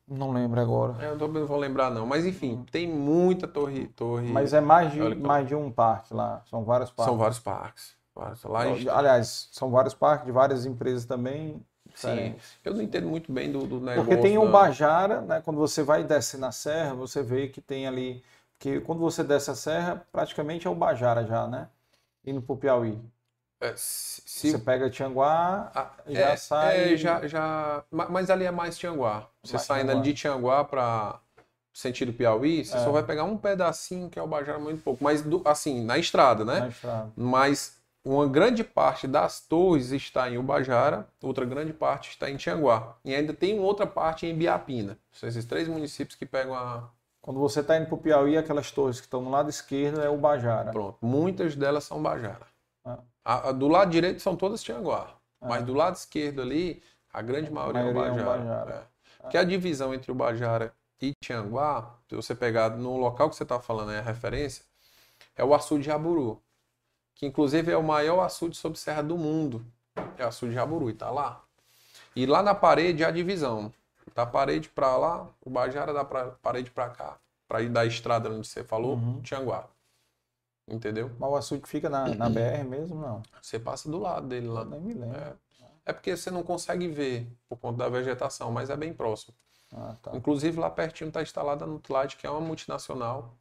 [0.06, 0.96] Não lembro agora.
[0.98, 2.06] é, Eu também não vou lembrar, não.
[2.06, 3.86] Mas enfim, tem muita torre.
[3.88, 4.28] torre...
[4.32, 5.22] Mas é mais de, Eólica.
[5.22, 6.42] mais de um parque lá.
[6.46, 7.04] São vários parques.
[7.04, 7.96] São vários parques.
[8.14, 8.42] Vários.
[8.44, 8.88] Lá a gente...
[8.88, 11.64] Aliás, são vários parques de várias empresas também.
[11.94, 12.34] Sim.
[12.64, 14.04] Eu não entendo muito bem do, do negócio.
[14.04, 15.40] Porque tem o da- Bajara, né?
[15.44, 18.22] Quando você vai descer na serra, você vê que tem ali.
[18.58, 21.68] Porque quando você desce a serra, praticamente é o Bajara já, né?
[22.24, 22.98] Indo pro Piauí.
[23.60, 27.84] É, se- Você pega Tianguá, Ah, já é, sai- é, já, já...
[27.90, 29.28] ma- Mas ali é mais Tianguá.
[29.42, 30.02] Você Mais saindo Tianguá.
[30.02, 31.20] de Tianguá para
[31.72, 32.80] sentido Piauí, você É.
[32.84, 35.02] só vai pegar um pedacinho que é o Bajara muito pouco.
[35.02, 36.60] Mas do- assim, na estrada, né?
[36.60, 37.12] na estrada.
[37.16, 42.96] Mas uma grande parte das torres está em Ubajara, outra grande parte está em Tianguá.
[43.04, 44.98] E ainda tem outra parte em Biapina.
[45.12, 46.88] São esses três municípios que pegam a.
[47.20, 50.16] Quando você está indo pro Piauí, aquelas torres que estão no lado esquerdo é o
[50.16, 50.72] Bajara.
[50.72, 50.98] Pronto.
[51.00, 52.46] Muitas delas são Bajara.
[52.84, 52.98] Ah.
[53.24, 55.14] A- a do lado direito são todas Tianguá.
[55.40, 55.48] Ah.
[55.48, 56.82] Mas do lado esquerdo ali,
[57.12, 58.44] a grande maioria, é o maioria é o Bajara.
[58.64, 58.88] Bajara.
[59.24, 59.28] É.
[59.28, 63.44] Que a divisão entre o Bajara e Tianguá, se você pegar no local que você
[63.44, 64.64] está falando, é a referência,
[65.36, 66.42] é o açude de Jaburu.
[67.22, 69.64] Que inclusive é o maior açude sob serra do mundo.
[70.18, 71.40] É o açude de Jaburu, e tá lá.
[72.16, 73.72] E lá na parede a divisão.
[74.12, 77.16] Da parede para lá, o Bajara da pra- parede para cá.
[77.46, 79.22] para ir da estrada onde você falou, Uhum.
[79.22, 79.68] Tianguá.
[80.66, 81.12] Entendeu?
[81.16, 83.22] Mas o açude fica na, na BR mesmo, não?
[83.40, 84.62] Você passa do lado dele lá.
[84.62, 85.16] Eu nem me lembro.
[85.16, 85.34] É.
[85.86, 89.32] É porque você não consegue ver por conta da vegetação, mas é bem próximo.
[89.72, 90.10] Ah, tá.
[90.16, 93.32] Inclusive lá pertinho está instalada a Nutrilite, que é uma multinacional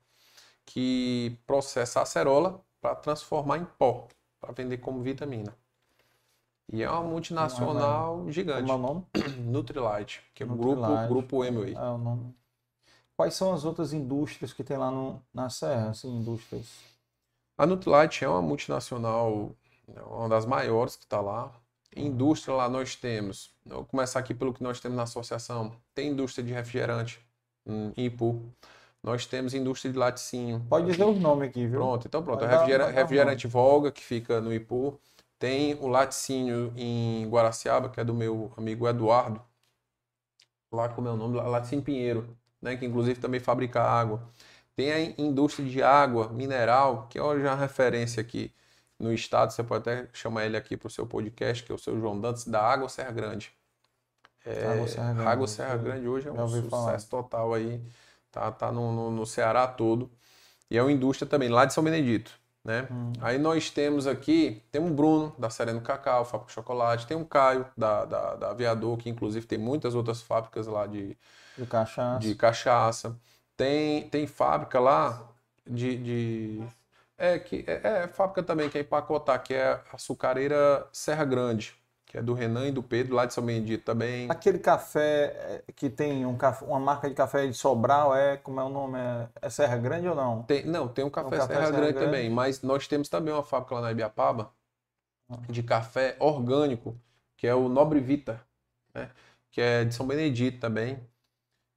[0.68, 4.08] que processa acerola para transformar em pó,
[4.40, 5.56] para vender como vitamina.
[6.74, 8.62] E é uma multinacional gigante.
[8.62, 9.06] Como é o nome?
[9.40, 11.76] Nutrilite, que é o grupo, grupo Emway.
[11.76, 12.34] Ah, o nome.
[13.16, 16.68] Quais são as outras indústrias que tem lá no, na Serra, assim, indústrias?
[17.58, 19.52] A Nutrilite é uma multinacional,
[20.08, 21.52] uma das maiores que está lá.
[21.96, 25.76] Indústria lá nós temos, vou começar aqui pelo que nós temos na associação.
[25.94, 27.20] Tem indústria de refrigerante,
[27.66, 28.42] em Ipu.
[29.04, 30.64] Nós temos indústria de laticínio.
[30.70, 31.80] Pode dizer os nomes aqui, viu?
[31.80, 32.42] Pronto, então pronto.
[32.42, 35.00] Vai dar- dar refrigerante Volga, que fica no Ipu.
[35.40, 39.42] Tem o laticínio em Guaraciaba, que é do meu amigo Eduardo.
[40.72, 41.36] Lá como é o nome?
[41.42, 42.78] Laticínio Pinheiro, né?
[42.78, 44.22] Que inclusive também fabrica água.
[44.76, 48.54] Tem a in- indústria de água mineral, que é hoje uma referência aqui
[49.00, 49.52] no estado.
[49.52, 52.20] Você pode até chamar ele aqui para o seu podcast, que é o seu João
[52.22, 53.52] Dantas, da Água Serra Grande.
[54.46, 57.00] É, Água Serra Grande, Água Serra já- Grande hoje é já um sucesso falar.
[57.24, 57.82] total aí.
[58.32, 60.10] Tá, tá no, no, no Ceará todo.
[60.70, 62.40] E é uma indústria também, lá de São Benedito.
[62.64, 62.88] Né?
[62.92, 63.14] Hum.
[63.22, 67.26] Aí nós temos aqui, tem um Bruno, da Sereno Cacau, fábrica de chocolate, tem um
[67.26, 71.18] Caio, da, da, da Aviador, que inclusive tem muitas outras fábricas lá de,
[71.58, 72.20] De cachaça.
[72.20, 73.20] de cachaça.
[73.58, 75.28] Tem, tem fábrica lá
[75.68, 76.68] de, de-
[77.18, 81.76] é que é, é fábrica também que é empacotar, que é a açucareira Serra Grande,
[82.12, 84.30] que é do Renan e do Pedro, lá de São Benedito também.
[84.30, 88.60] Aquele café é, que tem um café, uma marca de café de Sobral, é, como
[88.60, 89.00] é o nome?
[89.00, 90.44] É, é Serra Grande ou não?
[90.44, 92.06] Tem, não, tem um café, café Serra, Serra Grande, Grande.
[92.08, 94.52] também, mas nós temos também uma fábrica lá na Ibiapaba
[95.30, 95.38] Ah.
[95.48, 97.00] de café orgânico,
[97.38, 98.42] que é o Nobre Vita,
[98.94, 99.10] né?
[99.50, 101.00] que é de São Benedito também.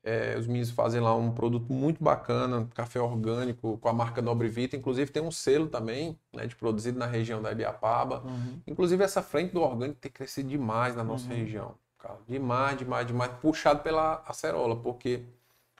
[0.06, 4.48] É, os meninos fazem lá um produto muito bacana, café orgânico com a marca Nobre
[4.48, 4.76] Vita.
[4.76, 8.22] Inclusive tem um selo também, né, de produzido na região da Ibiapaba.
[8.22, 8.60] Uhum.
[8.66, 11.36] Inclusive essa frente do orgânico tem crescido demais na nossa Uhum.
[11.36, 12.18] região, cara.
[12.28, 13.32] Demais, demais, demais.
[13.40, 15.24] Puxado pela acerola, porque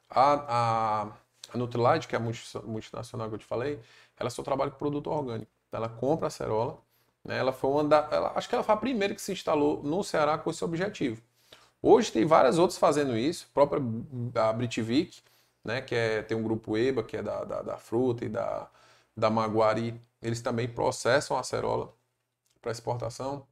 [0.09, 1.12] a, a,
[1.53, 3.79] a Nutrilite, que é a multi- multinacional que eu te falei,
[4.18, 5.51] ela só trabalha com produto orgânico.
[5.68, 6.79] Então, Ela compra a acerola,
[7.25, 7.37] né?
[7.39, 10.03] Ela foi uma da, ela- acho que ela foi a primeira que se instalou no
[10.03, 11.20] Ceará com esse objetivo.
[11.87, 13.82] Hoje tem várias outras fazendo isso, a própria
[14.37, 14.53] a
[15.62, 18.70] né, que é, tem um grupo EBA, que é da, da, da fruta e da,
[19.14, 21.93] da Maguari, eles também processam a acerola
[22.62, 23.47] para exportação.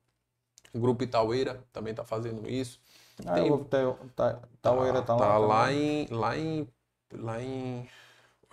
[0.73, 2.81] O grupo Itaueira também está fazendo isso.
[3.27, 5.19] Ah, Tem- o Teu- Ta- Taueira tá, lá.
[5.19, 6.69] Tá lá em, lá em,
[7.13, 7.89] lá em,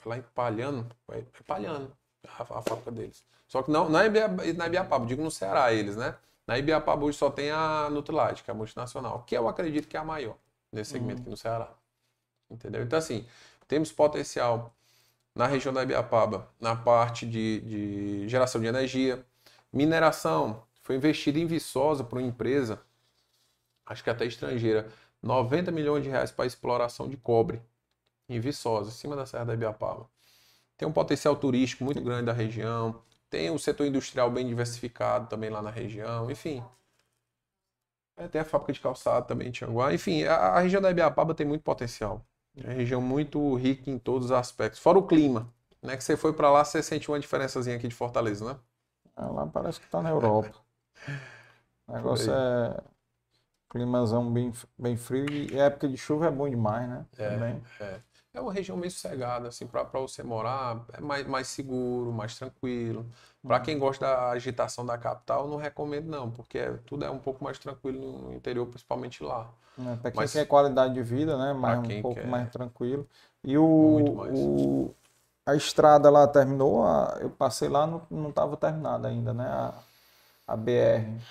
[0.06, 1.90] lá em Palhano, é é Palhano,
[2.28, 3.24] a, a fábrica deles.
[3.48, 4.10] Só que não, não é
[4.54, 6.16] na Ibiapaba, digo no Ceará eles, né?
[6.50, 9.96] Na Ibiapaba hoje só tem a Nutrilite, que é a multinacional, que eu acredito que
[9.96, 10.36] é a maior
[10.72, 11.22] nesse segmento Uhum.
[11.22, 11.70] aqui no Ceará.
[12.50, 12.82] Entendeu?
[12.82, 13.24] Então assim,
[13.68, 14.74] temos potencial
[15.36, 19.24] na região da Ibiapaba, na parte de, de geração de energia,
[19.72, 22.82] mineração, foi investido em Viçosa por uma empresa,
[23.86, 24.92] acho que até estrangeira,
[25.22, 27.62] 90 milhões de reais para exploração de cobre
[28.28, 30.10] em Viçosa, em cima da Serra da Ibiapaba.
[30.76, 35.50] Tem um potencial turístico muito grande da região, tem um setor industrial bem diversificado também
[35.50, 36.64] lá na região, enfim.
[38.18, 39.94] É, tem a fábrica de calçado também em Tianguá.
[39.94, 42.26] Enfim, a, a região da Ibiapaba tem muito potencial.
[42.58, 44.80] É uma região muito rica em todos os aspectos.
[44.80, 45.96] Fora o clima, né?
[45.96, 48.60] Que você foi para lá, você sente uma diferençazinha aqui de Fortaleza, né?
[49.16, 50.52] Ah, lá parece que tá na Europa.
[51.88, 52.82] O negócio é
[53.70, 57.06] climazão bem, bem frio e época de chuva é bom demais, né?
[57.18, 57.30] É.
[57.30, 57.64] Também.
[57.80, 58.00] É.
[58.34, 63.06] É uma região meio sossegada, assim, para você morar, é mais, mais seguro, mais tranquilo.
[63.42, 67.18] Para quem gosta da agitação da capital, não recomendo não, porque é- tudo é um
[67.18, 68.00] pouco mais tranquilo
[68.30, 69.50] no interior, principalmente lá.
[69.80, 71.54] É, para quem Mas- quer qualidade de vida, né?
[71.54, 72.28] Mais, um pouco quer.
[72.28, 73.08] mais tranquilo.
[73.44, 74.40] E o, mais.
[74.40, 74.96] o-
[75.46, 79.46] a estrada lá terminou, a- eu passei lá, não, não estava terminada ainda, né?
[79.48, 79.74] A,
[80.48, 81.22] a BR.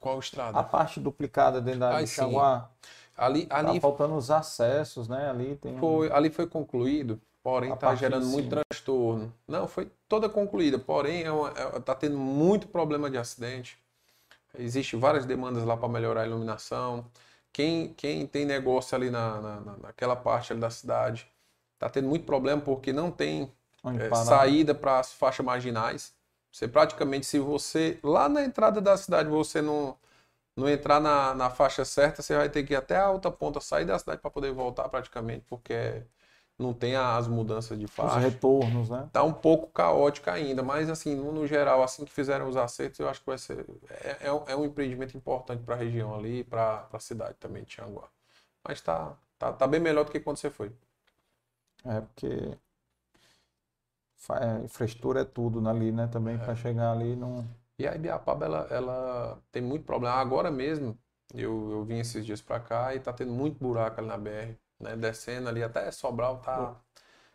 [0.00, 0.62] Qual A estrada?
[0.64, 2.06] parte duplicada dentro da Ah, sim.
[3.16, 5.30] Xanguá, Ali, tá ali, faltando os acessos, né?
[5.30, 9.32] Ali tem foi, ali foi concluído, porém está gerando muito transtorno.
[9.48, 11.24] Não, foi toda concluída, porém
[11.76, 13.78] está tendo muito problema de acidente.
[14.58, 17.04] Existem várias demandas lá para melhorar a iluminação.
[17.52, 21.26] Quem, quem tem negócio ali na, na- na- naquela parte ali da cidade
[21.74, 23.50] está tendo muito problema porque não tem
[23.94, 26.14] é, saída para as faixas marginais.
[26.50, 29.96] Você praticamente, se você lá na entrada da cidade você não,
[30.56, 33.60] não entrar na, na faixa certa, você vai ter que ir até a outra ponta,
[33.60, 36.02] sair da cidade para poder voltar praticamente, porque
[36.58, 38.16] não tem as mudanças de Os faixa.
[38.16, 39.10] retornos, né?
[39.12, 43.00] Tá um pouco caótica ainda, mas assim, no, no geral, assim que fizerem os acertos,
[43.00, 43.64] eu acho que vai ser.
[43.90, 47.34] É, é um- é um empreendimento importante para a região ali e para a cidade
[47.40, 48.08] também de Tianguá.
[48.64, 50.72] Mas tá, tá, tá bem melhor do que quando você foi.
[51.84, 52.58] É porque
[54.16, 56.06] fa- é, infraestrutura é tudo ali, né?
[56.08, 57.46] Também para chegar ali não.
[57.78, 60.16] E a Ibiapaba, ela, ela tem muito problema.
[60.16, 60.98] Agora mesmo,
[61.34, 64.58] eu, eu vim esses dias pra cá e tá tendo muito buraco ali na BR,
[64.80, 64.96] né?
[64.96, 66.76] Descendo ali, até Sobral tá...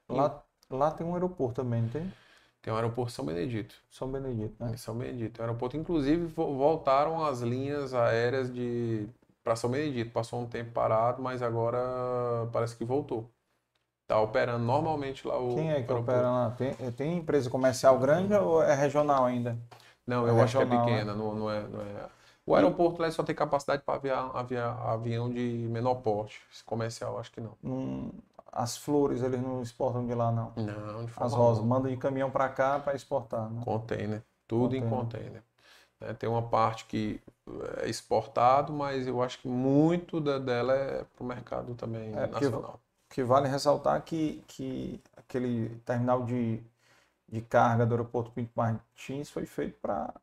[0.09, 2.13] Lá, lá tem um aeroporto também, não tem?
[2.61, 3.75] Tem um aeroporto São Benedito.
[3.89, 4.73] São Benedito, né?
[4.73, 5.39] Em São Benedito.
[5.39, 9.07] O aeroporto, inclusive, vo- voltaram as linhas aéreas de
[9.43, 10.11] para São Benedito.
[10.11, 11.79] Passou um tempo parado, mas agora
[12.51, 13.29] parece que voltou.
[14.07, 15.91] Tá operando normalmente lá o Quem é que aeroporto.
[15.93, 16.51] opera lá?
[16.51, 19.57] Tem, tem empresa comercial grande ou é regional ainda?
[20.05, 20.95] Não, É eu acho que é regional, né?
[20.95, 22.09] pequena, não, não é, não é.
[22.45, 25.39] O aeroporto lá só tem capacidade para aviar, aviar- avião de
[25.69, 26.41] menor porte.
[26.65, 27.55] Comercial, acho que não.
[27.61, 28.11] Não-
[28.51, 30.51] as flores eles não exportam de lá, não.
[30.55, 31.75] Não, de As forma rosas, alguma.
[31.77, 33.61] mandam de caminhão para cá para exportar, né?
[33.63, 34.21] Container.
[34.47, 35.05] Tudo em Container.
[35.05, 35.43] container.
[36.01, 36.13] né?
[36.15, 37.21] tem uma parte que
[37.77, 42.27] é exportado, mas eu acho que muito da- dela é para o mercado também É,
[42.27, 42.79] nacional.
[43.09, 46.61] que vale ressaltar que, que aquele terminal de,
[47.31, 50.13] de carga do aeroporto Pinto Martins foi feito para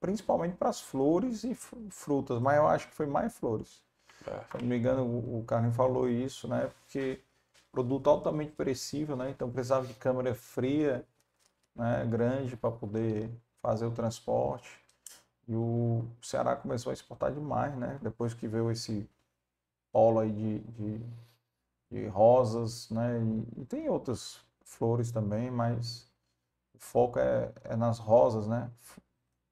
[0.00, 3.82] principalmente para as flores e fru- frutas, mas eu acho que foi mais flores.
[4.26, 4.44] É.
[4.50, 6.68] Se não me engano, o, o falou isso, né?
[6.68, 7.20] Porque
[7.72, 9.30] produto altamente perecível, né?
[9.30, 11.06] Então precisava de câmara fria,
[11.76, 12.06] né?
[12.06, 13.30] Grande para poder
[13.62, 14.70] fazer o transporte.
[15.48, 17.98] E o Ceará começou a exportar demais, né?
[18.02, 19.08] Depois que veio esse
[19.92, 21.00] polo aí de, de,
[21.90, 23.20] de rosas, né?
[23.58, 26.05] E, e tem outras flores também, mas
[26.76, 28.70] o foco é, é nas rosas, né?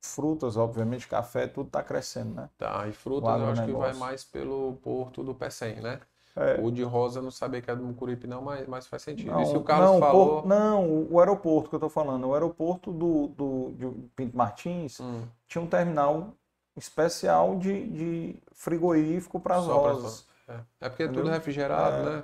[0.02, 2.48] Frutas, obviamente, café, tudo está crescendo, né?
[2.58, 6.00] Tá, e frutas eu acho que vai mais pelo porto do Pecém, né?
[6.36, 6.60] É.
[6.60, 9.30] O de rosa eu não sabia que era do Mucuripe não, mas, mas faz sentido.
[9.30, 10.46] Não, e se o Carlos não, falou...
[10.46, 13.70] não, o- aeroporto que eu estou falando, o aeroporto do, do,
[14.16, 16.32] Pinto Martins Hum, tinha um terminal
[16.76, 20.26] especial de, de frigorífico para as rosas.
[20.48, 22.16] É, é porque é tudo refrigerado, É.
[22.16, 22.22] né?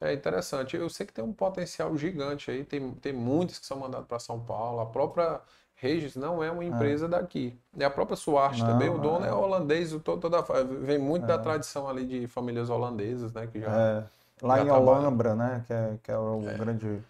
[0.00, 0.76] É interessante.
[0.76, 4.18] Eu sei que tem um potencial gigante aí, tem, tem muitos que são mandados para
[4.18, 4.80] São Paulo.
[4.80, 5.40] A própria
[5.74, 7.58] Regis não é uma empresa daqui.
[7.76, 9.32] E a própria Suarte também, o dono é, é.
[9.34, 13.46] holandês, o to- toda, vem muito da tradição ali de famílias holandesas, né?
[13.46, 14.04] Que já É,
[14.42, 15.00] lá já em trabalha.
[15.00, 15.64] Olambra, né?
[15.66, 17.02] Que é, que é o grande.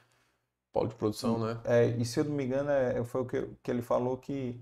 [0.73, 1.59] polo de produção, né?
[1.65, 4.59] É, e se eu não me engano, é, foi o que, que ele falou que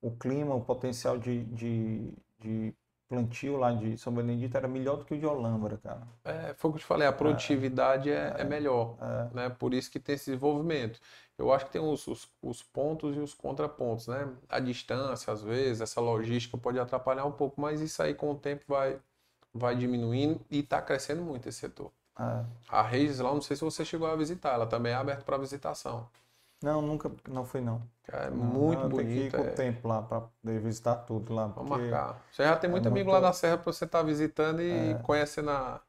[0.00, 2.74] o clima, o potencial de, de, de
[3.12, 6.00] plantio lá de São Benedito era melhor do que o de Olambra, cara.
[6.24, 9.34] É, foi o que eu te falei, a produtividade é, é melhor, É.
[9.34, 9.48] né?
[9.50, 10.98] Por isso que tem esse desenvolvimento.
[11.36, 14.28] Eu acho que tem os, os, os pontos e os contrapontos, né?
[14.48, 18.34] A distância, às vezes, essa logística pode atrapalhar um pouco, mas isso aí com o
[18.34, 18.98] tempo vai,
[19.52, 21.90] vai diminuindo e está crescendo muito esse setor.
[22.18, 22.44] É.
[22.68, 25.36] A Regis lá, não sei se você chegou a visitar, ela também é aberta para
[25.36, 26.06] visitação.
[26.62, 27.82] Não, nunca, não fui não.
[28.08, 30.60] É Não, muito não, eu tenho que ir com é- o tempo lá para poder
[30.60, 31.46] visitar tudo lá.
[31.46, 32.20] Vamos marcar.
[32.30, 34.94] Você já tem muito é amigo muito- lá na Serra para você estar visitando e
[35.02, 35.80] conhecendo a-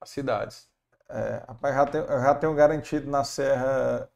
[0.00, 0.68] as cidades.
[1.08, 4.08] É, rapaz, já tenho, eu já tenho garantido na Serra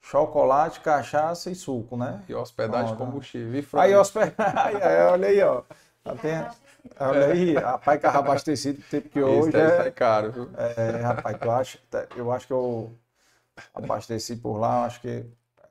[0.00, 2.22] chocolate, cachaça e suco, né?
[2.28, 3.04] E hospedagem, tá.
[3.04, 3.54] combustível.
[3.54, 5.62] E Aí, hospedagem, olha aí, ó.
[6.22, 6.46] Tem-
[7.00, 10.48] olha aí, rapaz, carro abastecido, tempo que Isso hoje sai é, caro, viu?
[10.56, 11.78] é, rapaz, eu acho,
[12.16, 12.96] eu acho que eu
[13.74, 15.26] abasteci por lá, acho que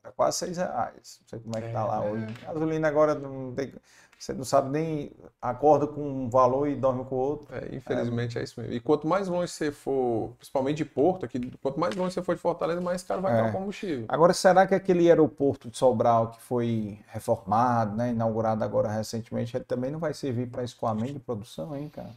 [0.05, 1.19] era quase seis reais.
[1.21, 2.25] Não sei como é que tá lá hoje.
[2.43, 3.73] Gasolina agora não tem,
[4.17, 7.47] você não sabe nem, acorda com um valor e dorme com outro.
[7.53, 8.43] É, infelizmente é.
[8.43, 8.73] isso mesmo.
[8.75, 12.35] E quanto mais longe você for, principalmente de Porto, aqui, quanto mais longe você for
[12.35, 13.49] de Fortaleza, mais caro vai estar É.
[13.49, 14.05] o combustível.
[14.07, 19.65] Agora, será que aquele aeroporto de Sobral que foi reformado, né, inaugurado agora recentemente, ele
[19.65, 22.11] também não vai servir para escoamento de produção, hein, cara?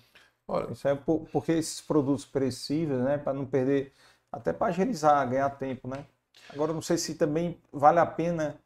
[0.47, 3.93] Olha, Isso é por- porque esses produtos perecíveis, né, para não perder,
[4.33, 6.05] até para agilizar, ganhar tempo, né?
[6.51, 8.59] Agora, não sei se também vale a pena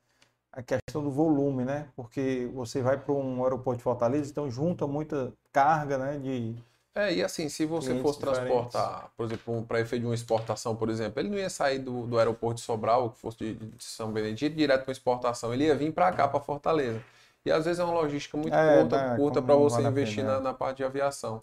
[0.53, 1.89] a questão do volume, né?
[1.97, 6.55] Porque você vai para um aeroporto de Fortaleza, então junta muita carga, né, de
[6.95, 10.91] é, e assim, se você fosse transportar, por exemplo, para efeito de uma exportação, por
[10.91, 14.13] exemplo, ele não ia sair do, do aeroporto de Sobral, que fosse de, de São
[14.13, 17.03] Benedito, direto para exportação, ele ia vir para cá, para Fortaleza.
[17.47, 20.23] E às vezes é uma logística muito É, curta, né, curta para você vale investir
[20.23, 20.41] na, é.
[20.41, 21.43] na parte de aviação.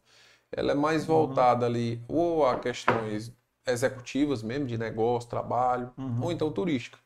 [0.52, 1.08] Ela é mais Uhum.
[1.08, 3.32] voltada ali ou a questões
[3.72, 6.22] executivas mesmo, de negócio, trabalho, Uhum.
[6.24, 6.98] ou então turística.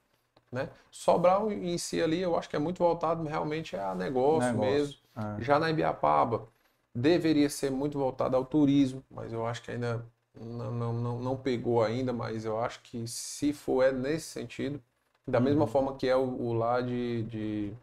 [0.51, 0.69] Né?
[0.91, 4.95] Sobral em si ali, eu acho que é muito voltado realmente a negócio, Negócio, mesmo.
[5.17, 5.43] é.
[5.43, 6.47] Já na Ibiapaba,
[6.93, 10.05] deveria ser muito voltado ao turismo, mas eu acho que ainda
[10.39, 14.79] não, não, não, não pegou ainda, mas eu acho que se for é nesse sentido,
[15.27, 15.45] da Uhum.
[15.45, 17.73] mesma forma que é o, o lá de, de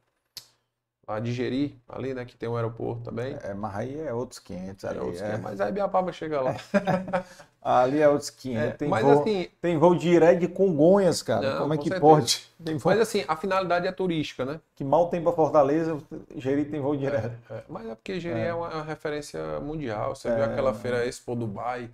[1.22, 3.34] de Jeri, ali, né, que tem um aeroporto também.
[3.42, 5.36] É, mas aí é outros 500 ali, É outros é.
[5.36, 6.54] que- Mas a Ibiapaba chega lá.
[7.62, 8.62] Ali é outros 500.
[8.62, 11.52] É, tem, mas voo, assim, tem voo direto de Congonhas, cara.
[11.52, 12.00] Não, Como é que certeza.
[12.00, 12.50] pode?
[12.64, 14.60] Tem voo mas assim, a finalidade é turística, né?
[14.74, 15.98] que mal tem para Fortaleza,
[16.36, 17.36] Jeri tem voo direto.
[17.50, 20.14] É, mas é porque Jeri é, uma, é uma referência mundial.
[20.16, 20.34] Você É.
[20.36, 21.90] viu aquela feira Expo Dubai,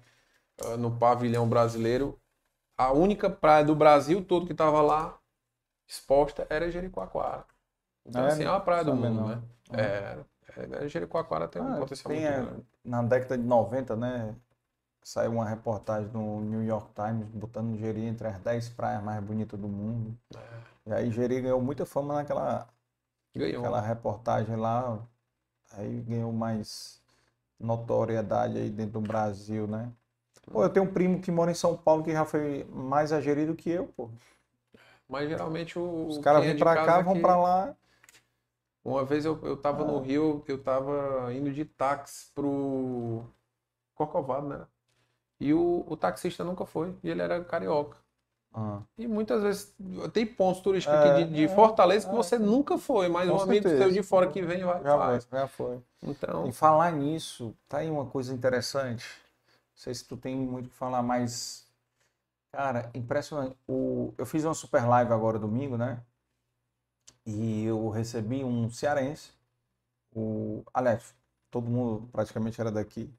[0.65, 2.17] ah, no pavilhão brasileiro,
[2.79, 5.19] a única praia do Brasil todo que estava lá
[5.89, 7.45] exposta era Jericoacoara.
[8.05, 9.43] Então, É, assim, é uma praia do mundo, né?
[9.73, 10.17] É,
[10.85, 12.67] é, Jericoacoara tem um Ah, potencial tem, muito é, grande.
[12.85, 14.35] na década de 90, né?
[15.07, 19.57] Saiu uma reportagem no New York Times botando Jeri entre as 10 praias mais bonitas
[19.59, 20.19] do mundo.
[20.85, 22.67] E aí Jeri ganhou muita fama naquela
[23.33, 23.61] Ganhou.
[23.61, 24.99] aquela reportagem lá.
[25.75, 27.01] Aí ganhou mais
[27.57, 29.93] notoriedade aí dentro do Brasil, né?
[30.51, 33.21] Pô, eu tenho um primo que mora em São Paulo que já foi mais a
[33.21, 34.11] Jeri do que eu, pô.
[35.09, 37.77] Mas geralmente o, Os caras é vêm pra cá, vão aqui- pra lá.
[38.85, 39.87] Uma vez eu, eu tava Ah.
[39.87, 43.23] no Rio, eu tava indo de táxi pro
[43.95, 44.67] Corcovado, né?
[45.41, 47.99] E o, o taxista nunca foi, e ele era carioca.
[48.53, 49.75] Ah, E muitas vezes
[50.13, 52.17] tem pontos turísticos É, aqui de, de é, Fortaleza que é.
[52.17, 53.77] você nunca foi, mas um amigo certeza.
[53.79, 55.29] seu de fora que vem vai já, faz.
[55.31, 55.83] já foi.
[56.03, 59.05] Então, Em falar nisso, tá aí uma coisa interessante.
[59.07, 61.67] Não sei se tu tem muito o que falar, mas,
[62.53, 63.57] cara, impressionante.
[63.69, 66.03] O, eu fiz uma super live agora domingo, né?
[67.27, 69.33] E eu recebi um cearense.
[70.15, 71.15] O, aliás,
[71.51, 73.13] todo mundo praticamente era daqui,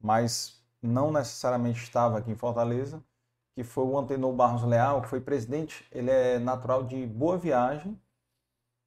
[0.00, 3.02] mas não necessariamente estava aqui em Fortaleza,
[3.54, 5.86] que foi o Antenor Barros Leal, que foi presidente.
[5.92, 7.98] Ele é natural de Boa Viagem,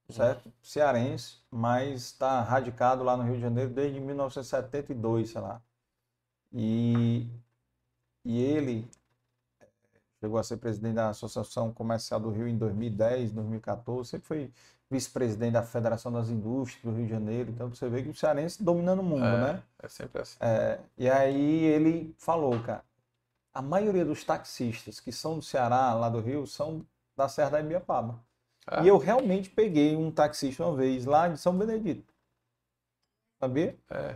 [0.10, 0.52] certo?
[0.62, 5.62] Cearense, mas está radicado lá no Rio de Janeiro desde 1972, sei lá.
[6.52, 7.28] E,
[8.24, 8.88] e ele
[9.60, 9.68] eh,
[10.20, 14.54] chegou a ser presidente da Associação Comercial do Rio em 2010, 2014, sempre foi
[14.90, 17.50] vice-presidente da Federação das Indústrias do Rio de Janeiro.
[17.52, 19.54] Então você vê que o cearense dominando o mundo, É.
[19.54, 19.64] né?
[19.82, 20.38] é sempre assim.
[20.40, 22.84] É, e aí ele falou, cara,
[23.54, 27.60] a maioria dos taxistas que são do Ceará, lá do Rio, são da Serra da
[27.62, 28.20] Ibiapaba.
[28.70, 28.84] É.
[28.84, 32.14] E eu realmente peguei um taxista uma vez lá de São Benedito.
[33.40, 33.78] Sabia?
[33.90, 34.16] É,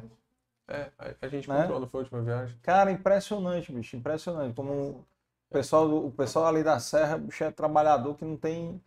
[0.67, 0.91] é,
[1.22, 1.57] a, gente Né?
[1.57, 2.57] encontrou, não foi a última viagem?
[2.61, 4.55] Cara, impressionante, bicho, impressionante.
[4.55, 5.05] Como o
[5.51, 8.82] pessoal, do- o pessoal ali da Serra, bicho, é trabalhador que não tem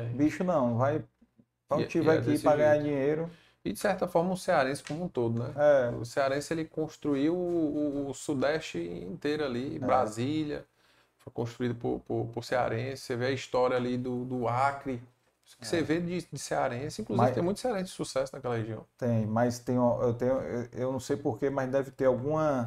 [0.00, 0.10] Tem.
[0.16, 0.76] bicho, não.
[0.78, 1.04] Vai
[1.68, 3.30] pra E- onde tiver é aqui pra ganhar dinheiro.
[3.64, 5.52] E de certa forma o cearense como um todo, né?
[5.56, 9.46] É, O cearense ele construiu o, o sudeste inteiro É.
[9.46, 10.64] ali, Brasília,
[11.18, 13.02] foi construído por, por, por cearense.
[13.02, 14.94] Você vê a história ali do, do Acre,
[15.56, 17.28] o que você vê de, de cearense, inclusive É.
[17.28, 18.84] Mas- tem muito cearense de sucesso naquela região.
[18.96, 22.66] tem, mas tem, eu tenho, eu, eu não sei porquê, mas deve ter alguma,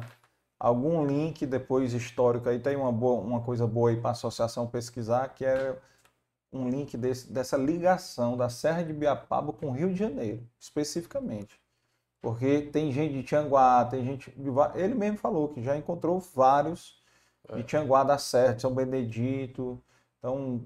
[0.58, 2.58] algum link depois histórico aí.
[2.58, 5.76] Tem uma boa, uma coisa boa aí para a associação pesquisar, que é
[6.52, 11.60] um link desse, dessa ligação da Serra de Biapaba com o Rio de Janeiro, especificamente.
[12.20, 17.00] Porque tem gente de Tianguá, tem gente de Ele mesmo falou que já encontrou vários
[17.54, 19.82] de Tianguá da Serra, de São Benedito,
[20.18, 20.62] então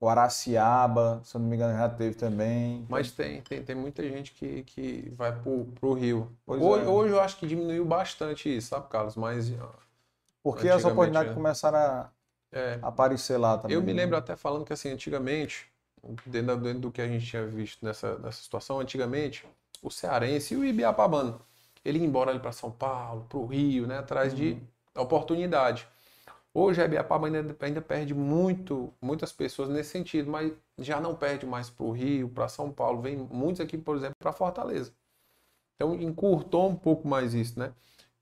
[0.00, 2.86] Guaraciaba, se eu não me engano, já teve também.
[2.88, 6.30] Mas tem, tem, tem muita gente que, que vai pro, pro Rio.
[6.46, 6.88] Pois hoje, é.
[6.88, 9.16] hoje eu acho que diminuiu bastante isso, sabe, Carlos?
[9.16, 9.50] Mas
[10.40, 11.34] Porque as oportunidades é.
[11.34, 12.10] começaram a
[12.52, 13.74] é, aparecer lá também.
[13.74, 14.02] Eu me né?
[14.02, 15.66] lembro até falando que assim, antigamente,
[16.26, 19.46] dentro, dentro do que a gente tinha visto nessa, nessa situação, antigamente,
[19.82, 21.40] o cearense e o ibiapabano,
[21.84, 24.60] ele ia embora ali para São Paulo, para o Rio, né, atrás de
[24.94, 25.86] oportunidade.
[26.52, 31.46] Hoje a Ibiapaba ainda, ainda perde muito, muitas pessoas nesse sentido, mas já não perde
[31.46, 33.00] mais para o Rio, para São Paulo.
[33.00, 34.92] Vem muitos aqui, por exemplo, para Fortaleza.
[35.76, 37.72] Então encurtou um pouco mais isso, né?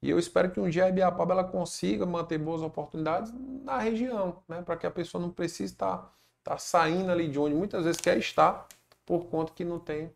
[0.06, 3.32] E eu espero que um dia a Ibiapaba ela consiga manter boas oportunidades
[3.64, 4.62] na região, né?
[4.62, 8.16] Para que a pessoa não precise estar tá saindo ali de onde muitas vezes quer
[8.16, 8.68] estar
[9.04, 10.12] por conta que não tem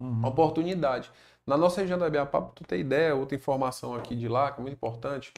[0.00, 0.24] Uhum.
[0.26, 1.10] oportunidade.
[1.46, 4.62] Na nossa região da Ibiapaba, tu ter ideia, outra informação aqui de lá, que é
[4.62, 5.32] muito importante,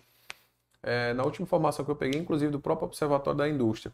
[0.82, 3.92] é, na última informação que eu peguei, inclusive do próprio Observatório da Indústria,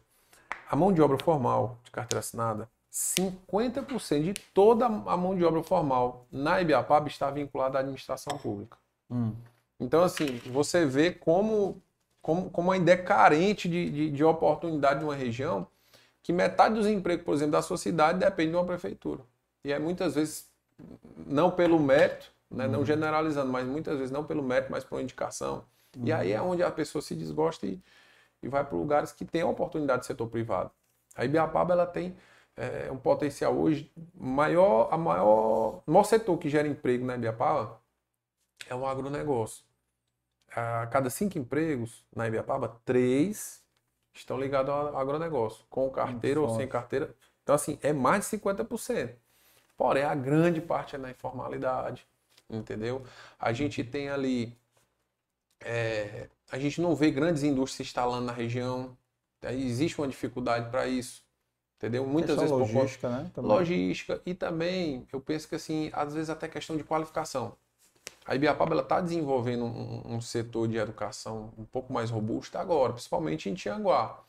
[0.69, 5.63] a mão de obra formal de carteira assinada, 50% de toda a mão de obra
[5.63, 8.77] formal na Ibiapaba está vinculada à administração pública.
[9.09, 9.33] Hum.
[9.81, 11.81] Então, assim, você vê como,
[12.21, 15.67] como, como ainda é carente de, de, de oportunidade numa região
[16.21, 19.23] que metade dos empregos, por exemplo, da sua cidade depende de uma prefeitura.
[19.65, 20.47] E é muitas vezes
[21.25, 25.01] não pelo mérito, né, não generalizando, mas muitas vezes não pelo mérito, mas por uma
[25.01, 25.65] indicação.
[26.03, 27.79] E aí é onde a pessoa se desgosta e,
[28.43, 30.69] e vai para lugares que tem oportunidade de setor privado.
[31.15, 32.15] A Ibiapaba ela tem
[32.55, 37.81] é, um potencial hoje maior, a maior, o maior setor que gera emprego na Ibiapaba
[38.69, 39.70] é o agronegócio.
[40.55, 43.63] A cada cinco empregos na Ibiapaba, três
[44.13, 46.59] estão ligados ao agronegócio, com carteira ou forte.
[46.59, 47.15] sem carteira.
[47.43, 49.15] Então, assim, é mais de 50%.
[49.77, 52.05] Porém, a grande parte é na informalidade,
[52.49, 53.03] entendeu?
[53.39, 54.55] A gente tem ali.
[55.61, 58.95] é, a gente não vê grandes indústrias se instalando na região.
[59.41, 61.23] Existe uma dificuldade para isso,
[61.77, 62.05] entendeu?
[62.05, 63.31] Muitas vezes por logística, né?
[63.33, 63.51] também.
[63.51, 67.57] logística e também eu penso que assim às vezes até questão de qualificação
[68.25, 73.49] A Ibiapaba está desenvolvendo um, um, setor de educação um pouco mais robusto agora, principalmente
[73.49, 74.23] em Tianguá.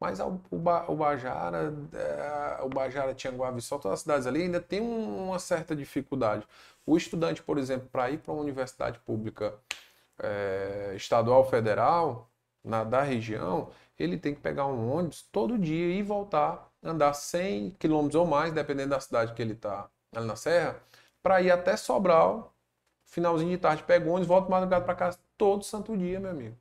[0.00, 4.80] Mas o, o Bajara, é, o Bajara, Tianguá, Viçosa, todas as cidades ali ainda tem
[4.80, 6.46] um, uma certa dificuldade.
[6.84, 9.54] O estudante, por exemplo, para ir para uma universidade pública
[10.18, 12.28] é, estadual, federal,
[12.66, 17.76] na, da região, ele tem que pegar um ônibus todo dia e voltar, andar 100
[17.78, 20.76] quilômetros ou mais, dependendo da cidade que ele está ali na serra,
[21.22, 22.55] para ir até Sobral,
[23.06, 26.56] finalzinho de tarde, pega o ônibus, volta madrugada para casa todo santo dia, meu amigo.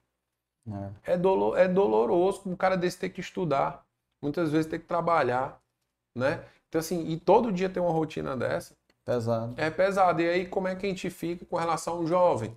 [1.04, 1.14] É.
[1.14, 3.86] É, dolo, é doloroso um cara desse ter que estudar,
[4.22, 5.62] muitas vezes ter que trabalhar,
[6.16, 6.46] né?
[6.70, 8.76] Então, assim, e todo dia tem uma rotina dessa.
[9.04, 9.54] Pesado.
[9.58, 10.22] É pesado.
[10.22, 12.52] E aí, como é que a gente fica com relação ao jovem?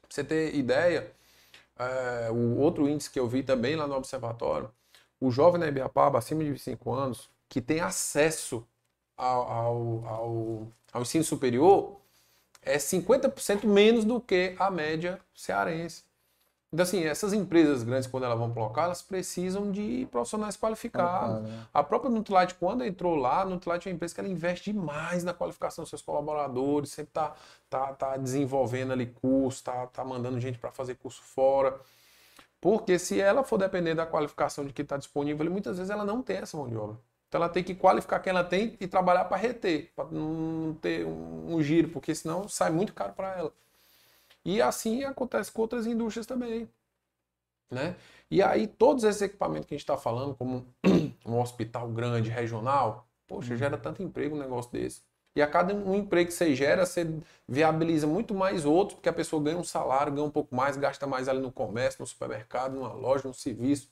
[0.00, 1.12] Pra você ter ideia,
[1.76, 4.70] é, o outro índice que eu vi também lá no observatório,
[5.20, 8.66] o jovem na Ibiapaba, acima de 25 anos, que tem acesso
[9.16, 12.00] ao, ao, ao, ao ensino superior,
[12.64, 16.02] é 50% menos do que a média cearense.
[16.74, 21.48] Então, assim, essas empresas grandes, quando elas vão colocar, elas precisam de profissionais qualificados.
[21.72, 24.72] Ah, a própria Nutrilite, quando entrou lá, a Nutrilite é uma empresa que ela investe
[24.72, 27.32] demais na qualificação dos seus colaboradores, sempre está
[27.70, 31.78] tá, tá desenvolvendo ali curso, está tá mandando gente para fazer curso fora.
[32.60, 36.22] Porque se ela for depender da qualificação de que está disponível, muitas vezes ela não
[36.22, 36.96] tem essa mão de obra.
[37.34, 41.04] Então ela tem que qualificar quem ela tem e trabalhar para reter, para não ter
[41.04, 43.52] um, um giro, porque senão sai muito caro para ela.
[44.44, 46.68] E assim acontece com outras indústrias também.
[47.68, 47.96] Né?
[48.30, 50.64] E aí, todos esses equipamentos que a gente está falando, como
[51.26, 53.58] um hospital grande, regional, poxa, uhum.
[53.58, 55.02] gera tanto emprego um negócio desse.
[55.34, 59.12] E a cada um emprego que você gera, você viabiliza muito mais outros, porque a
[59.12, 62.74] pessoa ganha um salário, ganha um pouco mais, gasta mais ali no comércio, no supermercado,
[62.74, 63.90] numa loja, no serviço.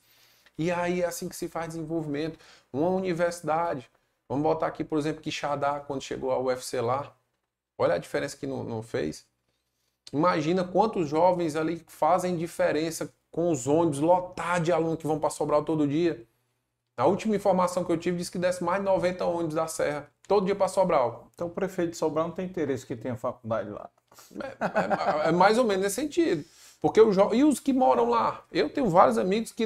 [0.57, 2.37] E aí é assim que se faz desenvolvimento.
[2.71, 3.89] Uma universidade.
[4.27, 7.13] Vamos botar aqui, por exemplo, Quixadá, quando chegou ao UFC lá.
[7.77, 9.25] Olha a diferença que não, não fez.
[10.11, 15.29] Imagina quantos jovens ali fazem diferença com os ônibus lotados de alunos que vão para
[15.31, 16.23] Sobral todo dia.
[16.95, 20.07] A última informação que eu tive diz que desce mais de 90 ônibus da Serra,
[20.27, 21.27] todo dia para Sobral.
[21.33, 23.89] Então o prefeito de Sobral não tem interesse que tenha faculdade lá.
[24.35, 26.45] É, é, é mais ou menos nesse sentido.
[26.83, 27.33] Porque o jo...
[27.33, 28.43] E os que moram lá?
[28.51, 29.65] Eu tenho vários amigos que,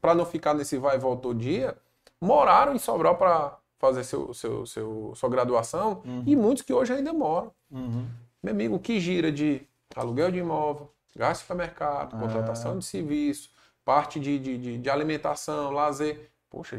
[0.00, 1.76] para não ficar nesse vai e volta todo dia,
[2.20, 6.22] moraram em Sobral para fazer seu, seu, seu, sua graduação uhum.
[6.24, 7.50] e muitos que hoje ainda moram.
[7.68, 8.06] Uhum.
[8.40, 9.66] Meu amigo, o que gira de
[9.96, 12.20] aluguel de imóvel, gasto de supermercado, ah.
[12.20, 13.50] contratação de serviço,
[13.84, 16.76] parte de, de, de, alimentação, lazer, poxa,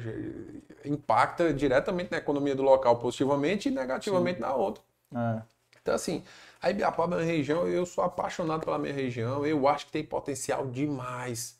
[0.85, 4.43] impacta diretamente na economia do local positivamente e negativamente Sim.
[4.43, 4.81] na outra.
[5.13, 5.41] É.
[5.81, 6.23] Então, assim,
[6.61, 10.03] a Ibiapaba é uma região, eu sou apaixonado pela minha região, eu acho que tem
[10.03, 11.59] potencial demais,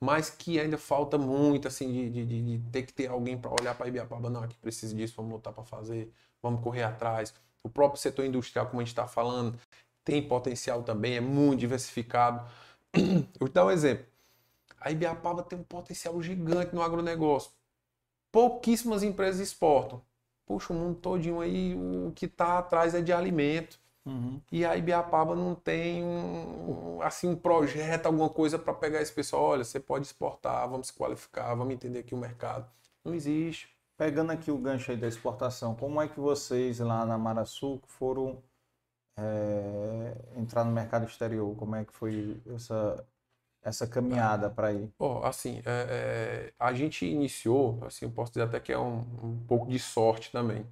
[0.00, 3.74] mas que ainda falta muito, assim, de, de, de ter que ter alguém para olhar
[3.74, 8.00] para Ibiapaba, não, aqui precisa disso, vamos lutar para fazer, vamos correr atrás o próprio
[8.00, 9.58] setor industrial, como a gente está falando,
[10.04, 12.48] tem potencial também, é muito diversificado.
[12.94, 14.06] Eu vou dar um exemplo.
[14.80, 17.52] A Ibiapaba tem um potencial gigante no agronegócio.
[18.32, 20.02] Pouquíssimas empresas exportam.
[20.46, 23.78] Puxa, o mundo todinho aí, o que está atrás é de alimento.
[24.04, 24.40] Uhum.
[24.50, 29.42] E a Ibiapaba não tem um, assim, um projeto, alguma coisa para pegar esse pessoal.
[29.42, 32.68] Olha, você pode exportar, vamos se qualificar, vamos entender aqui o mercado.
[33.04, 33.68] Não existe.
[33.96, 38.42] Pegando aqui o gancho aí da exportação, como é que vocês lá na Maraçu foram
[39.18, 41.54] é, entrar no mercado exterior?
[41.56, 43.06] Como é que foi essa,
[43.62, 44.90] essa caminhada para ir?
[44.98, 49.00] Oh, assim, é, é, a gente iniciou, assim, eu posso dizer até que é um,
[49.22, 50.66] um pouco de sorte também.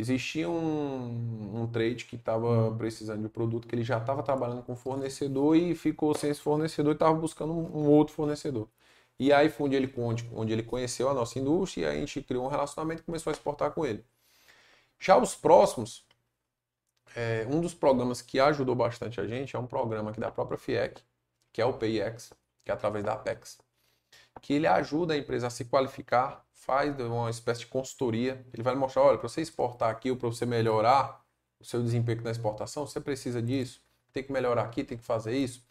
[0.00, 2.78] Existia um, um trade que estava hum.
[2.78, 6.40] precisando de um produto que ele já estava trabalhando com fornecedor e ficou sem esse
[6.40, 8.66] fornecedor e estava buscando um, um outro fornecedor.
[9.18, 12.22] E aí foi onde ele, onde, onde ele conheceu a nossa indústria e a gente
[12.22, 14.02] criou um relacionamento e começou a exportar com ele.
[14.98, 16.06] Já os próximos,
[17.14, 20.56] é, um dos programas que ajudou bastante a gente é um programa aqui da própria
[20.56, 21.02] FIEC,
[21.52, 22.32] que é o PIX,
[22.64, 23.58] que é através da Apex,
[24.40, 28.44] que ele ajuda a empresa a se qualificar, faz uma espécie de consultoria.
[28.52, 31.24] Ele vai mostrar, olha, para você exportar aqui ou para você melhorar
[31.58, 33.82] o seu desempenho na exportação, você precisa disso,
[34.12, 35.62] tem que melhorar aqui, tem que fazer isso.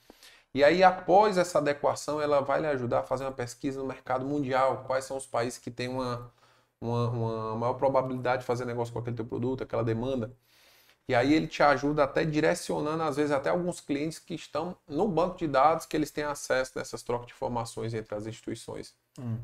[0.53, 4.25] E aí, após essa adequação, ela vai lhe ajudar a fazer uma pesquisa no mercado
[4.25, 4.83] mundial.
[4.87, 6.31] Quais são os países que têm uma,
[6.81, 10.33] uma, uma maior probabilidade de fazer negócio com aquele teu produto, aquela demanda.
[11.07, 15.07] E aí ele te ajuda até direcionando, às vezes, até alguns clientes que estão no
[15.07, 18.95] banco de dados que eles têm acesso nessas trocas de informações entre as instituições.
[19.19, 19.39] Hum.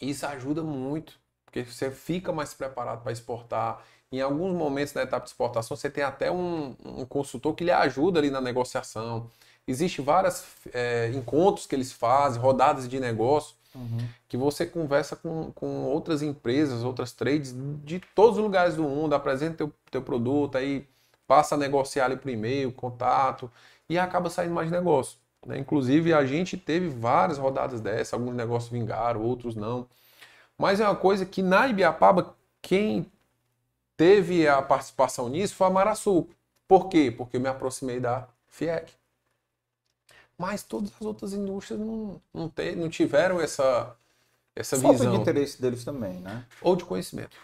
[0.00, 1.14] Isso ajuda muito,
[1.44, 3.82] porque você fica mais preparado para exportar.
[4.12, 7.72] Em alguns momentos da etapa de exportação, você tem até um, um consultor que lhe
[7.72, 9.30] ajuda ali na negociação.
[9.66, 13.98] Existem vários é, encontros que eles fazem, rodadas de negócio, uhum.
[14.28, 17.54] que você conversa com, com outras empresas, outras trades
[17.84, 20.86] de todos os lugares do mundo, apresenta teu, teu produto, aí
[21.26, 23.50] passa a negociar ali por e-mail, contato,
[23.88, 25.18] e acaba saindo mais negócio.
[25.44, 25.58] Né?
[25.58, 29.86] Inclusive, a gente teve várias rodadas dessas, alguns negócios vingaram, outros não.
[30.56, 33.06] Mas é uma coisa que na Ibiapaba, quem
[33.96, 36.28] teve a participação nisso foi a Maraçu.
[36.66, 37.12] Por quê?
[37.16, 38.92] Porque eu me aproximei da FIEC.
[40.38, 43.96] Mas todas as outras indústrias não, não, te, não tiveram essa,
[44.54, 45.12] essa Falta visão.
[45.14, 46.44] de interesse deles também, né?
[46.60, 47.36] Ou de conhecimento.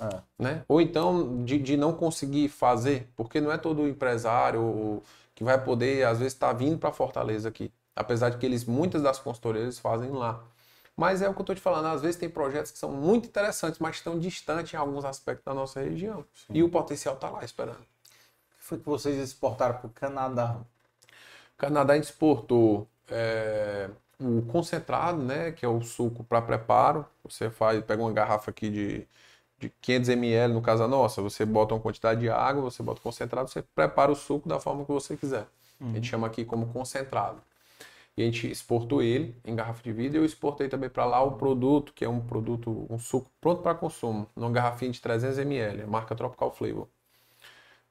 [0.00, 0.20] É.
[0.38, 0.64] Né?
[0.68, 5.02] Ou então de, de não conseguir fazer, porque não é todo empresário
[5.34, 7.72] que vai poder, às vezes, estar tá vindo para Fortaleza aqui.
[7.94, 10.42] Apesar de que eles, muitas das consultorias fazem lá.
[10.96, 13.26] Mas é o que eu estou te falando, às vezes tem projetos que são muito
[13.26, 16.24] interessantes, mas estão distantes em alguns aspectos da nossa região.
[16.34, 16.52] Sim.
[16.54, 17.80] E o potencial está lá esperando.
[17.80, 20.58] O que foi que vocês exportaram para o Canadá?
[21.54, 23.88] O Canadá exportou é,
[24.20, 27.06] o concentrado, né, que é o suco para preparo.
[27.24, 29.08] Você faz, pega uma garrafa aqui de,
[29.62, 33.00] de 500 ml, no caso a nossa, você bota uma quantidade de água, você bota
[33.00, 35.46] concentrado, você prepara o suco da forma que você quiser.
[35.80, 35.90] Uhum.
[35.90, 37.40] A gente chama aqui como concentrado
[38.16, 40.18] e a gente exportou ele em garrafa de vidro.
[40.18, 43.74] Eu exportei também para lá o produto, que é um produto, um suco pronto para
[43.74, 46.88] consumo, numa garrafinha de 300 ml, marca Tropical Flavor.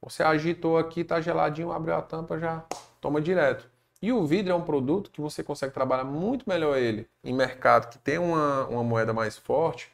[0.01, 2.65] Você agitou aqui, tá geladinho, abriu a tampa, já
[2.99, 3.69] toma direto.
[4.01, 7.87] E o vidro é um produto que você consegue trabalhar muito melhor ele em mercado
[7.87, 9.90] que tem uma, uma moeda mais forte,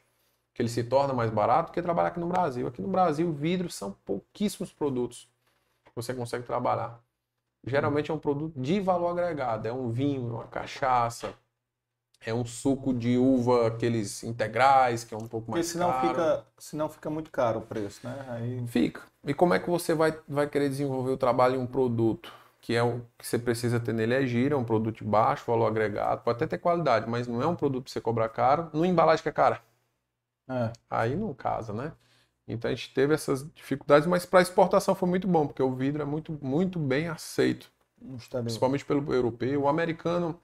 [0.58, 2.68] que ele se torna mais barato, que trabalhar aqui no Brasil.
[2.68, 5.30] Aqui no Brasil, vidro são pouquíssimos produtos
[5.86, 7.00] que você consegue trabalhar
[7.68, 9.68] geralmente é um produto de valor agregado.
[9.68, 11.34] É um vinho, uma cachaça,
[12.26, 16.08] é um suco de uva, aqueles integrais, que é um pouco mais Porque senão caro.
[16.08, 18.26] Fica, senão fica muito caro o preço, né?
[18.30, 18.68] Aí...
[18.68, 19.02] Fica.
[19.26, 22.76] E como é que você vai, vai querer desenvolver o trabalho em um produto que
[22.76, 25.68] é o que você precisa ter nele é gira, é um produto de baixo valor
[25.68, 28.86] agregado, pode até ter qualidade, mas não é um produto para você cobrar caro, no
[28.86, 29.62] embalagem que é cara.
[30.50, 30.72] É.
[30.90, 31.94] Aí não casa, né?
[32.48, 36.02] Então a gente teve essas dificuldades, mas para exportação foi muito bom, porque o vidro
[36.02, 37.70] é muito, muito bem aceito,
[38.44, 39.64] principalmente pelo europeu.
[39.64, 40.40] O americano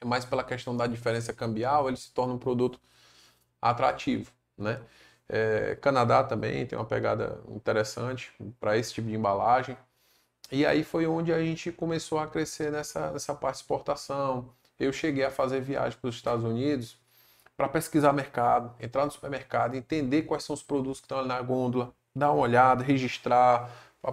[0.00, 2.78] é mais pela questão da diferença cambial, ele se torna um produto
[3.60, 4.82] atrativo, né?
[5.28, 9.76] É, Canadá também tem uma pegada interessante para esse tipo de embalagem.
[10.52, 14.52] E aí foi onde a gente começou a crescer nessa, nessa parte de exportação.
[14.78, 16.99] Eu cheguei a fazer viagem para os Estados Unidos
[17.60, 21.42] para pesquisar mercado, entrar no supermercado, entender quais são os produtos que estão ali na
[21.42, 23.70] gôndola, dar uma olhada, registrar.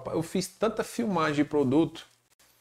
[0.08, 2.06] Eu fiz tanta filmagem de produto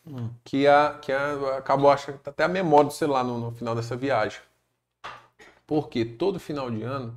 [0.07, 0.31] hum.
[0.45, 3.97] que, a, que a, acabou achando até a memória do celular no, no final dessa
[3.97, 4.39] viagem.
[5.67, 7.17] Porque todo final de ano,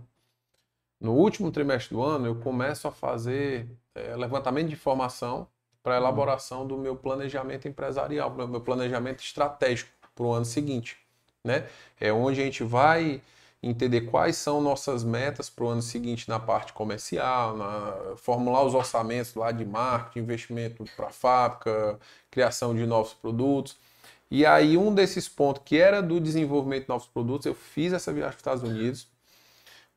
[0.99, 5.47] no último trimestre do ano, eu começo a fazer é, levantamento de informação
[5.83, 10.97] para a elaboração do meu planejamento empresarial, meu planejamento estratégico para o ano seguinte.
[11.43, 11.69] Né?
[11.99, 13.21] É onde a gente vai
[13.61, 18.73] entender quais são nossas metas para o ano seguinte na parte comercial, na, formular os
[18.73, 21.99] orçamentos lá de marketing, investimento para a fábrica,
[22.31, 23.77] criação de novos produtos.
[24.31, 28.13] E aí um desses pontos que era do desenvolvimento de novos produtos, eu fiz essa
[28.13, 29.07] viagem para os Estados Unidos,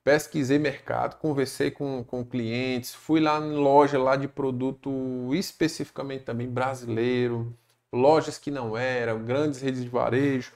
[0.02, 4.90] pesquisei mercado, conversei com, com clientes, fui lá em loja lá de produto
[5.34, 7.56] especificamente também brasileiro,
[7.92, 10.52] lojas que não eram, grandes redes de varejo,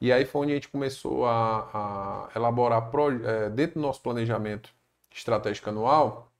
[0.00, 2.90] e aí foi onde a gente começou a, a elaborar,
[3.24, 4.70] é, dentro do nosso planejamento
[5.10, 6.30] estratégico anual,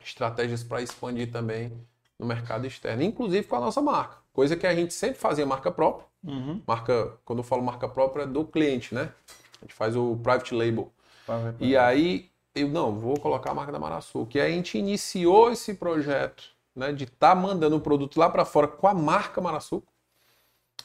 [0.00, 1.72] estratégias para expandir também
[2.18, 4.18] no mercado externo, inclusive com a nossa marca.
[4.32, 6.06] Coisa que a gente sempre fazia marca própria.
[6.22, 6.60] Uhum.
[6.66, 9.12] Marca, quando eu falo marca própria, é do cliente, né?
[9.60, 10.92] A gente faz o private label.
[11.26, 14.26] Private e aí, eu não, vou colocar a marca da Maraçu.
[14.26, 16.44] Que a gente iniciou esse projeto
[16.74, 19.82] né, de estar tá mandando o produto lá para fora com a marca Maraçu.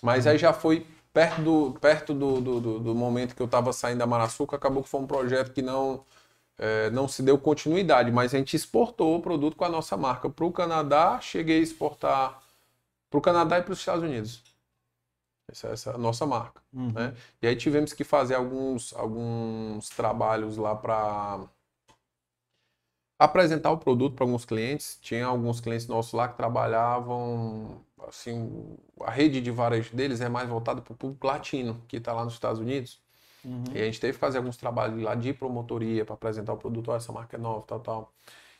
[0.01, 0.31] Mas uhum.
[0.31, 4.07] aí já foi perto do, perto do, do, do momento que eu estava saindo da
[4.07, 6.03] Maraçuca, acabou que foi um projeto que não,
[6.57, 10.29] é, não se deu continuidade, mas a gente exportou o produto com a nossa marca
[10.29, 12.41] para o Canadá, cheguei a exportar
[13.09, 14.43] para o Canadá e para os Estados Unidos.
[15.51, 16.61] Essa, essa é a nossa marca.
[16.71, 16.91] Uhum.
[16.91, 17.15] Né?
[17.41, 21.39] E aí tivemos que fazer alguns, alguns trabalhos lá para
[23.17, 24.97] apresentar o produto para alguns clientes.
[25.01, 30.47] Tinha alguns clientes nossos lá que trabalhavam assim, a rede de varejo deles é mais
[30.47, 32.99] voltada para o público latino, que está lá nos Estados Unidos.
[33.43, 33.63] Uhum.
[33.73, 36.91] E a gente teve que fazer alguns trabalhos lá de promotoria para apresentar o produto,
[36.91, 38.13] oh, essa marca é nova, tal, tal.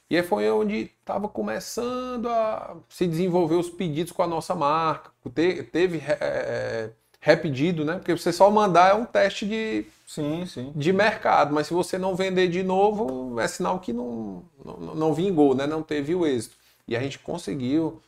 [0.10, 5.12] E aí foi onde estava começando a se desenvolver os pedidos com a nossa marca.
[5.36, 6.90] Te, teve é,
[7.20, 7.96] repedido, né?
[7.96, 10.72] Porque você só mandar é um teste de, sim, sim.
[10.76, 15.14] de mercado, mas se você não vender de novo, é sinal que não, não, não
[15.14, 15.68] vingou, né?
[15.68, 16.56] Não teve o êxito.
[16.88, 18.02] E a gente conseguiu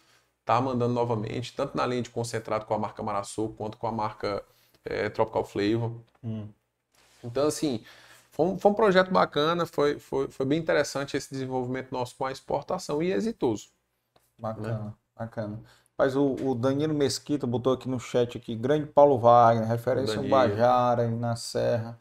[0.51, 3.91] tá mandando novamente, tanto na linha de concentrado com a marca Maraçu, quanto com a
[3.91, 4.43] marca
[4.83, 5.93] é, Tropical Flavor.
[6.21, 6.45] Hum.
[7.23, 7.81] Então, assim,
[8.31, 12.25] foi um, foi um, projeto bacana, foi, foi, foi bem interessante esse desenvolvimento nosso com
[12.25, 13.69] a exportação e exitoso.
[14.37, 14.93] Bacana, né?
[15.17, 15.59] bacana.
[15.97, 20.27] Mas o, o, Danilo Mesquita botou aqui no chat aqui, grande Paulo Wagner, referência ao
[20.27, 21.97] Bajara na Serra.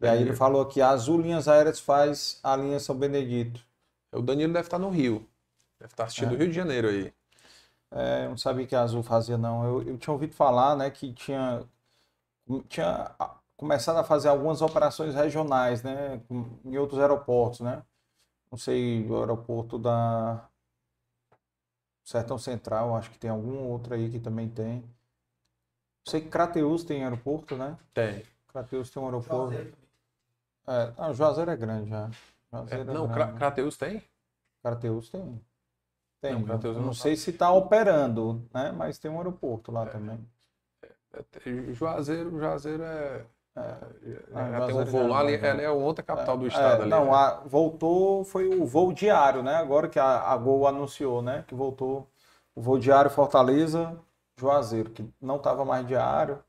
[0.00, 3.60] E aí ele falou aqui, a Azul Linhas Aéreas faz a linha São Benedito.
[4.12, 5.26] O Danilo deve estar no Rio.
[5.78, 6.34] Deve estar assistindo é.
[6.34, 7.12] o Rio de Janeiro aí.
[7.94, 9.64] É, eu não sabia que a Azul fazia, não.
[9.64, 11.64] Eu, eu tinha ouvido falar, né, que tinha,
[12.68, 13.14] tinha
[13.56, 16.20] começado a fazer algumas operações regionais, né,
[16.64, 17.84] em outros aeroportos, né?
[18.50, 20.48] Não sei, o aeroporto da
[22.02, 24.80] Sertão Central, acho que tem algum outro aí que também tem.
[24.80, 27.78] Não sei que Crateus tem aeroporto, né?
[27.94, 28.24] Tem.
[28.48, 29.52] Crateus tem um aeroporto.
[29.52, 29.76] Juazeiro.
[30.66, 32.10] É, não, Juazeiro é grande já.
[32.52, 34.02] Juazeiro é, não, é Crateus tem?
[34.62, 35.40] Crateus tem.
[36.24, 36.42] Tem.
[36.42, 38.72] Não, não, não sei se está operando, né?
[38.72, 39.86] Mas tem um aeroporto lá é.
[39.86, 40.18] também.
[41.12, 43.24] É, é Juazeiro, Juazeiro é
[43.56, 43.76] é,
[44.34, 46.90] ah, tem um voo lá, ali, ela é outra capital do estado é, ali.
[46.90, 47.12] Não, né?
[47.12, 49.54] a, voltou, foi o voo diário, né?
[49.54, 51.44] Agora que a, a Gol anunciou, né?
[51.46, 52.10] Que voltou
[52.52, 53.96] o voo diário Fortaleza,
[54.36, 56.42] Juazeiro, que não estava mais diário,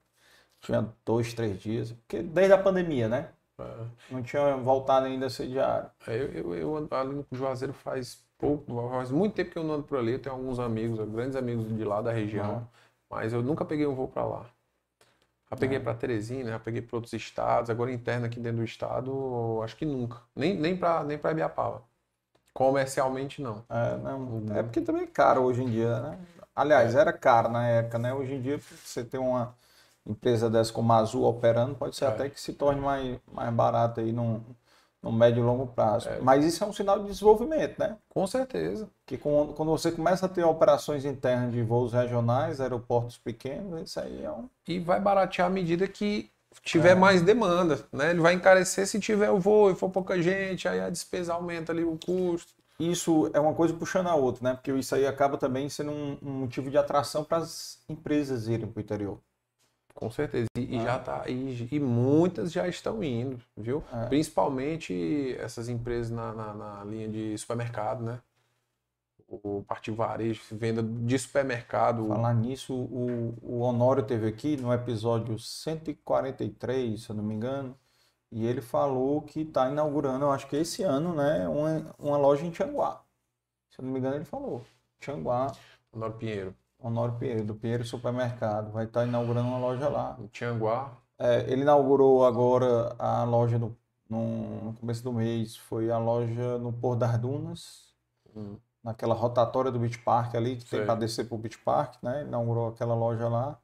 [0.61, 3.29] tinha dois, três dias, porque desde a pandemia, né?
[3.59, 3.85] É.
[4.09, 5.89] Não tinha voltado ainda a ser diário.
[6.07, 9.63] É, eu, eu, eu ando ali no Juazeiro faz pouco, faz muito tempo que eu
[9.63, 12.67] não ando por ali, eu tenho alguns amigos, grandes amigos de lá da região,
[13.09, 14.45] mas eu nunca peguei um voo para lá.
[15.49, 15.79] Já peguei é.
[15.79, 19.85] para Teresina, já peguei para outros estados, agora interna aqui dentro do estado, acho que
[19.85, 20.21] nunca.
[20.35, 21.83] Nem, nem para nem pra Ibiapava.
[22.53, 23.63] Comercialmente, não.
[23.69, 24.55] É, não.
[24.55, 26.19] é porque também é caro hoje em dia, né?
[26.55, 26.99] Aliás, é.
[26.99, 28.13] era caro na época, né?
[28.13, 29.53] Hoje em dia, você ter uma
[30.05, 32.07] empresa dessa como a Azul operando, pode ser é.
[32.07, 34.41] até que se torne mais, mais barato aí num,
[35.05, 36.09] no médio e longo prazo.
[36.09, 36.19] É.
[36.19, 37.95] Mas isso é um sinal de desenvolvimento, né?
[38.09, 38.89] Com certeza.
[39.05, 44.23] Que quando você começa a ter operações internas de voos regionais, aeroportos pequenos, isso aí
[44.23, 44.49] é um.
[44.67, 46.31] E vai baratear à medida que
[46.63, 46.95] tiver é.
[46.95, 48.09] mais demanda, né?
[48.09, 51.71] Ele vai encarecer se tiver o voo e for pouca gente, aí a despesa aumenta
[51.71, 52.51] ali o custo.
[52.79, 54.53] Isso é uma coisa puxando a outra, né?
[54.55, 58.67] Porque isso aí acaba também sendo um, um motivo de atração para as empresas irem
[58.67, 59.19] para o interior.
[59.95, 60.47] Com certeza.
[60.57, 60.83] E, ah.
[60.83, 63.81] já tá, e, e, muitas já estão indo, viu?
[63.93, 64.07] É.
[64.07, 68.19] Principalmente essas empresas na, na, na, linha de supermercado, né?
[69.27, 72.07] O partido varejo, venda de supermercado.
[72.09, 77.75] Falar nisso, o, o Honório teve aqui no episódio 143, se eu não me engano,
[78.31, 82.45] e ele falou que está inaugurando, eu acho que esse ano, né, uma, uma loja
[82.45, 83.01] em Tianguá.
[83.69, 84.63] Se eu não me engano, ele falou.
[84.99, 85.53] Tianguá.
[85.93, 86.55] Honório Pinheiro.
[86.85, 88.71] Honório Pinheiro, do Pinheiro Supermercado.
[88.71, 90.15] Vai estar inaugurando uma loja lá.
[90.19, 90.95] Em Tianguá.
[91.17, 93.75] É, ele inaugurou agora a loja no,
[94.07, 95.57] no, no, começo do mês.
[95.57, 97.91] Foi a loja no Pôr das Dunas,
[98.35, 98.57] hum.
[98.83, 100.77] naquela rotatória do Beach Park ali, que Sei.
[100.77, 102.21] tem para descer para o Beach Park, né?
[102.21, 103.59] Inaugurou aquela loja lá.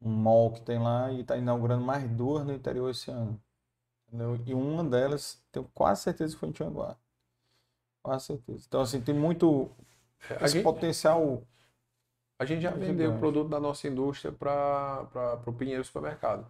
[0.00, 3.38] Um mall que tem lá e está inaugurando mais duas no interior esse ano.
[4.08, 4.40] Entendeu?
[4.46, 6.96] E uma delas, tenho quase certeza que foi em Tianguá.
[8.02, 8.64] Quase certeza.
[8.66, 9.70] Então, assim, tem muito
[10.30, 10.64] é, esse gente...
[10.64, 11.42] potencial
[12.40, 16.46] a gente já vendeu o produto da nossa indústria para o Pinheiro Supermercado.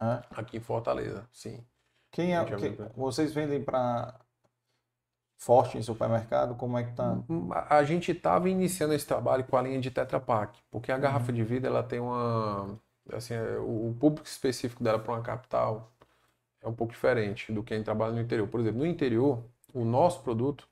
[0.00, 0.22] É?
[0.30, 1.64] Aqui em Fortaleza, sim.
[2.12, 2.54] Quem é, que,
[2.96, 4.14] vocês vendem para
[5.36, 6.54] Forte em supermercado?
[6.54, 7.18] Como é que tá?
[7.28, 10.96] Hum, a gente estava iniciando esse trabalho com a linha de Tetra Pak, porque a
[10.96, 11.34] garrafa uhum.
[11.34, 12.78] de vidro ela tem uma
[13.12, 15.92] assim, é, o público específico dela para uma capital
[16.62, 18.46] é um pouco diferente do que a gente trabalha no interior.
[18.46, 19.42] Por exemplo, no interior,
[19.74, 20.68] o nosso produto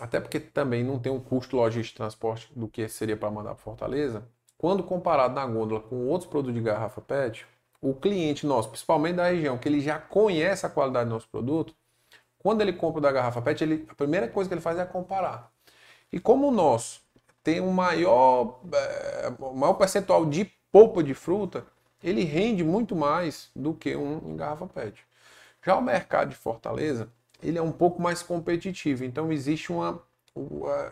[0.00, 3.54] até porque também não tem um custo logístico de transporte do que seria para mandar
[3.54, 4.26] para Fortaleza,
[4.58, 7.46] quando comparado na gôndola com outros produtos de garrafa PET,
[7.80, 11.74] o cliente nosso, principalmente da região, que ele já conhece a qualidade do nosso produto,
[12.38, 15.52] quando ele compra da garrafa PET, ele, a primeira coisa que ele faz é comparar.
[16.12, 17.00] E como o nosso
[17.42, 21.66] tem um maior, é, maior percentual de polpa de fruta,
[22.02, 25.04] ele rende muito mais do que um em garrafa PET.
[25.64, 27.08] Já o mercado de Fortaleza,
[27.42, 29.04] ele é um pouco mais competitivo.
[29.04, 30.02] Então existe uma,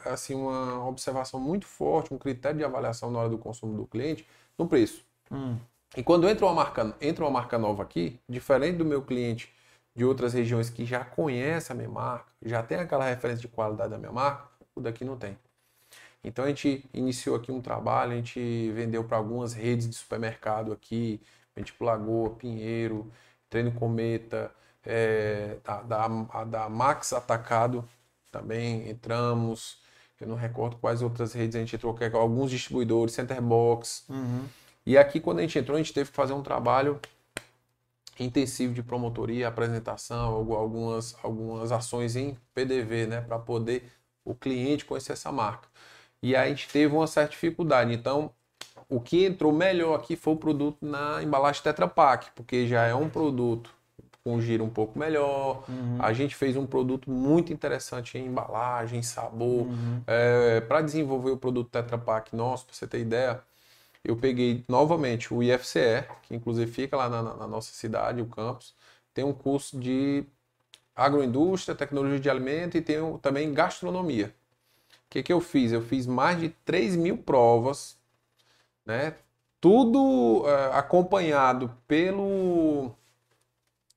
[0.04, 4.26] assim, uma observação muito forte, um critério de avaliação na hora do consumo do cliente
[4.58, 5.04] no preço.
[5.30, 5.56] Hum.
[5.96, 9.52] E quando entra uma marca, entra uma marca nova aqui, diferente do meu cliente
[9.94, 13.90] de outras regiões que já conhece a minha marca, já tem aquela referência de qualidade
[13.90, 15.38] da minha marca, o daqui não tem.
[16.24, 20.72] Então a gente iniciou aqui um trabalho, a gente vendeu para algumas redes de supermercado
[20.72, 21.20] aqui,
[21.62, 23.08] tipo Lagoa, Pinheiro,
[23.48, 24.50] Treino Cometa,
[24.86, 27.84] é, da, da, da, Max Atacado
[28.30, 29.78] também entramos.
[30.20, 34.04] Eu não recordo quais outras redes a gente entrou, é alguns distribuidores, Centerbox.
[34.08, 34.44] Uhum.
[34.86, 37.00] E aqui, quando a gente entrou, a gente teve que fazer um trabalho
[38.18, 43.90] intensivo de promotoria, apresentação, algumas, algumas ações em PDV, né, para poder
[44.24, 45.68] o cliente conhecer essa marca.
[46.22, 47.92] E aí a gente teve uma certa dificuldade.
[47.92, 48.30] Então,
[48.88, 52.94] o que entrou melhor aqui foi o produto na embalagem Tetra Pak, porque já é
[52.94, 53.74] um produto
[54.24, 55.64] com giro um pouco melhor.
[55.68, 55.98] Uhum.
[56.00, 59.66] A gente fez um produto muito interessante em embalagem, sabor.
[59.66, 60.00] Uhum.
[60.06, 63.42] É, para desenvolver o produto Tetra Pak nosso, para você ter ideia,
[64.02, 68.74] eu peguei novamente o IFCE, que inclusive fica lá na, na nossa cidade, o campus,
[69.12, 70.24] tem um curso de
[70.96, 74.34] agroindústria, tecnologia de alimento e tem um- também gastronomia.
[75.06, 75.70] O que, que eu fiz?
[75.70, 77.98] Eu fiz mais de 3 mil provas,
[78.86, 79.14] né?
[79.60, 82.94] Tudo eh, acompanhado pelo,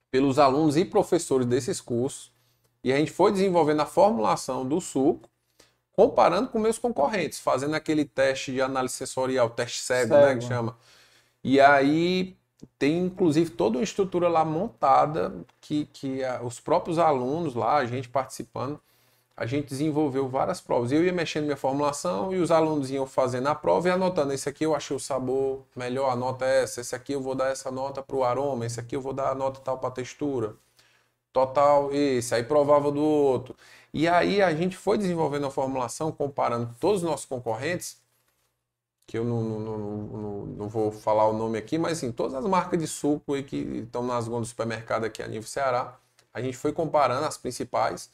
[0.10, 2.32] pelos alunos e professores desses cursos.
[2.84, 5.30] E a gente foi desenvolvendo a formulação do suco,
[5.92, 10.40] comparando com meus concorrentes, fazendo aquele teste de análise sensorial, teste cego, né, Cego.
[10.40, 10.78] que chama.
[11.44, 12.38] E aí
[12.80, 18.10] tem inclusive toda uma estrutura lá montada que, que os próprios alunos lá, a gente
[18.10, 18.80] participando,
[19.38, 20.92] a gente desenvolveu várias provas.
[20.92, 24.34] Eu ia mexendo minha formulação e os alunos iam fazendo a prova e anotando.
[24.34, 26.82] Esse aqui eu achei o sabor melhor, a nota é essa.
[26.82, 28.66] Esse aqui eu vou dar essa nota para o aroma.
[28.66, 30.56] Esse aqui eu vou dar a nota tal para a textura.
[31.32, 32.34] Total esse.
[32.34, 33.56] Aí provava do outro.
[33.94, 38.02] E aí a gente foi desenvolvendo a formulação, comparando todos os nossos concorrentes,
[39.06, 42.46] que eu não, não, não, não, vou falar o nome aqui, mas assim, todas as
[42.46, 45.98] marcas de suco que estão nas gôndolas do supermercado aqui a nível Ceará,
[46.34, 48.12] a gente foi comparando as principais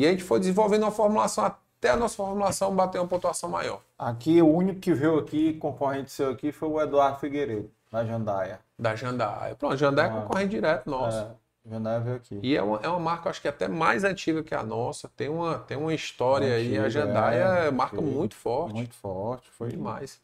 [0.00, 3.80] e a gente foi desenvolvendo uma formulação até a nossa formulação bater uma pontuação maior.
[3.98, 8.60] Aqui, o único que veio aqui, concorrente seu aqui, foi o Eduardo Figueiredo, da Jandaia.
[8.78, 9.54] Da Jandaia.
[9.54, 10.20] Pronto, Jandaia é Ah.
[10.22, 11.18] concorrente direto nosso.
[11.18, 12.38] É, Jandaia veio aqui.
[12.42, 15.10] E é uma, é uma marca, acho que até mais antiga que a nossa.
[15.16, 16.76] Tem uma, tem uma história aí.
[16.78, 18.10] A Antiga, Jandaia é, é marca antiga.
[18.10, 18.72] muito forte.
[18.74, 20.18] Muito forte, foi demais.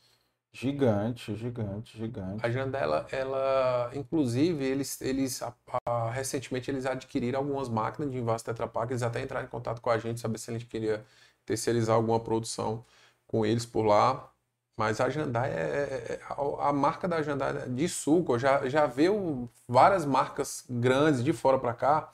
[0.56, 2.44] Gigante, gigante, gigante.
[2.44, 5.54] A Jandela, ela, inclusive, eles, eles a-
[5.84, 9.80] a- recentemente eles adquiriram algumas máquinas de envase Tetra Pak, eles até entraram em contato
[9.82, 11.04] com a gente, saber se a gente queria
[11.44, 12.84] terceirizar alguma produção
[13.26, 14.30] com eles por lá.
[14.78, 18.86] Mas a Jandai é, é- é- a, a marca da Jandai de suco, já já
[18.86, 22.12] veio várias marcas grandes de fora para cá,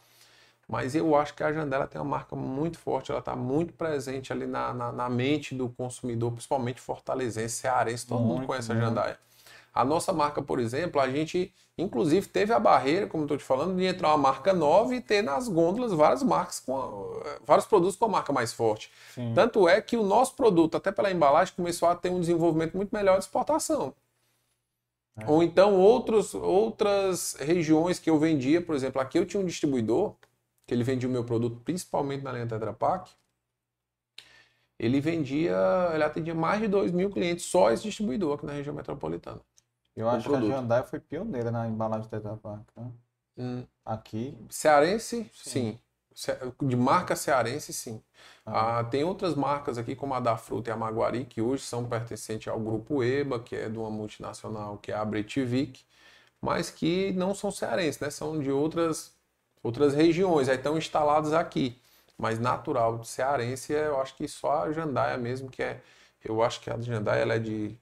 [0.72, 4.32] mas eu acho que a Jandela tem uma marca muito forte, ela está muito presente
[4.32, 8.74] ali na, na, na mente do consumidor, principalmente fortalezense, cearense, todo mundo Muito, conhece a
[8.74, 8.86] muito.
[8.86, 9.18] Jandaia.
[9.74, 13.76] A nossa marca, por exemplo, a gente inclusive teve a barreira, como estou te falando,
[13.76, 17.96] de entrar uma marca nova e ter nas gôndolas várias marcas com a- vários produtos
[17.96, 18.90] com a marca mais forte.
[19.14, 19.32] Sim.
[19.34, 22.94] Tanto é que o nosso produto, até pela embalagem, começou a ter um desenvolvimento muito
[22.94, 23.94] melhor de exportação.
[25.18, 25.24] É.
[25.26, 30.14] Ou então outros, outras regiões que eu vendia, por exemplo, aqui eu tinha um distribuidor,
[30.72, 33.10] que ele vendia o meu produto principalmente na linha Tetra Pak.
[34.78, 35.54] Ele vendia,
[35.94, 39.40] ele atendia mais de 2 mil clientes, só esse distribuidor aqui na região metropolitana.
[39.94, 40.52] Eu acho que produto.
[40.52, 42.90] a Jandaia foi pioneira na embalagem Tetra Pak, né?
[43.36, 45.78] Hum, Aqui, Cearense, Sim.
[46.14, 46.32] sim.
[46.66, 48.02] De marca cearense, sim.
[48.44, 48.80] Ah.
[48.80, 51.88] Ah, tem outras marcas aqui, como a da Fruta e a Maguari, que hoje são
[51.88, 55.84] pertencentes ao grupo EBA, que é de uma multinacional que é a Bretivik,
[56.40, 58.10] mas que não são cearenses, né?
[58.10, 59.16] São de outras,
[59.62, 61.78] outras regiões, aí estão instalados aqui.
[62.18, 65.80] Mas natural de cearense, eu acho que só a Jandaia mesmo, que é.
[66.24, 67.76] Eu acho que a Jandaia ela é de,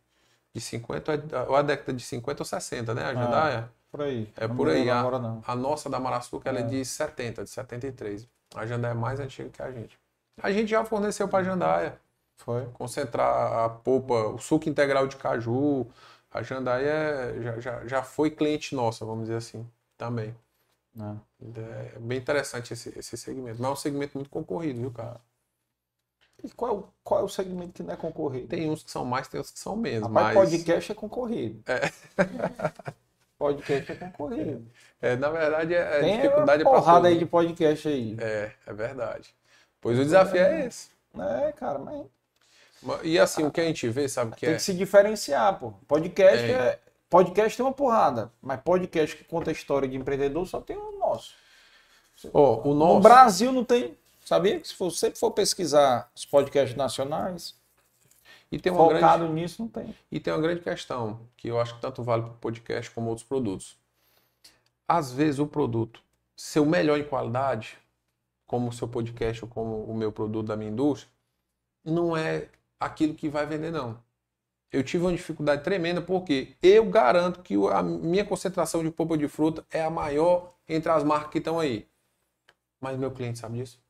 [0.55, 1.13] de 50,
[1.49, 3.05] ou a década de 50 ou 60, né?
[3.05, 3.71] A Jandaia.
[3.91, 4.33] por aí.
[4.37, 4.89] É Não por aí.
[4.89, 5.43] A, agora não.
[5.47, 6.63] a nossa da Maraçuca ela é.
[6.63, 6.67] É.
[6.67, 8.29] de 70, de 73.
[8.55, 9.99] A Jandaia é mais antiga que a gente.
[10.43, 12.01] A gente já forneceu para a Jandaia
[12.37, 12.67] Foi.
[12.75, 15.87] concentrar a polpa, o suco integral de caju.
[16.31, 19.67] A Jandaia é- já, já, já foi cliente nossa, vamos dizer assim,
[19.99, 20.35] também.
[20.95, 21.17] Né?
[21.95, 23.61] É bem interessante esse, esse segmento.
[23.61, 25.21] Mas é um segmento muito concorrido, viu, cara?
[26.43, 28.49] E qual, é o- qual é o segmento que não é concorrido?
[28.49, 30.09] Tem uns que são mais, tem outros que são menos.
[30.09, 31.63] Rapaz, mas podcast é concorrido.
[33.39, 34.67] podcast é concorrido.
[35.01, 38.17] é, na verdade, é, a Tem dificuldade é uma para porrada aí de podcast aí.
[38.21, 39.35] É, é verdade.
[39.81, 40.89] Pois o desafio é esse.
[41.19, 42.07] É, cara, mas
[43.03, 44.57] E assim, o que a gente vê, sabe o que tem é?
[44.57, 45.73] que se diferenciar, pô.
[45.87, 46.79] Podcast É.
[47.11, 50.97] Podcast tem uma porrada, mas podcast que conta a história de empreendedor só tem o
[50.99, 51.35] nosso.
[52.33, 53.01] Ó, o No nosso.
[53.01, 53.99] Brasil não tem.
[54.25, 57.57] Sabia que se você for pesquisar os podcasts nacionais,
[58.53, 59.95] E tem, uma focado grande, nisso, não tem.
[60.11, 63.09] e tem uma grande questão, que eu acho que tanto vale para o podcast como
[63.09, 63.77] outros produtos.
[64.87, 66.01] Às vezes o produto
[66.37, 67.77] ser o melhor em qualidade,
[68.47, 71.11] como o seu podcast ou como o meu produto da minha indústria,
[71.85, 73.99] não é aquilo que vai vender, não.
[74.73, 79.27] Eu tive uma dificuldade tremenda porque eu garanto que a minha concentração de polpa de
[79.27, 81.87] fruta é a maior entre as marcas que estão aí.
[82.81, 83.81] Mas meu cliente sabe disso?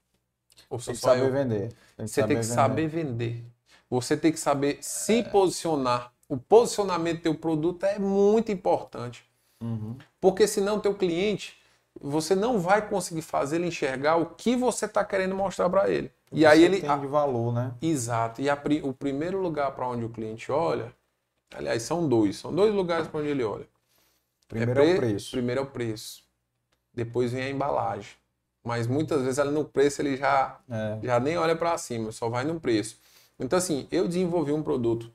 [0.69, 1.33] Ou Tem que só saber eu?
[1.33, 1.73] vender.
[1.97, 2.55] Tem Você tem que vender.
[2.55, 3.45] saber vender.
[3.91, 5.23] Você tem que saber se É.
[5.23, 6.13] posicionar.
[6.29, 9.25] O posicionamento do teu produto é muito importante.
[9.63, 9.97] Uhum.
[10.21, 11.61] Porque senão teu cliente,
[12.01, 16.11] você não vai conseguir fazer ele enxergar o que você está querendo mostrar para ele.
[16.33, 16.81] E aí ele...
[16.81, 17.75] tem de valor, né?
[17.83, 18.41] Exato.
[18.41, 20.95] E a o primeiro lugar para onde o cliente olha,
[21.55, 22.37] aliás, são dois.
[22.37, 23.67] São dois lugares para onde ele olha.
[24.49, 25.31] Primeiro é, pre- o preço.
[25.31, 26.23] Primeiro é o preço.
[26.95, 28.13] depois vem a embalagem.
[28.65, 30.99] Mas muitas vezes ali no preço ele já, É.
[31.03, 32.99] já nem olha para cima, só vai no preço.
[33.39, 35.11] Então, assim, eu desenvolvi um produto,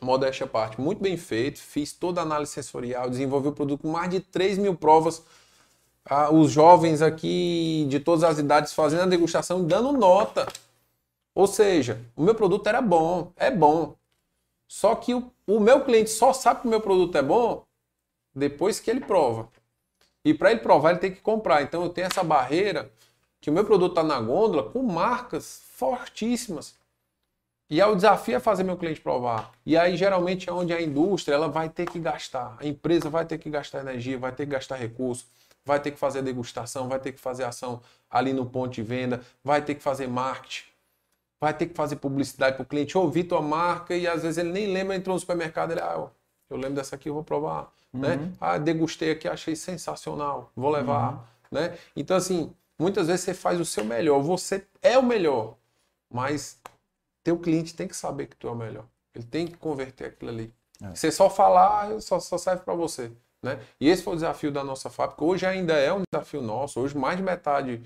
[0.00, 3.88] modéstia à parte, muito bem feito, fiz toda a análise sensorial, desenvolvi o produto com
[3.90, 5.22] mais de 3 mil provas.
[6.08, 10.46] Ah, os jovens aqui de todas as idades fazendo a degustação e dando nota.
[11.34, 13.94] Ou seja, o meu produto era bom, é bom.
[14.66, 17.64] Só que o, o meu cliente só sabe que o meu produto é bom
[18.34, 19.48] depois que ele prova.
[20.24, 21.62] E para ele provar, ele tem que comprar.
[21.62, 22.90] Então eu tenho essa barreira
[23.40, 26.74] que o meu produto está na gôndola com marcas fortíssimas.
[27.70, 29.52] E aí o desafio é fazer meu cliente provar.
[29.64, 32.56] E aí geralmente é onde a indústria ela vai ter que gastar.
[32.58, 35.26] A empresa vai ter que gastar energia, vai ter que gastar recurso,
[35.68, 37.80] vai ter que fazer degustação, vai ter que fazer ação
[38.10, 40.64] ali no ponto de venda, vai ter que fazer marketing,
[41.40, 44.50] vai ter que fazer publicidade para o cliente ouvir tua marca e às vezes ele
[44.50, 46.08] nem lembra, entrou no supermercado, ele, ah,
[46.50, 47.70] eu- lembro dessa aqui, eu vou provar.
[47.92, 48.16] Né?
[48.40, 51.28] Ah, degustei aqui, achei sensacional, vou levar.
[51.50, 51.76] Né?
[51.94, 55.54] Então, assim, muitas vezes você faz o seu melhor, você é o melhor,
[56.10, 56.58] mas
[57.22, 58.84] teu cliente tem que saber que tu é o melhor.
[59.14, 60.52] Ele tem que converter aquilo ali.
[60.82, 60.94] É.
[60.94, 63.10] Você só falar, só, só serve para você.
[63.42, 63.60] Né?
[63.80, 65.24] E esse foi o desafio da nossa fábrica.
[65.24, 66.80] Hoje ainda é um desafio nosso.
[66.80, 67.82] Hoje mais de metade,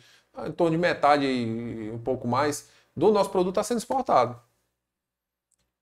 [0.46, 4.40] em torno de metade e um pouco mais, do nosso produto está sendo exportado.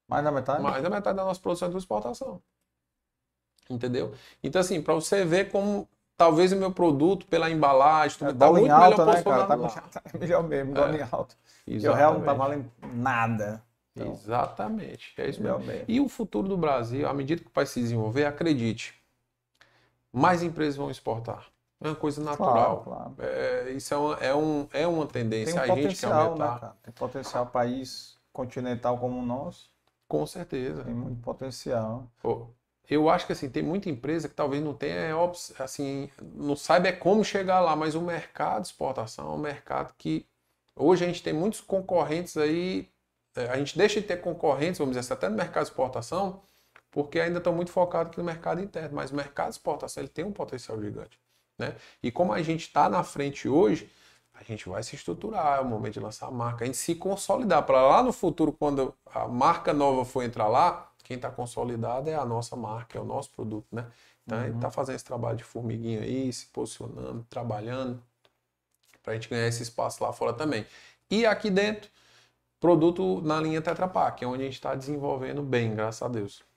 [0.09, 0.63] Mais da metade?
[0.63, 2.43] Mais da metade da nossa produção é de exportação.
[3.69, 4.13] Entendeu?
[4.43, 8.51] Então, assim, para você ver como talvez o meu produto, pela embalagem, tudo É, tá
[8.51, 9.47] muito alta, melhor né, cara?
[9.47, 11.37] Tá, tá melhor mesmo, dólar em alta.
[11.67, 11.99] E o Exatamente.
[11.99, 13.63] real não tá valendo nada.
[13.97, 15.15] Então, Exatamente.
[15.17, 15.61] É isso mesmo.
[15.61, 15.85] mesmo.
[15.87, 19.00] E o futuro do Brasil, à medida que o país se desenvolver, acredite,
[20.13, 21.49] mais empresas vão exportar.
[21.83, 22.83] É uma coisa natural.
[22.83, 23.17] Claro, claro.
[23.19, 25.55] É, isso é uma, é, um, é uma Tem tendência.
[25.55, 26.55] um a gente quer potencial, aumentar.
[26.55, 26.77] né, cara?
[26.83, 29.71] Tem potencial país continental como o nosso.
[30.09, 30.85] Com certeza.
[30.85, 32.11] Tem muito potencial.
[32.23, 32.49] Pô,
[32.89, 35.13] Eu acho que assim, tem muita empresa que talvez não tenha, é,
[35.59, 39.95] assim, não saiba é como chegar lá, mas o mercado de exportação é um mercado
[39.97, 40.27] que
[40.77, 42.91] hoje a gente tem muitos concorrentes aí,
[43.37, 46.43] é, a gente deixa de ter concorrentes, vamos dizer assim, até no mercado de exportação,
[46.91, 50.09] porque ainda estão muito focados aqui no mercado interno, mas o mercado de exportação ele
[50.09, 51.19] tem um potencial gigante,
[51.59, 51.77] né?
[52.03, 53.91] E como a gente está na frente hoje,
[54.35, 56.95] a gente vai se estruturar, é o momento de lançar a marca, a gente se
[56.95, 62.09] consolidar para lá no futuro, quando a marca nova for entrar lá, quem está consolidado
[62.09, 63.87] é a nossa marca, é o nosso produto, né?
[64.25, 68.03] Então a gente está fazendo esse trabalho de formiguinha aí, se posicionando, trabalhando,
[69.03, 70.65] para a gente ganhar esse espaço lá fora também.
[71.11, 71.91] E aqui dentro,
[72.61, 76.09] produto na linha Tetra Pak, que é onde a gente está desenvolvendo bem, graças a
[76.09, 76.50] Deus.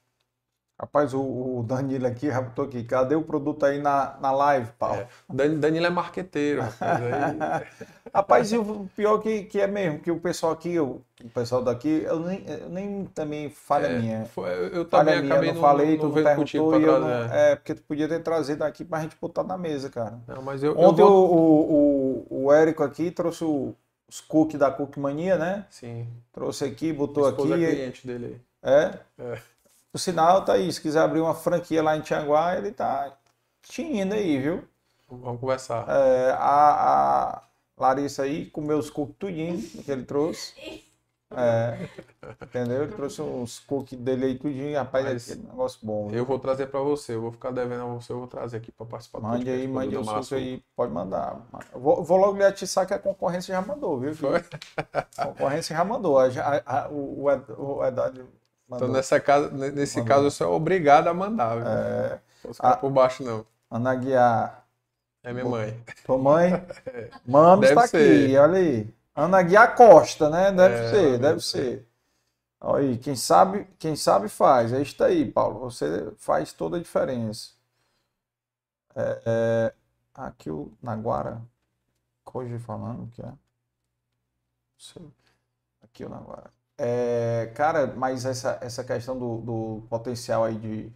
[0.80, 1.22] Rapaz, o,
[1.60, 2.84] o Danilo aqui botou aqui.
[2.84, 5.00] Cadê o produto aí na, na live, Paulo?
[5.02, 7.02] É, Dan- Danilo é marqueteiro, rapaz.
[7.04, 7.84] aí-
[8.14, 11.64] Rapaz, e o pior que, que é mesmo, que o pessoal aqui, o, o pessoal
[11.64, 14.26] daqui, eu nem, eu nem também falha é, minha.
[14.26, 16.80] foi- eu- eu Falha também minha, acabei eu não, não falei, não, tu não perguntou
[16.80, 17.10] e eu não.
[17.10, 20.20] É, porque tu podia ter trazido aqui pra gente botar na mesa, cara.
[20.28, 21.12] Não, mas eu, eu Ontem vou...
[21.32, 23.74] o, o, o, o Érico aqui trouxe o-
[24.08, 25.66] os cookies da Cook Mania, né?
[25.72, 27.64] Sim, Trouxe aqui, botou esposa aqui.
[27.66, 28.26] é cliente dele
[28.64, 28.72] aí.
[28.72, 29.00] É.
[29.18, 29.52] É.
[29.94, 30.72] O sinal tá aí.
[30.72, 33.15] Se quiser abrir uma franquia lá em Tianguá, ele tá
[33.61, 34.68] tinindo aí, viu?
[35.10, 35.88] Vamos conversar.
[35.88, 37.41] É, a, a
[37.78, 40.53] Larissa aí comeu os cookies tudinho que ele trouxe.
[41.36, 41.90] É,
[42.45, 42.84] entendeu?
[42.84, 44.78] Ele trouxe uns cookies dele aí tudinho.
[44.78, 46.10] Rapaz, Mas é negócio bom.
[46.10, 46.20] viu?
[46.20, 48.72] Eu vou trazer para você, eu vou ficar devendo a você, eu vou trazer aqui
[48.72, 50.64] para participar do Mande aí, mande os cookies aí.
[50.76, 51.41] Pode mandar.
[51.74, 54.14] Vou, vou logo lhe atiçar que a concorrência já mandou, viu?
[54.14, 54.30] filho?
[55.18, 56.20] A concorrência já mandou.
[56.20, 58.26] A, a, a, o, o Ed- o Haddad
[58.74, 58.88] mandou.
[58.88, 60.08] Então, nessa casa, nesse Mandou.
[60.08, 61.56] caso, eu sou obrigado a mandar.
[61.58, 61.68] Viu?
[61.68, 62.20] É,
[62.80, 63.45] por baixo, não.
[63.70, 64.68] Ana Guiar.
[65.24, 65.84] É minha mãe.
[66.04, 66.52] Tua mãe?
[67.26, 68.26] Mames Deve está ser.
[68.26, 68.94] aqui, olha aí.
[69.16, 70.52] Ana Guiar Costa, né?
[70.52, 71.88] Deve É, ser, deve deve ser.
[72.60, 74.74] Olha aí, quem sabe, quem sabe faz.
[74.74, 75.60] É isso aí, Paulo.
[75.60, 77.52] Você faz toda a diferença.
[78.95, 79.74] É, é,
[80.14, 81.41] aqui o Naguara,
[82.34, 83.26] hoje falando que é.
[83.26, 83.38] Não
[84.78, 85.12] sei.
[85.84, 86.52] Aqui o Naguara.
[86.78, 90.94] É, cara, mas essa, essa questão do, do potencial aí de.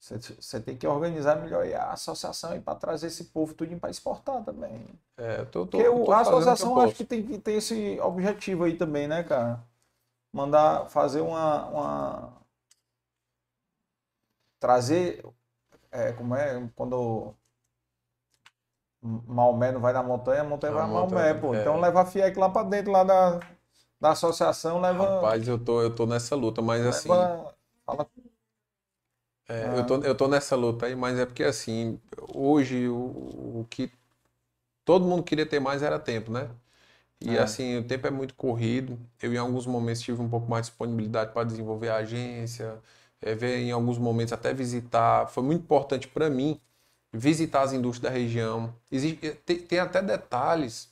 [0.00, 4.84] Você, tem que organizar melhor a associação para trazer esse povo tudinho para exportar também.
[5.16, 7.52] É, tô, tô, Porque tô a fazendo o que associação acho que tem que ter
[7.52, 9.62] esse objetivo aí também, né, cara?
[10.32, 12.32] Mandar fazer uma, uma...
[14.58, 15.24] trazer,
[15.92, 17.32] é, como é, quando
[19.00, 21.54] Maomé não vai na montanha, a montanha vai a Maomé, montanha, pô.
[21.54, 21.60] é.
[21.60, 23.40] Então leva a FIEC lá pra dentro lá da,
[24.02, 27.56] da associação, leva, Rapaz, eu tô, eu tô nessa luta, mas assim, leva
[27.86, 28.08] fala,
[29.48, 29.78] é, Ah.
[29.78, 32.00] eu, tô, eu tô nessa luta aí, mas é porque assim,
[32.34, 33.90] hoje o, o que
[34.84, 36.50] todo mundo queria ter mais era tempo, né?
[37.20, 37.38] E É.
[37.38, 38.98] assim, o tempo é muito corrido.
[39.22, 42.80] Eu, em alguns momentos, tive um pouco mais de disponibilidade para desenvolver a agência,
[43.22, 45.28] é, ver em alguns momentos até visitar.
[45.28, 46.60] Foi muito importante para mim
[47.12, 48.74] visitar as indústrias da região.
[48.90, 50.91] Existe, tem, tem até detalhes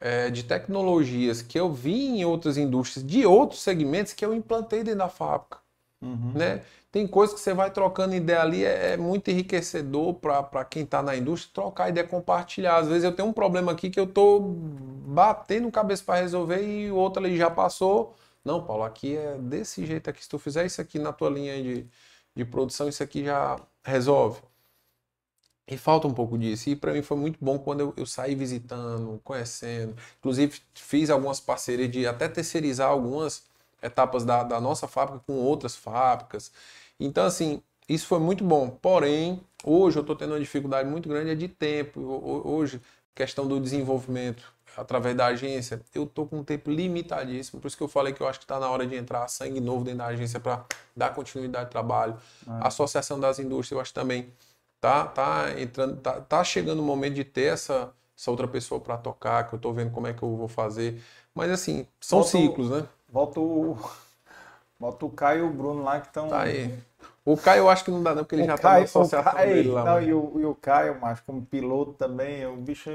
[0.00, 4.82] é, de tecnologias que eu vi em outras indústrias, de outros segmentos, que eu implantei
[4.82, 5.58] dentro da fábrica.
[6.00, 6.32] Uhum.
[6.34, 6.62] Né?
[6.90, 11.02] Tem coisas que você vai trocando ideia ali, é, é muito enriquecedor para quem está
[11.02, 12.76] na indústria trocar ideia, compartilhar.
[12.76, 16.90] Às vezes eu tenho um problema aqui que eu estou batendo cabeça para resolver e
[16.90, 18.14] o outro ali já passou.
[18.44, 20.22] Não, Paulo, aqui é desse jeito aqui.
[20.22, 21.86] Se tu fizer isso aqui na tua linha de,
[22.34, 24.40] de produção, isso aqui já resolve.
[25.70, 26.70] E falta um pouco disso.
[26.70, 29.94] E para mim foi muito bom quando eu, eu, saí visitando, conhecendo.
[30.18, 33.42] Inclusive, fiz algumas parcerias de até terceirizar algumas
[33.82, 36.50] etapas da, da nossa fábrica com outras fábricas.
[36.98, 38.70] Então, assim, isso foi muito bom.
[38.70, 42.00] Porém, hoje eu estou tendo uma dificuldade muito grande é de tempo.
[42.44, 42.80] Hoje,
[43.14, 47.60] questão do desenvolvimento através da agência, eu estou com um tempo limitadíssimo.
[47.60, 49.60] Por isso que eu falei que eu acho que está na hora de entrar sangue
[49.60, 50.64] novo dentro da agência para
[50.96, 52.16] dar continuidade ao trabalho.
[52.46, 52.50] É.
[52.50, 54.32] A Associação das Indústrias, eu acho também
[54.80, 58.96] tá, tá entrando, tá, tá chegando o momento de ter essa, essa outra pessoa para
[58.96, 61.00] tocar, que eu estou vendo como é que eu vou fazer.
[61.34, 62.88] Mas assim, são volta ciclos, o, né?
[63.08, 63.78] Volta o,
[64.78, 66.28] volta o Caio e o Bruno lá que estão.
[66.28, 66.76] Tá aí.
[67.24, 69.32] O Caio eu acho que não dá, não, porque ele o já está na associação
[69.32, 69.84] Caio, dele lá.
[69.84, 72.90] Não, e, o, e o Caio, mas como piloto também, o bicho.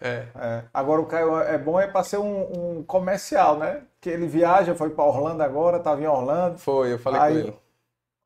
[0.00, 0.26] É.
[0.36, 0.62] é.
[0.72, 3.82] Agora o Caio é bom é para ser um, um, comercial, né?
[4.00, 6.58] Que ele viaja, foi para Orlando agora, estava em Orlando.
[6.58, 7.56] Foi, eu falei aí, com ele.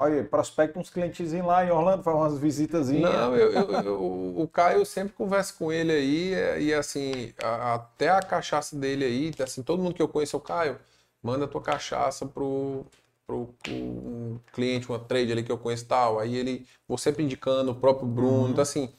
[0.03, 2.89] Olha, prospecta uns clientes lá em Orlando, faz umas visitas.
[2.89, 8.09] Não, eu, eu, eu, o Caio sempre conversa com ele aí, e assim, a, até
[8.09, 10.79] a cachaça dele aí, assim, todo mundo que eu conheço, o Caio,
[11.23, 12.85] manda a tua cachaça pro,
[13.27, 16.19] pro, pro um cliente, uma trade ali que eu conheço tal.
[16.19, 18.45] Aí ele, vou sempre indicando o próprio Bruno.
[18.45, 18.51] Uhum.
[18.51, 18.93] Então, assim,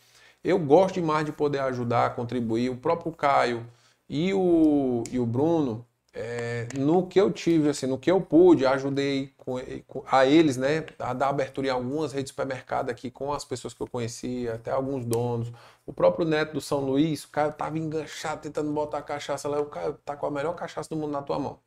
[0.43, 2.69] eu gosto demais de poder ajudar, contribuir.
[2.69, 3.65] O próprio Caio
[4.07, 8.65] e o, e o Bruno, é, no que eu tive, assim, no que eu pude,
[8.65, 9.55] ajudei com,
[9.87, 13.43] com, a eles, né, a dar abertura em algumas redes de supermercado aqui com as
[13.43, 15.51] pessoas que eu conhecia, até alguns donos.
[15.85, 19.59] O próprio neto do São Luís, o cara tava enganchado tentando botar a cachaça lá,
[19.59, 21.59] o cara tá com a melhor cachaça do mundo na tua mão.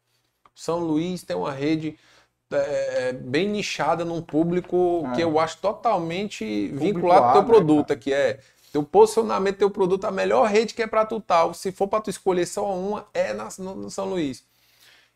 [0.55, 1.98] São Luís tem uma rede
[2.52, 5.16] é, bem nichada num público é.
[5.16, 8.39] que eu acho totalmente vinculado ao teu né, produto, né, que é
[8.77, 11.55] teu posicionamento, teu produto, a melhor rede que é para tu tal.
[11.55, 14.44] Se for para tu escolher só uma, é na, no São Luís.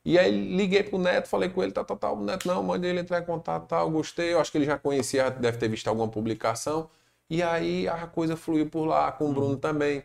[0.03, 2.91] E aí liguei pro Neto, falei com ele, tá, tá, tá, o Neto, não, mandei
[2.91, 5.89] ele entrar em contato, tal, gostei, eu acho que ele já conhecia, deve ter visto
[5.89, 6.89] alguma publicação.
[7.28, 9.57] E aí a coisa fluiu por lá, com o Bruno uhum.
[9.59, 10.03] também.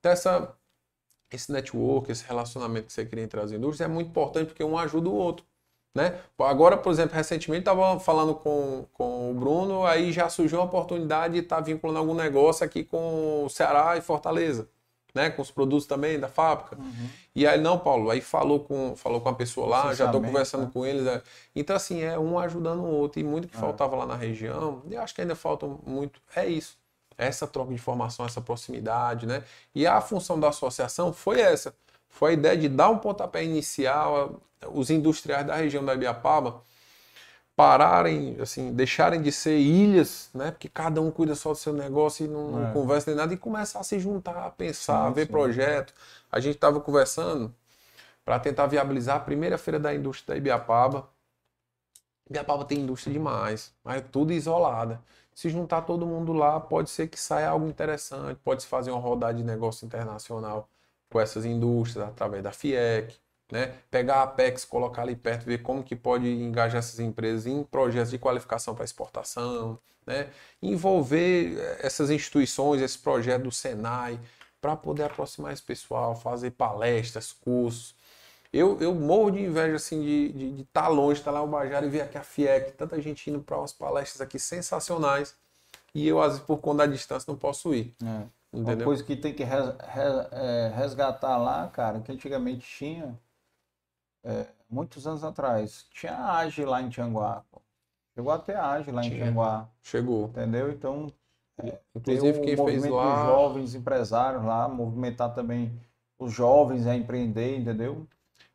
[0.00, 0.54] Então essa,
[1.30, 4.78] esse network, esse relacionamento que você cria entre as indústrias é muito importante porque um
[4.78, 5.44] ajuda o outro.
[5.94, 6.18] Né?
[6.40, 11.34] Agora, por exemplo, recentemente estava falando com, com o Bruno, aí já surgiu uma oportunidade
[11.34, 14.68] de estar tá vinculando algum negócio aqui com o Ceará e Fortaleza,
[15.14, 15.30] né?
[15.30, 16.76] com os produtos também da fábrica.
[16.76, 17.08] Uhum.
[17.32, 20.64] E aí, não, Paulo, aí falou com, falou com a pessoa lá, já estou conversando
[20.64, 20.70] né?
[20.74, 21.06] com eles.
[21.06, 21.22] É.
[21.54, 23.20] Então, assim, é um ajudando o outro.
[23.20, 23.60] E muito que é.
[23.60, 26.76] faltava lá na região, e acho que ainda falta muito, é isso.
[27.16, 29.44] Essa troca de informação, essa proximidade, né?
[29.72, 31.72] E a função da associação foi essa.
[32.14, 34.40] Foi a ideia de dar um pontapé inicial,
[34.72, 36.62] os industriais da região da Ibiapaba
[37.56, 40.52] pararem, assim, deixarem de ser ilhas, né?
[40.52, 42.66] Porque cada um cuida só do seu negócio e não, é.
[42.66, 45.32] não conversa nem nada e começar a se juntar, a pensar, sim, a ver sim.
[45.32, 45.92] projeto.
[46.30, 47.52] A gente estava conversando
[48.24, 51.08] para tentar viabilizar a primeira feira da indústria da Ibiapaba.
[52.30, 55.00] Ibiapaba tem indústria demais, mas é tudo isolada.
[55.34, 59.00] Se juntar todo mundo lá, pode ser que saia algo interessante, pode se fazer uma
[59.00, 60.68] rodada de negócio internacional
[61.14, 63.14] com essas indústrias através da FIEC,
[63.52, 63.72] né?
[63.88, 68.10] Pegar a Apex, colocar ali perto, ver como que pode engajar essas empresas em projetos
[68.10, 70.28] de qualificação para exportação, né?
[70.60, 74.18] Envolver eh, essas instituições, esse projeto do Senai,
[74.60, 77.94] para poder aproximar esse pessoal, fazer palestras, cursos.
[78.52, 81.86] Eu, eu morro de inveja assim de estar tá longe, estar tá lá no Bajara
[81.86, 85.36] e ver aqui a FIEC, tanta gente indo para umas palestras aqui sensacionais
[85.94, 87.94] e eu, às vezes, por conta da distância, não posso ir.
[88.04, 88.22] É.
[88.54, 88.76] Entendeu?
[88.76, 93.18] Uma coisa que tem que é, resgatar lá, cara, que antigamente tinha,
[94.22, 95.86] é, muitos anos atrás.
[95.90, 97.44] Tinha a AGE lá em Tianguá.
[97.50, 97.60] Pô.
[98.14, 99.14] Chegou até a AGE lá Tinha.
[99.14, 99.68] em Tianguá.
[99.82, 100.26] Chegou.
[100.28, 100.70] Entendeu?
[100.70, 101.12] Então,
[101.58, 103.22] é, Inclusive, quem fez lá.
[103.22, 105.72] Os jovens empresários lá, movimentar também
[106.16, 108.06] os jovens a empreender, entendeu?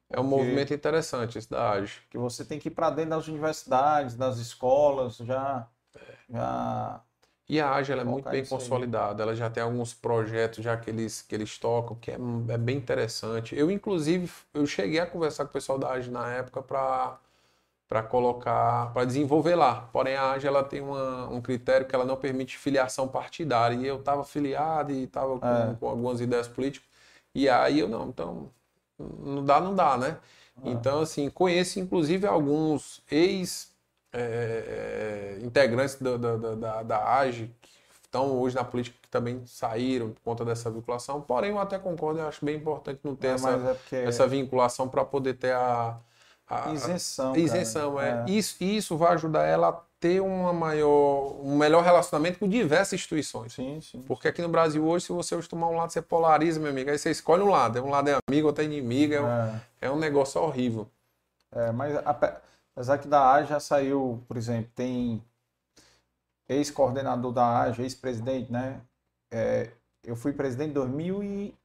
[0.09, 2.01] É um Porque movimento interessante esse da AGE.
[2.09, 5.67] Que você tem que ir para dentro das universidades, das escolas, já,
[6.29, 7.01] já
[7.49, 11.23] e a AGE é muito bem consolidada, ela já tem alguns projetos já que eles,
[11.23, 12.17] que eles tocam, que é,
[12.49, 13.57] é bem interessante.
[13.57, 17.17] Eu, inclusive, eu cheguei a conversar com o pessoal da AGE na época para
[17.87, 19.89] para colocar, para desenvolver lá.
[19.91, 23.75] Porém, a AGE ela tem uma, um critério que ela não permite filiação partidária.
[23.75, 25.75] E eu estava filiado e estava com, é.
[25.79, 26.87] com, algumas ideias políticas.
[27.33, 28.51] E aí eu não, então
[28.99, 30.17] não dá, não dá, né?
[30.63, 30.69] É.
[30.69, 33.71] Então, assim, conheço inclusive alguns ex
[34.13, 37.69] é, é, integrantes da, da, da, da AGE, que
[38.03, 41.21] estão hoje na política que também saíram por conta dessa vinculação.
[41.21, 44.87] Porém, eu até concordo, eu acho bem importante não ter É, essa, é essa vinculação
[44.87, 45.97] para poder ter a,
[46.47, 47.31] a- isenção.
[47.31, 47.41] a cara.
[47.41, 48.01] isenção.
[48.01, 48.25] É.
[48.27, 53.53] Isso, isso vai ajudar ela a ter uma maior, um melhor relacionamento com diversas instituições.
[53.53, 54.01] Sim, sim.
[54.03, 56.89] Porque aqui no Brasil hoje, se você tomar um lado, você polariza, meu amigo.
[56.89, 57.83] Aí você escolhe um lado.
[57.83, 59.13] Um lado é amigo, outro é inimigo.
[59.13, 59.61] É um, É.
[59.81, 60.87] é um negócio horrível.
[61.51, 62.33] É, mas ape-
[62.73, 65.23] apesar que da AGE já saiu, por exemplo, tem
[66.47, 68.81] ex-coordenador da AGE, ex-presidente, né?
[69.31, 69.71] É,
[70.03, 71.57] eu fui presidente em 2011.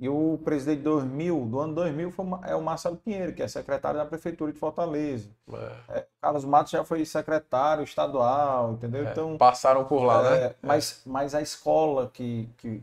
[0.00, 3.48] E o presidente de 2000, do ano 2000, foi, é o Marcelo Pinheiro, que é
[3.48, 5.28] secretário da Prefeitura de Fortaleza.
[5.88, 9.08] É, Carlos Matos já foi secretário estadual, entendeu?
[9.08, 10.54] É, Então, passaram por lá, é, né?
[10.62, 12.80] mas, mas a escola que, que,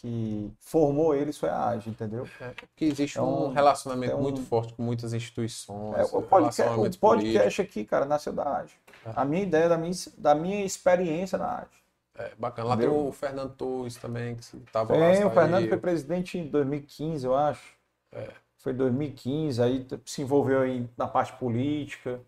[0.00, 2.28] que formou eles foi a AGE, entendeu?
[2.40, 5.96] É, porque existe Então, um relacionamento é um- muito forte com muitas instituições.
[5.98, 8.74] É, o, podcast, o podcast aqui, cara, nasceu da AGE.
[9.06, 9.10] É.
[9.16, 11.76] A minha ideia da minha, da minha experiência na AGE.
[12.18, 12.68] É, bacana.
[12.68, 12.92] Lá Entendeu?
[12.94, 15.12] tem o Fernando Torres também, que estava lá.
[15.12, 15.68] Tem, o Fernando saiu.
[15.68, 17.74] foi presidente em 2015, eu acho.
[18.12, 18.28] É.
[18.58, 22.20] Foi 2015, aí se envolveu aí na parte política.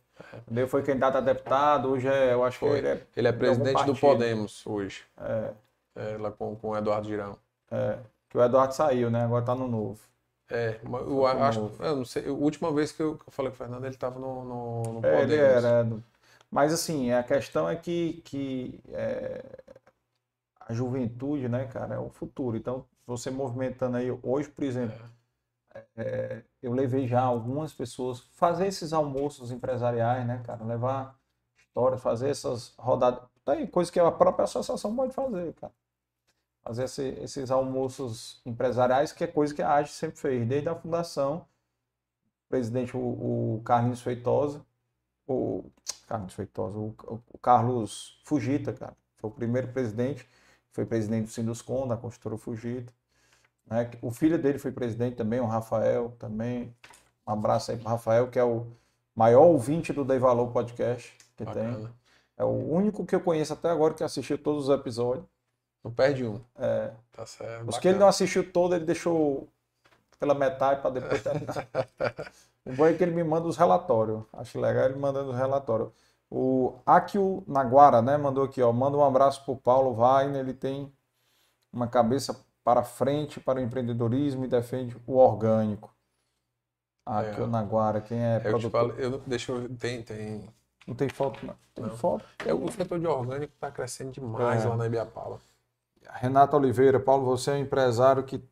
[0.43, 0.67] Entendeu?
[0.69, 2.79] Foi candidato a deputado, hoje é, eu acho que Foi.
[2.79, 3.03] ele é.
[3.17, 3.95] Ele é presidente do.
[3.95, 5.03] Podemos hoje.
[5.21, 5.53] é,
[5.97, 7.37] É, lá com, com o Eduardo Girão.
[7.71, 9.25] É, que o Eduardo saiu, né?
[9.25, 10.01] Agora tá no novo.
[10.51, 13.51] É, eu Foi acho, eu não sei, a última vez que eu, que eu falei
[13.51, 15.87] com o Fernando, ele estava no, no, no É, ele era.
[16.51, 19.43] Mas assim, a questão é que, que é,
[20.61, 22.57] a juventude, né, cara, é o futuro.
[22.57, 24.97] Então, você movimentando aí, hoje, por exemplo,
[25.97, 31.19] é, eu levei já algumas pessoas fazer esses almoços empresariais, né, cara, levar
[31.59, 33.23] histórias, fazer essas rodadas.
[33.45, 35.73] Tem coisa que a própria associação pode fazer, cara.
[36.69, 40.75] Fazer esse- esses almoços empresariais, que é coisa que a AGE sempre fez, desde a
[40.75, 41.47] fundação.
[42.45, 44.61] O presidente, o, o Carlinhos Feitosa,
[45.27, 45.65] o
[46.07, 46.95] Carlos Feitosa, o,
[47.33, 50.29] o Carlos Fugita, cara, foi o primeiro presidente,
[50.71, 52.93] foi presidente do Sinduscom, da construtora Fugita.
[53.67, 53.91] Né?
[54.03, 56.75] O filho dele foi presidente também, o Rafael também.
[57.27, 58.67] Um abraço aí para Rafael, que é o
[59.17, 61.47] maior ouvinte do Dei Valor Podcast que tem.
[61.47, 61.95] Bacana.
[62.37, 65.25] É o único que eu conheço até agora que assistiu todos os episódios.
[65.85, 66.41] Não perde um.
[66.57, 67.61] É, Tá certo.
[67.61, 67.81] os bacana.
[67.81, 69.49] que ele não assistiu todo, ele deixou
[70.19, 71.67] pela metade para depois terminar.
[72.67, 74.23] o bom é que ele me manda os relatórios.
[74.33, 75.91] Acho legal ele mandando os relatórios.
[76.31, 80.93] O Akio Naguara, né, mandou aqui, ó, manda um abraço pro Paulo Wagner, ele tem
[81.73, 85.91] uma cabeça para frente para o empreendedorismo e defende o orgânico.
[87.07, 87.47] Akio É.
[87.47, 88.71] Naguara, quem é Eu te produtor?
[88.71, 89.75] falo, eu, deixa eu.
[89.77, 90.47] Tem, tem.
[90.87, 91.55] Não tem foto, não.
[91.75, 91.97] Tem Não.
[91.97, 92.25] foto?
[92.45, 94.69] É, o setor de orgânico está crescendo demais É.
[94.69, 95.39] lá na Ibiapaba.
[96.11, 98.43] Renata Oliveira, Paulo, você é um empresário que,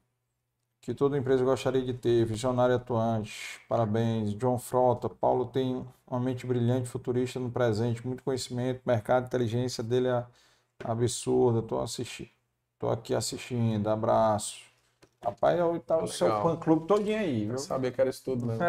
[0.82, 3.60] que toda empresa gostaria de ter, visionário atuante.
[3.68, 4.34] Parabéns.
[4.36, 10.08] John Frota, Paulo tem uma mente brilhante, futurista no presente, muito conhecimento, mercado, inteligência dele
[10.08, 10.26] é
[10.84, 11.62] absurda.
[11.62, 12.30] Tô assistindo,
[12.78, 13.88] tô aqui assistindo.
[13.90, 14.60] Abraço.
[15.24, 18.68] Rapaz, tá o seu fã clube todinho aí, Eu sabia que era isso tudo mesmo.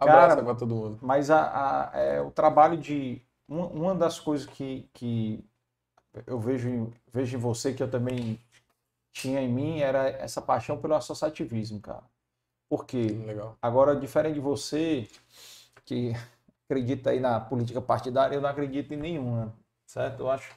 [0.00, 0.98] Cara, Abraço pra todo mundo.
[1.02, 3.22] Mas a, a- é, o trabalho de.
[3.48, 5.44] Uma, uma das coisas que, que
[6.26, 8.38] eu vejo em, vejo em você, que eu também
[9.12, 12.04] tinha em mim, era essa paixão pelo associativismo, cara.
[12.68, 13.02] Por quê?
[13.02, 13.56] Legal.
[13.62, 15.08] Agora, diferente de você,
[15.84, 16.12] que
[16.64, 19.54] acredita aí na política partidária, eu não acredito em nenhuma,
[19.86, 20.20] certo?
[20.20, 20.54] Eu acho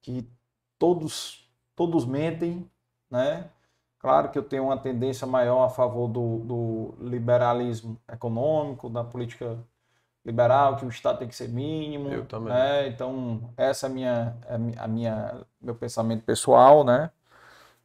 [0.00, 0.26] que
[0.78, 2.68] todos, todos mentem,
[3.10, 3.50] né?
[3.98, 9.58] Claro que eu tenho uma tendência maior a favor do, do liberalismo econômico, da política
[10.24, 12.08] liberal, que o Estado tem que ser mínimo.
[12.10, 12.52] Eu também.
[12.54, 12.88] né?
[12.88, 17.10] Então, essa é a minha, é a mi- a minha, meu pensamento pessoal, né?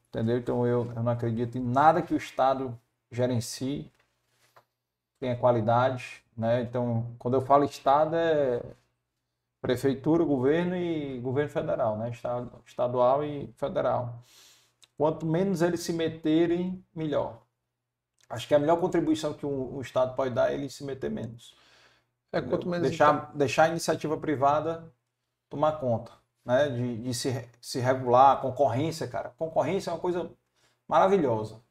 [0.10, 0.38] Entendeu?
[0.38, 2.78] Então, eu, eu não acredito em nada que o Estado
[3.12, 3.91] gerencie,
[5.20, 6.62] tenha qualidade, né?
[6.62, 8.62] Então, quando eu falo Estado, é
[9.62, 12.10] prefeitura, governo e governo federal, né?
[12.10, 14.20] Estado, estadual e federal.
[14.98, 17.41] Quanto menos eles se meterem, melhor.
[18.30, 21.12] Acho que a melhor contribuição que o, o Estado pode dar é ele se meter
[21.12, 21.56] menos.
[22.31, 24.91] É, quanto menos deixar, deixar a iniciativa privada
[25.49, 26.11] tomar conta,
[26.45, 26.69] né?
[26.69, 29.34] De, de se, se regular, a concorrência, cara.
[29.38, 30.30] Concorrência é uma coisa
[30.88, 31.61] maravilhosa.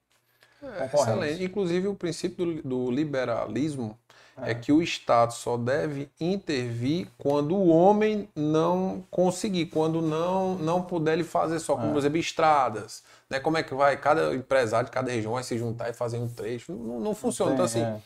[0.62, 1.44] É, excelente.
[1.44, 3.98] Inclusive, o princípio do, do liberalismo
[4.38, 4.50] é.
[4.50, 4.54] É.
[4.54, 11.12] que o Estado só deve intervir quando o homem não conseguir, quando não, não puder
[11.12, 11.92] ele fazer só, como É.
[11.92, 13.04] por exemplo, estradas.
[13.28, 13.38] Né?
[13.38, 13.96] Como é que vai?
[13.96, 16.72] Cada empresário de cada região vai se juntar e fazer um trecho.
[16.72, 17.52] Não, não funciona.
[17.52, 18.00] então, assim, É,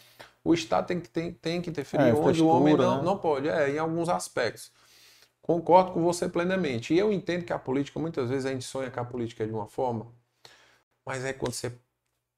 [0.44, 3.02] o Estado tem que, tem, tem que interferir É, onde o homem não, né?
[3.04, 4.72] não pode, é, em alguns aspectos.
[5.42, 6.94] Concordo com você plenamente.
[6.94, 9.46] E eu entendo que a política, muitas vezes a gente sonha que a política é
[9.46, 10.12] de uma forma,
[11.06, 11.72] mas aí quando você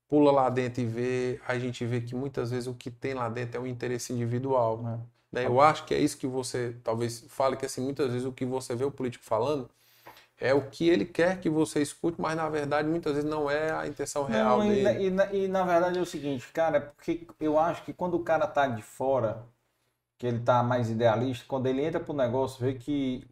[0.09, 3.29] pula lá dentro e vê, a gente vê que muitas vezes o que tem lá
[3.29, 4.83] dentro é um interesse individual.
[4.87, 4.99] é.
[5.33, 5.47] Né?
[5.47, 8.45] Eu acho que é isso que você talvez fale, que assim, muitas vezes o que
[8.45, 9.71] você vê o político falando
[10.41, 13.73] é o que ele quer que você escute, mas na verdade muitas vezes não é
[13.73, 15.05] a intenção real Não, e, dele.
[15.07, 18.15] e na- e na verdade é o seguinte, cara, é porque eu acho que quando
[18.15, 19.47] o cara tá de fora,
[20.19, 23.27] que ele tá mais idealista, quando ele entra pro negócio, vê que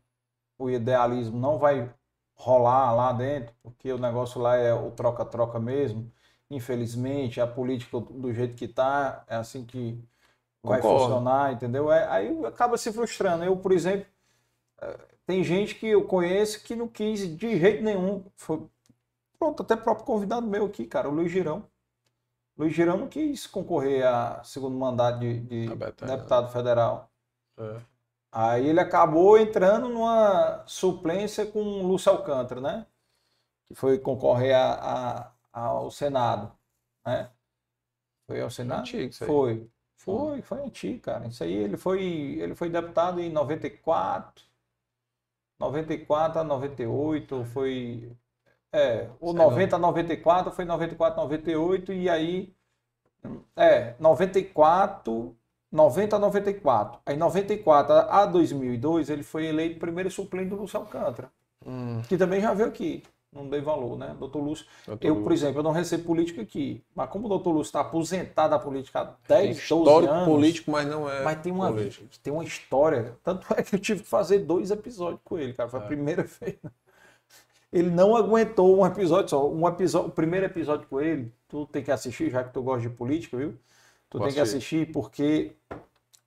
[0.59, 1.93] o idealismo não vai
[2.37, 6.13] rolar lá dentro, porque o negócio lá é o troca-troca mesmo.
[6.51, 10.03] Infelizmente, a política do jeito que tá, é assim que
[10.63, 11.25] vai Concordo.
[11.25, 11.93] funcionar, entendeu?
[11.93, 13.45] É, aí acaba se frustrando.
[13.45, 14.07] Eu, por exemplo,
[15.29, 18.25] tem gente que eu conheço que não quis de jeito nenhum.
[18.35, 18.67] Foi,
[19.39, 21.65] pronto, até próprio convidado meu aqui, cara, o Luiz Girão.
[22.57, 25.67] Luiz Girão não quis concorrer a segundo mandato de, de
[26.17, 27.11] deputado federal.
[27.59, 27.77] É.
[28.33, 32.87] Aí ele acabou entrando numa suplência com o Lúcio Alcântara, né?
[33.69, 36.51] Que foi concorrer a, a- ao Senado,
[37.07, 37.31] né?
[38.27, 38.81] Foi ao Senado?
[38.81, 39.29] antigo isso aí.
[39.31, 39.71] Foi.
[39.99, 41.27] Foi, foi antigo, cara.
[41.27, 44.48] Isso aí, ele foi, ele foi deputado em 94,
[45.59, 48.13] 94 a 98, foi...
[48.73, 49.51] É, o Sei não.
[49.51, 52.55] 90 a 94 foi 94 a 98 e aí...
[53.57, 55.37] É, 94,
[55.71, 57.01] 90 a 94.
[57.07, 61.31] Aí 94 a 2002 ele foi eleito primeiro suplente do Lúcio Alcântara,
[61.65, 63.03] Hum, que também já veio aqui.
[63.31, 64.17] Não dei valor, né?
[64.19, 64.67] Doutor Lúcio.
[64.87, 65.35] doutor Eu, por Lúcio.
[65.35, 66.83] exemplo, eu não recebo política aqui.
[66.95, 70.29] Mas como o doutor Lúcio está aposentado da política há Tem 10, 12 histórico anos.
[70.29, 72.07] político, mas não é Mas tem uma, político.
[72.23, 73.17] tem uma história.
[73.23, 75.69] Tanto é que eu tive que fazer dois episódios com ele, cara.
[75.69, 75.87] Foi a É.
[75.87, 76.57] primeira vez.
[77.71, 79.47] Ele não aguentou um episódio só.
[79.47, 82.89] Um episódio, o primeiro episódio com ele, tu tem que assistir, já que tu gosta
[82.89, 83.55] de política, viu?
[84.09, 85.53] Tu Vou tem que assistir porque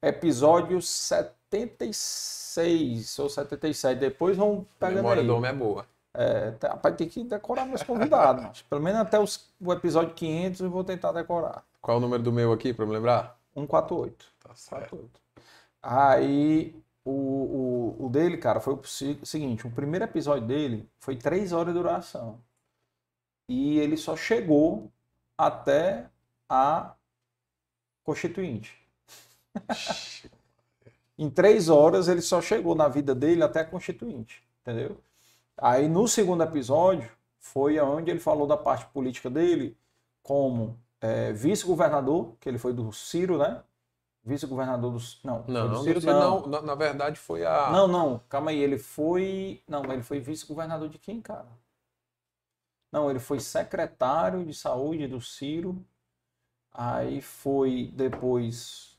[0.03, 3.99] episódio 76 ou 77.
[3.99, 5.28] Depois vão A pegando memória aí.
[5.28, 5.84] do homem é boa.
[6.14, 8.44] É, tá- rapaz, tem que decorar meus convidados.
[8.44, 11.64] mas Pelo menos até os- o episódio 500 eu vou tentar decorar.
[11.82, 13.40] Qual é o número do meu aqui, pra me lembrar?
[13.54, 14.26] 148.
[14.40, 14.90] Tá certo.
[14.98, 15.22] 148.
[15.82, 16.76] Aí,
[17.06, 17.12] o,
[18.00, 21.74] o, o dele, cara, foi o se- seguinte: o primeiro episódio dele foi 3 horas
[21.74, 22.40] de duração.
[23.48, 24.92] E ele só chegou
[25.38, 26.10] até
[26.50, 26.96] a
[28.04, 28.72] Constituinte.
[31.18, 34.98] Em três horas ele só chegou na vida dele até a Constituinte, entendeu?
[35.57, 37.10] Aí no segundo episódio
[37.40, 39.78] foi onde ele falou da parte política dele
[40.23, 43.64] como é, vice-governador, que ele foi do Ciro, né?
[44.23, 46.61] Vice-governador do não, Não, do Ciro, não, não.
[46.61, 47.72] na, verdade foi a.
[47.72, 51.48] Não, não, calma aí, ele foi, não, mas ele foi vice-governador de quem, cara?
[52.91, 55.84] Não, ele foi secretário de saúde do Ciro.
[56.73, 58.91] Aí foi depois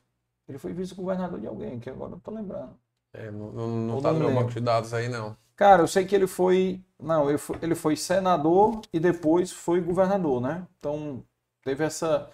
[0.49, 2.77] ele foi vice-governador de alguém, que agora eu não tô lembrando.
[3.13, 5.37] É, não, não, não tá no meu banco de dados aí, não.
[5.63, 6.81] Cara, eu sei que ele foi.
[6.99, 10.67] Não, ele foi, senador e depois foi governador, né?
[10.77, 11.23] Então,
[11.63, 12.29] teve essa.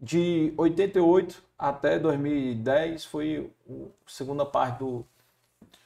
[0.00, 3.72] De 88 até 2010 foi a
[4.06, 5.04] segunda parte do,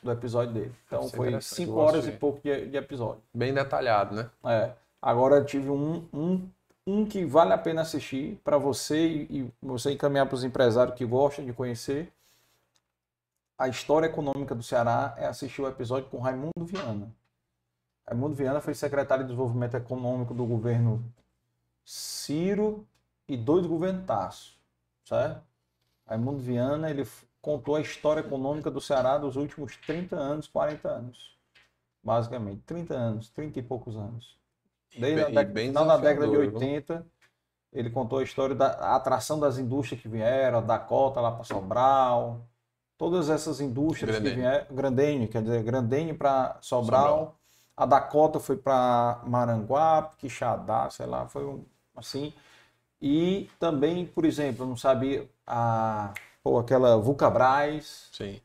[0.02, 0.72] do episódio dele.
[0.86, 3.22] Então, Deve ser foi interessante, 5 eu gosto horas e pouco de, de episódio.
[3.32, 4.30] Bem detalhado, né?
[4.44, 4.72] É.
[5.00, 6.48] Agora tive um, um,
[6.86, 10.94] um que vale a pena assistir para você e, e você encaminhar para os empresários
[10.96, 12.12] que gostam de conhecer.
[13.58, 17.12] A história econômica do Ceará é assistir o episódio com Raimundo Viana.
[18.06, 21.04] Raimundo Viana foi secretário de Desenvolvimento Econômico do governo
[21.84, 22.86] Ciro
[23.26, 24.56] e dois governos Tasso,
[25.04, 25.42] certo?
[26.06, 27.04] Raimundo Viana, ele
[27.42, 31.36] contou a história econômica do Ceará dos últimos 30 anos, 40 anos.
[32.00, 34.38] Basicamente, 30 anos, 30 e poucos anos.
[34.96, 36.68] Desde a década, final da década de desafiador, viu?
[36.68, 37.06] 80,
[37.72, 41.42] ele contou a história da a atração das indústrias que vieram, da Cota lá para
[41.42, 42.46] Sobral,
[42.98, 44.34] todas essas indústrias Grandenho.
[44.34, 47.36] que vieram, Grandenho, quer dizer, Grandenho para Sobral, Sobral.
[47.76, 51.64] a Dakota foi para Maranguape, Quixadá, sei lá, foi um,
[51.96, 52.34] assim.
[53.00, 56.12] E também, por exemplo, eu não sabia a
[56.42, 58.40] pô, aquela Vulcabras, Sim.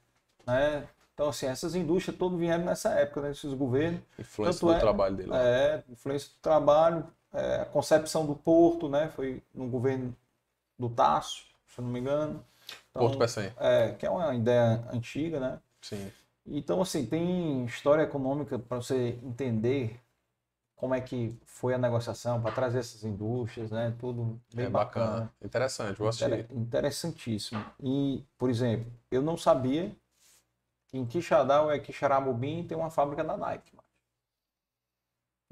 [0.46, 0.88] né?
[1.16, 3.32] Então, assim, essas indústrias todas vieram nessa época, né?
[3.32, 4.02] Esses governos.
[4.18, 5.32] Influência Tanto do é- trabalho dele.
[5.34, 9.10] É, influência do trabalho, é, a concepção do porto, né?
[9.16, 10.16] Foi no governo
[10.78, 12.44] do Tasso, se eu não me engano.
[12.92, 13.52] Então, Porto Pecém.
[13.58, 15.60] é, que é uma ideia antiga, né?
[15.82, 16.12] Sim.
[16.46, 20.00] Então, assim, tem história econômica para você entender
[20.76, 23.96] como é que foi a negociação para trazer essas indústrias, né?
[24.00, 25.06] Tudo bem é bacana.
[25.06, 25.34] bacana.
[25.44, 26.26] Interessante, vou assistir.
[26.28, 27.66] Inter- Interessantíssimo.
[27.80, 29.96] E, por exemplo, eu não sabia
[30.88, 33.72] que em Quixadá ou é Quixaramubim tem uma fábrica da Nike.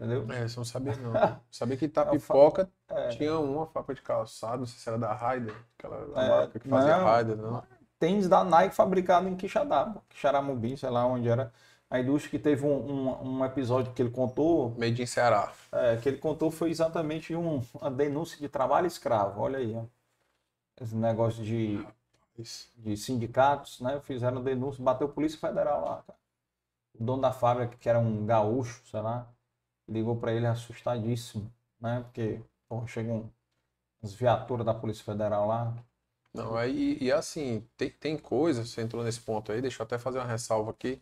[0.01, 0.25] Entendeu?
[0.33, 1.13] É, eu não sabia, não.
[1.51, 2.67] sabia que Itapipoca
[3.11, 6.67] tinha uma fábrica de calçado, não sei se era da Raider, aquela É, marca que
[6.67, 7.05] fazia não.
[7.05, 7.63] Raider, não.
[7.99, 9.93] Tênis da Nike fabricado em Quixadá.
[10.09, 11.53] Quixaramubim, sei lá onde era.
[11.87, 15.51] A indústria que teve um, um, um episódio que ele contou, Made in Ceará.
[15.71, 19.41] é, que ele contou foi exatamente um, uma denúncia de trabalho escravo.
[19.41, 19.83] Olha aí, ó.
[20.81, 21.85] Esse negócio de
[22.77, 23.99] de sindicatos, né?
[24.01, 26.17] Fizeram denúncia, bateu Polícia Federal lá, cara.
[26.99, 29.27] O dono da fábrica, que era um gaúcho, sei lá,
[29.87, 32.01] ligou para ele assustadíssimo, né?
[32.01, 33.31] Porque, pô, chegam
[34.01, 35.75] as viaturas da Polícia Federal lá.
[36.33, 39.97] Não, aí, e assim, tem, tem coisa, você entrou nesse ponto aí, deixa eu até
[39.97, 41.01] fazer uma ressalva aqui.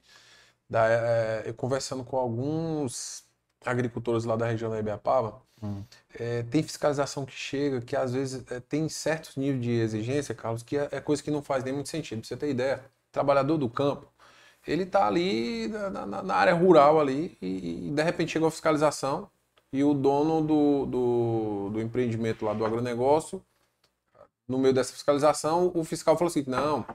[0.70, 3.24] Da, é, eu conversando com alguns
[3.66, 5.84] agricultores lá da região da Ibiapaba, Hum.
[6.14, 10.64] é, tem fiscalização que chega, que às vezes é, tem certos níveis de exigência, Carlos,
[10.64, 12.20] que é, é coisa que não faz nem muito sentido.
[12.22, 14.08] Pra você ter ideia, trabalhador do campo,
[14.68, 18.52] ele tá ali na, na- na área rural ali e, e, de repente chegou a
[18.52, 19.30] fiscalização
[19.74, 23.42] e o dono do, do, do empreendimento lá do agronegócio
[24.48, 26.86] no meio dessa fiscalização, o fiscal falou assim: não,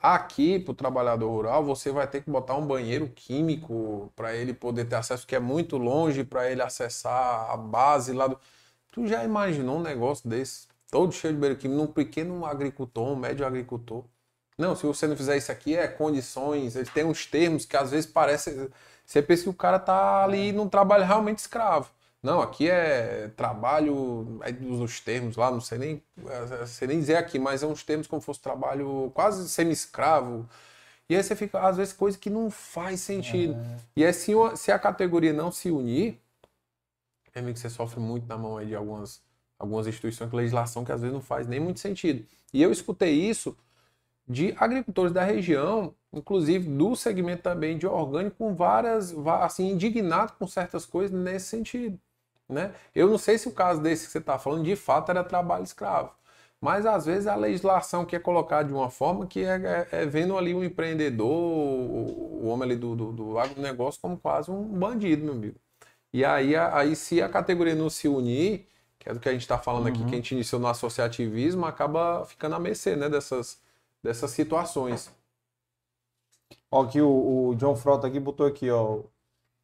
[0.00, 4.54] aqui para o trabalhador rural você vai ter que botar um banheiro químico para ele
[4.54, 8.38] poder ter acesso, que é muito longe para ele acessar a base lá do.
[8.92, 10.68] Tu já imaginou um negócio desse?
[10.90, 14.04] Todo cheio de banheiro químico, num pequeno agricultor, um médio agricultor.
[14.58, 17.92] Não, se você não fizer isso aqui, é condições, ele tem uns termos que às
[17.92, 18.68] vezes parece.
[19.06, 21.90] Você pensa que o cara tá ali num trabalho realmente escravo.
[22.20, 26.98] Não, aqui é trabalho, aí usa os termos lá, não sei nem, eh, sei nem
[26.98, 30.48] dizer aqui, mas é uns termos como se fosse trabalho quase semi-escravo.
[31.08, 33.54] E aí você fica, às vezes, coisa que não faz sentido.
[33.96, 36.20] E aí, se, se a categoria não se unir,
[37.34, 39.22] é meio que você sofre muito na mão aí de algumas,
[39.58, 42.26] algumas instituições, legislação que às vezes não faz nem muito sentido.
[42.52, 43.56] E eu escutei isso
[44.28, 50.46] de agricultores da região, inclusive do segmento também de orgânico, com várias, assim, indignado com
[50.46, 51.98] certas coisas nesse sentido.
[52.48, 52.72] Né?
[52.94, 55.64] Eu não sei se o caso desse que você está falando de fato era trabalho
[55.64, 56.12] escravo,
[56.60, 60.06] mas às vezes a legislação que é colocada de uma forma que é, é- é
[60.06, 64.62] vendo ali o empreendedor, o, o homem ali do, do, do agronegócio como quase um
[64.64, 65.56] bandido, meu amigo.
[66.12, 68.66] E aí, a- aí se a categoria não se unir,
[68.98, 71.66] que é do que a gente está falando aqui, que a gente iniciou no associativismo,
[71.66, 73.60] acaba ficando à mercê né, dessas,
[74.02, 75.10] dessas situações.
[76.70, 79.00] Ó, aqui o, o John Frota aqui botou aqui, ó.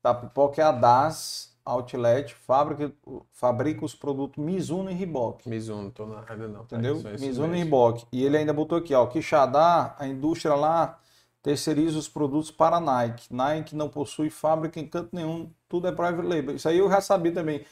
[0.02, 2.92] Da pipoca é a DAS Outlet, fábrica,
[3.32, 5.48] fabrica os produtos Mizuno e Reebok.
[5.48, 6.66] Mizuno, tô na raiva não.
[6.66, 6.76] tá?
[6.76, 6.96] Entendeu?
[6.96, 7.54] Isso Mizuno e mesmo.
[7.54, 8.06] Reebok.
[8.12, 10.98] E ele ainda botou aqui, ó, Quixadá, a indústria lá
[11.42, 13.32] terceiriza os produtos para Nike.
[13.32, 16.56] Nike não possui fábrica em canto nenhum, tudo é private label.
[16.56, 17.64] Isso aí eu já sabia também.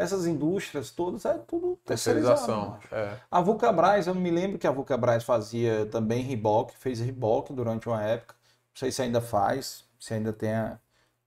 [0.00, 1.78] Essas indústrias todas é tudo.
[1.84, 2.78] Terceirização.
[2.90, 3.16] É.
[3.30, 7.88] A Vulcabras, eu não me lembro que a Vulcabras fazia também Reebok, fez Reebok durante
[7.88, 8.34] uma época.
[8.34, 10.78] Não sei se ainda faz, se ainda tem a,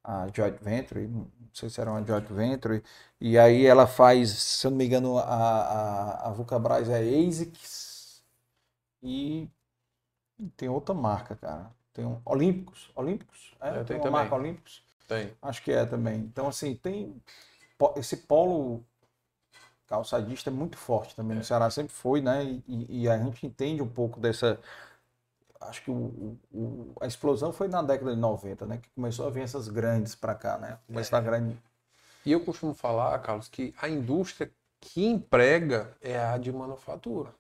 [0.04, 2.84] a Joint Venture, não sei se era uma Joint Venture.
[3.22, 8.24] E aí ela faz, se eu não me engano, a, a, a Vulcabras é ASICS
[9.04, 9.50] e
[10.58, 11.72] tem outra marca, cara.
[11.94, 13.56] Tem um Olímpicos, Olímpicos?
[13.60, 14.12] É, tem tem uma também.
[14.12, 14.84] marca Olímpicos?
[15.08, 15.32] Tem.
[15.42, 16.20] Acho que é também.
[16.22, 17.22] Então, assim, tem.
[17.98, 18.84] Esse polo
[19.88, 22.44] calçadista é muito forte também no Ceará, sempre foi, né?
[22.68, 24.60] E- E, a gente entende um pouco dessa.
[25.62, 28.78] Acho que o, o- a explosão foi na década de 90, né?
[28.78, 30.78] Que começou a vir essas grandes para cá, né?
[30.88, 31.58] Começo da grande.
[32.26, 34.52] E eu costumo falar, Carlos, que a indústria
[34.82, 37.34] que emprega é a de manufatura.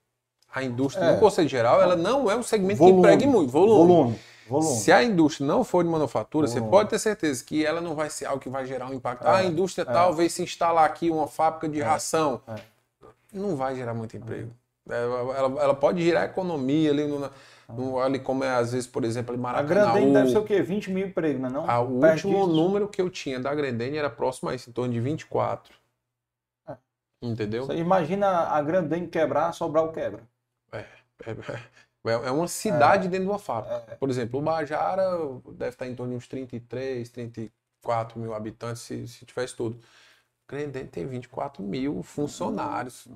[0.53, 1.13] A indústria, É.
[1.13, 2.95] no conceito geral, ela não é um segmento Volume.
[3.01, 3.51] que empregue muito.
[3.51, 3.87] Volume.
[3.87, 4.19] Volume.
[4.47, 4.75] Volume.
[4.77, 6.69] Se a indústria não for de manufatura, você Volume.
[6.71, 9.25] pode ter certeza que ela não vai ser algo que vai gerar um impacto.
[9.25, 9.85] Ah, a É, indústria é.
[9.91, 12.41] talvez se instalar aqui uma fábrica de ração.
[12.47, 12.55] é.
[13.33, 14.51] Não vai gerar muito emprego.
[14.87, 17.31] Ela, ela- ela pode gerar economia ali, no,
[17.69, 19.67] no- ali como é às vezes, por exemplo, em A Maracanã.
[19.91, 20.61] Grandene deve ser o quê?
[20.61, 21.51] 20 mil empregos, não é?
[21.51, 21.67] Não?
[21.67, 22.55] Ah, o Perto último disso.
[22.55, 25.73] número que eu tinha da Grendene era próximo a isso, em torno de 24.
[26.69, 26.73] É.
[27.23, 27.65] Entendeu?
[27.65, 30.19] Você imagina a Grandene quebrar, sobrar o quebra.
[31.25, 33.95] É, é, é uma cidade dentro de uma fábrica.
[33.97, 35.03] Por exemplo, o Bajara
[35.53, 39.79] deve estar em torno de uns 33, 34 mil habitantes, se, se tivesse tudo.
[40.47, 43.07] Grendene tem 24 mil funcionários.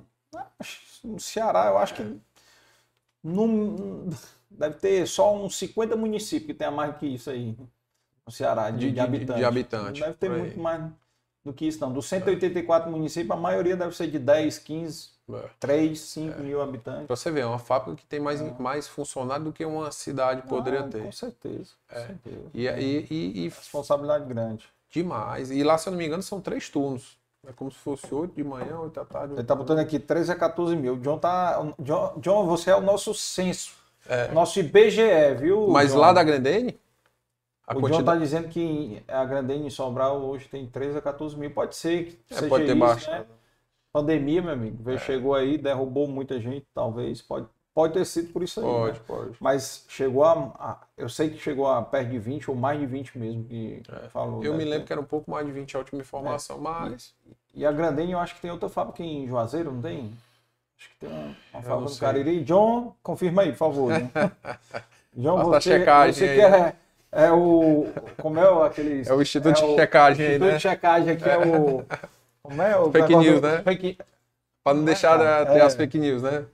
[1.04, 2.20] No Ceará, eu acho que
[3.22, 4.08] não,
[4.50, 7.56] deve ter só uns 50 municípios que tenha mais do que isso aí.
[8.26, 9.36] No Ceará, de, De- de habitantes.
[9.36, 10.90] de habitante, deve ter muito mais
[11.44, 11.92] do que isso, não.
[11.92, 15.48] Dos 184 municípios, a maioria deve ser de 10, 15, É.
[15.60, 17.06] 3, 5 mil habitantes.
[17.06, 20.42] Pra você ver, é uma fábrica que tem mais, mais funcionário do que uma cidade
[20.42, 21.02] poderia Ah, ter.
[21.02, 21.72] Com certeza.
[21.88, 22.42] Com certeza.
[22.54, 24.66] E, e, e, e Responsabilidade grande.
[24.90, 25.50] demais.
[25.50, 27.18] E lá, se eu não me engano, são três turnos.
[27.46, 29.34] É como se fosse 8 de manhã, 8 da tarde.
[29.34, 30.96] Ele tá botando aqui 13 a 14 mil.
[30.96, 31.60] John tá.
[31.78, 33.72] John, John, você é o nosso censo.
[34.08, 34.28] É.
[34.32, 35.68] Nosso IBGE, viu?
[35.68, 35.98] Mas John?
[35.98, 36.78] lá da Grendene,
[37.66, 38.04] a o John quantidade.
[38.04, 41.50] tá dizendo que a Grandene em Sobral hoje tem 13 a 14 mil.
[41.50, 43.10] Pode ser que É, seja pode ter isso, baixo.
[43.10, 43.24] né?
[44.00, 44.90] Pandemia, meu amigo.
[44.90, 44.98] É.
[44.98, 47.20] Chegou aí, derrubou muita gente, talvez.
[47.22, 48.66] Pode, pode ter sido por isso aí.
[48.66, 49.04] Pode, né?
[49.06, 49.30] pode.
[49.40, 52.86] Mas chegou a, a- Eu sei que chegou a perto de 20 ou mais de
[52.86, 54.42] 20 mesmo que falou.
[54.42, 54.46] É.
[54.46, 54.70] Eu deve me ter.
[54.70, 56.02] lembro que era um pouco mais de 20 a última É.
[56.02, 57.12] informação, mas.
[57.54, 60.12] E a Grandene, eu acho que tem outra fábrica em Juazeiro, não tem?
[60.78, 61.96] Acho que tem uma, uma fábrica no.
[61.98, 62.44] Cariri.
[62.44, 63.90] John, confirma aí, por favor.
[63.90, 64.10] né?
[65.16, 66.74] John, Faça a você, checagem você aí, que é,
[67.10, 67.86] é o.
[68.22, 69.08] Como é o aquele.
[69.08, 70.54] É o Instituto de o Checagem Instituto né?
[70.54, 71.84] de checagem aqui é o.
[72.42, 72.90] Como é o.
[72.92, 73.62] Fake news, né?
[73.62, 73.98] Fake,
[74.64, 75.62] Para não deixar cara, de ter é.
[75.62, 76.46] as fake news, né?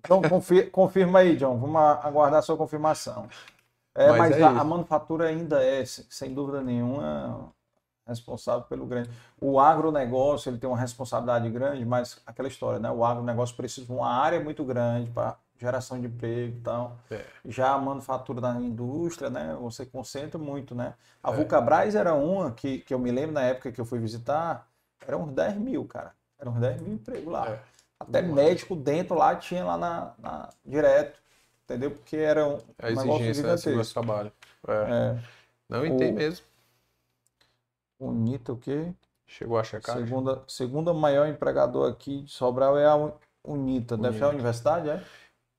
[0.00, 1.58] Então, confi- confirma aí, John.
[1.58, 3.28] Vamos aguardar a sua confirmação.
[3.94, 7.50] É, Mas mas é a, a manufatura ainda é, se- sem dúvida nenhuma,
[8.06, 9.10] responsável pelo grande.
[9.40, 12.90] O agronegócio ele tem uma responsabilidade grande, mas aquela história, né?
[12.90, 16.96] O agronegócio precisa de uma área muito grande para geração de emprego e tal.
[17.10, 17.24] É.
[17.44, 19.56] Já a manufatura da indústria, né?
[19.60, 20.94] Você concentra muito, né?
[21.22, 21.36] A É.
[21.36, 24.65] Vulcabras era uma que, que eu me lembro na época que eu fui visitar,
[25.06, 26.14] eram uns 10 mil, cara.
[26.38, 27.48] Eram uns 10 mil empregos lá.
[27.50, 27.60] É.
[27.98, 31.18] Até médico dentro lá tinha lá na, na- direto,
[31.64, 31.90] entendeu?
[31.92, 34.32] Porque era um A negócio exigência né, trabalho.
[34.68, 34.72] É.
[34.72, 35.18] É,
[35.68, 36.44] Não, e tem O- mesmo.
[37.98, 38.92] Unita o quê?
[39.26, 39.96] Chegou a checar.
[39.96, 43.12] Segunda, segunda maior empregador aqui de Sobral é a Un-
[43.42, 43.96] Unita.
[43.96, 45.02] Deve ser a universidade, é?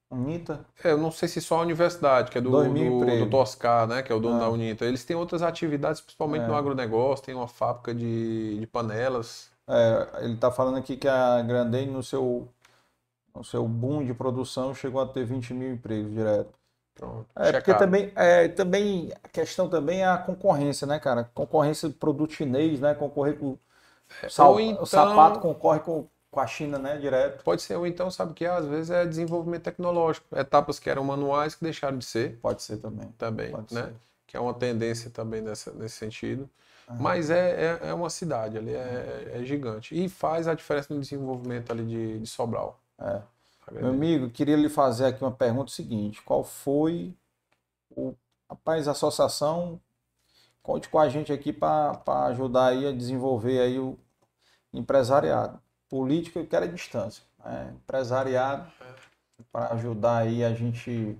[0.10, 0.66] Unita?
[0.84, 4.02] É, eu não sei se só a universidade, que é do, do, do Toscar, né?
[4.02, 4.40] Que é o dono Ah.
[4.40, 4.86] da Unita.
[4.86, 6.48] Eles têm outras atividades, principalmente É.
[6.48, 9.50] no agronegócio, tem uma fábrica de, de panelas.
[9.68, 12.48] É, ele está falando aqui que a Grandene, no seu,
[13.36, 16.54] no seu boom de produção, chegou a ter 20 mil empregos direto.
[16.96, 17.28] Pronto.
[17.36, 21.30] É, porque também, é, também a questão também é a concorrência, né, cara?
[21.34, 22.96] Concorrência do produto chinês, né?
[22.96, 23.58] Concorrer com
[24.30, 27.44] sal- ou então- o sapato concorre com, com a China, né, direto.
[27.44, 28.50] Pode ser, ou então, sabe que é?
[28.50, 30.28] Às vezes é desenvolvimento tecnológico.
[30.38, 33.12] Etapas que eram manuais que deixaram de ser Pode ser também.
[33.18, 33.86] também, Pode né?
[33.86, 33.96] ser.
[34.28, 36.48] Que é uma tendência também nessa, nesse sentido.
[36.88, 36.94] Ah.
[37.00, 40.00] Mas é, é, é uma cidade ali, é, é gigante.
[40.00, 42.80] E faz a diferença no desenvolvimento ali de, de Sobral.
[43.00, 43.20] É.
[43.72, 47.16] Meu amigo, queria lhe fazer aqui uma pergunta seguinte: qual foi
[47.90, 48.14] o
[48.48, 49.82] rapaz, a associação?
[50.62, 53.98] Conte com a gente aqui para ajudar aí a desenvolver aí o
[54.72, 55.60] empresariado.
[55.90, 57.24] Política eu quero a distância.
[57.44, 57.74] né?
[57.76, 58.72] Empresariado
[59.52, 61.18] para ajudar aí a gente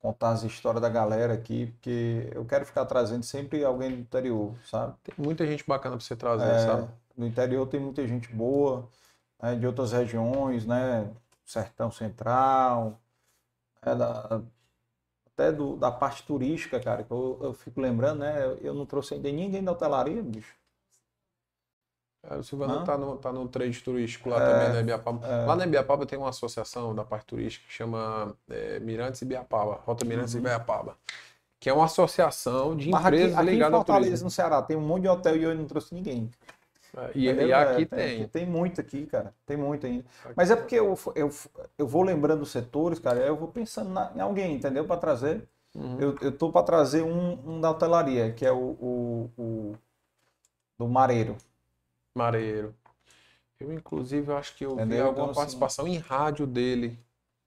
[0.00, 4.54] contar as histórias da galera aqui, porque eu quero ficar trazendo sempre alguém do interior,
[4.64, 4.96] sabe?
[5.04, 6.88] Tem muita gente bacana para você trazer, É, sabe?
[7.16, 8.88] no interior tem muita gente boa,
[9.42, 11.10] né, de outras regiões, né?
[11.44, 12.98] Sertão Central,
[13.84, 14.42] né, da-
[15.34, 18.44] até do- da parte turística, cara, que eu, eu fico lembrando, né?
[18.44, 20.54] Eu, eu não trouxe ainda ninguém da hotelaria, bicho.
[22.22, 22.84] O Silvano Hã?
[22.84, 25.26] tá no, tá no trade turístico lá É, também, na Ibiapaba.
[25.26, 25.46] é.
[25.46, 30.04] Lá na Ibiapaba tem uma associação da parte turística que chama é, Mirantes Ibiapaba, Rota
[30.04, 30.40] Mirantes Uhum.
[30.40, 30.96] Ibiapaba,
[31.60, 34.24] que é uma associação de Mas aqui, empresas aqui em ligadas ao Fortaleza, turismo.
[34.24, 36.30] no Ceará, tem um monte de hotel e eu não trouxe ninguém.
[36.96, 38.28] É, E, e aqui É, tem.
[38.28, 39.34] Tem muito aqui, cara.
[39.46, 40.04] Tem muito ainda.
[40.36, 41.30] Mas é porque eu, eu,
[41.78, 44.84] eu vou lembrando os setores, cara, eu vou pensando na- em alguém, entendeu?
[44.86, 45.48] Para trazer.
[45.74, 46.00] Uhum.
[46.00, 49.74] Eu, eu tô para trazer um, um da hotelaria, que é o, o, o
[50.78, 51.36] do Mareiro.
[52.14, 52.74] Mareiro.
[53.58, 55.06] Eu, inclusive, acho que eu vi Entendeu?
[55.06, 56.98] alguma Então, assim- participação em rádio dele.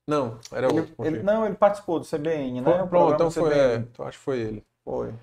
[0.08, 1.06] Não, era Ele, outro.
[1.06, 2.78] ele- não, ele participou do CBN, né?
[2.78, 4.66] Foi- Pronto, então foi, é, então acho que foi ele.
[4.84, 5.14] Foi.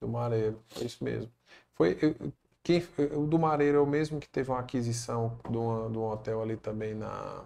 [0.00, 1.30] Do Mareiro, é isso mesmo.
[1.74, 2.14] Foi, eu-
[2.62, 2.82] quem,
[3.16, 6.42] o do Mareiro é o mesmo que teve uma aquisição de, uma- de um hotel
[6.42, 7.44] ali também na,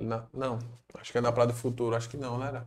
[0.00, 0.58] na- Não,
[0.94, 2.48] acho que é na Praia do Futuro, acho que não, né?
[2.48, 2.66] Era?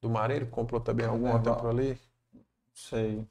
[0.00, 1.98] Do Mareiro, comprou também algum É, hotel por ali?
[2.74, 3.26] Sei.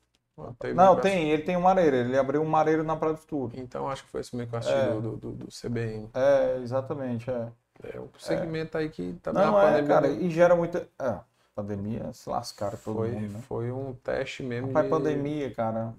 [0.74, 3.54] Não, tem, ele tem um Mareiro, ele abriu um Mareiro na Praia do Futuro.
[3.54, 4.82] Então acho que foi esse mesmo que eu assisti É.
[4.82, 6.10] do, do, do- do CBN.
[6.14, 7.52] É, exatamente, é.
[7.84, 10.88] É o segmento aí que também Não, a é, pandemia cara, não- e gera muita...
[11.00, 11.22] É,
[11.56, 13.44] pandemia, se lascaram todo foi, mundo, né?
[13.48, 15.94] foi um teste mesmo Rapaz, de pandemia, cara,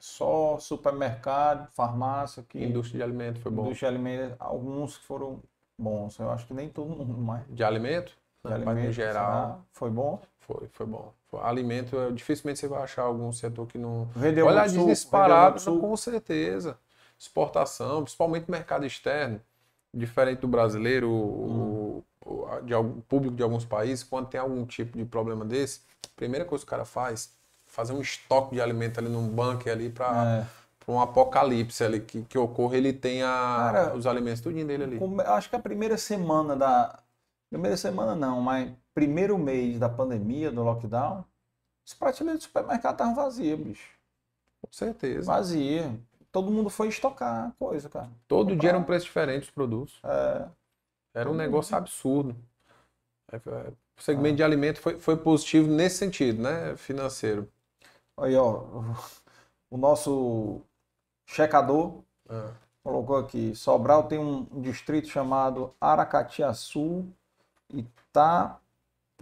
[0.00, 3.66] só supermercado, farmácia, que indústria de alimento, foi bom.
[3.66, 5.42] indústria de alimentos, alguns que foram
[5.78, 8.12] bons, eu acho que nem todo mundo, mas De alimento?
[8.44, 9.58] de Não, no alimentos, geral, será?
[9.72, 10.20] foi bom.
[10.40, 11.14] foi, foi bom.
[11.32, 14.04] Foi- Alimento, dificilmente você vai achar algum setor que não.
[14.14, 16.78] Vendeu Olha, muito disparado, vendeu muito com certeza.
[17.18, 19.40] Exportação, principalmente mercado externo,
[19.94, 24.66] diferente do brasileiro, o- o, a- de algum público de alguns países, quando tem algum
[24.66, 27.32] tipo de problema desse, a primeira coisa que o cara faz,
[27.64, 30.46] fazer um estoque de alimento ali num bunker ali para É.
[30.92, 35.00] um apocalipse ali que, que ocorra, ele tenha Cara, os alimentos tudinho dele ali.
[35.26, 36.98] Acho que a primeira semana da.
[37.48, 41.24] Primeira semana não, mas primeiro mês da pandemia, do lockdown,
[41.86, 43.98] as prateleiras do supermercado estavam vazias, bicho.
[44.60, 45.26] Com certeza.
[45.26, 45.98] Vazia.
[46.30, 48.10] Todo mundo foi estocar coisa, cara.
[48.28, 48.60] Todo comprar.
[48.60, 50.00] dia era um preço diferente os produtos.
[50.04, 50.48] É,
[51.14, 52.36] Era um negócio absurdo.
[53.30, 56.76] É, é, O segmento de alimento foi, foi positivo nesse sentido, né?
[56.76, 57.50] Financeiro.
[58.18, 58.64] aí, ó.
[59.70, 60.60] O nosso
[61.26, 62.52] checador Ah,
[62.82, 67.06] colocou aqui: Sobral tem um distrito chamado Aracatiaçu,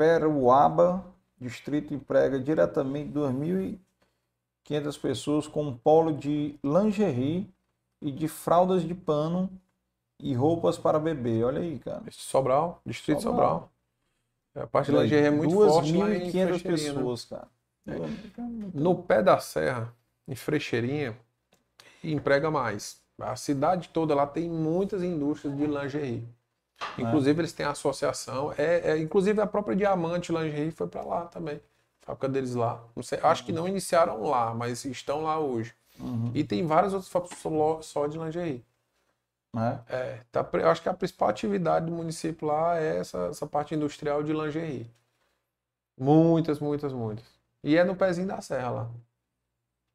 [0.01, 1.05] Itaperuaba,
[1.39, 7.53] distrito emprega diretamente 2.500 pessoas com um polo de lingerie
[8.01, 9.51] e de fraldas de pano
[10.19, 11.45] e roupas para bebê.
[11.45, 12.03] Olha aí, cara.
[12.11, 13.71] Sobral, Distrito Sobral.
[14.55, 14.65] Sobral.
[14.65, 16.95] A parte de lingerie é muito forte lá em 2.500 Frecheirinha, né?
[16.95, 17.49] pessoas, cara.
[18.73, 19.95] No pé da serra,
[20.27, 21.17] em Frecheirinha,
[22.03, 23.01] emprega mais.
[23.19, 26.27] A cidade toda lá tem muitas indústrias de lingerie.
[26.99, 28.53] Inclusive, eles têm associação.
[28.57, 31.57] É, é- inclusive, a própria Diamante Lingerie foi para lá também.
[32.03, 32.83] A fábrica deles lá.
[33.03, 35.75] Sei, acho que não iniciaram lá, mas estão lá hoje.
[35.99, 36.31] Uhum.
[36.35, 38.65] E tem várias outras fábricas só- de lingerie.
[39.53, 39.81] Né?
[39.89, 44.23] É, tá, acho que a principal atividade do município lá é essa, essa parte industrial
[44.23, 44.89] de lingerie.
[45.99, 47.25] Muitas, muitas, muitas.
[47.63, 48.91] E é no pezinho da serra lá.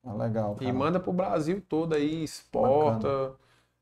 [0.03, 0.73] Ah, legal, E cara.
[0.73, 3.33] manda pro Brasil todo aí, exporta.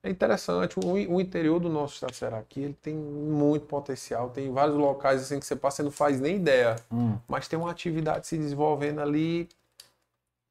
[0.04, 0.78] É interessante.
[0.80, 4.30] O, o interior do nosso estado do Ceará aqui, ele tem muito potencial.
[4.30, 6.76] Tem vários locais assim que você passa e não faz nem ideia.
[6.92, 9.48] Hum, Mas tem uma atividade se desenvolvendo ali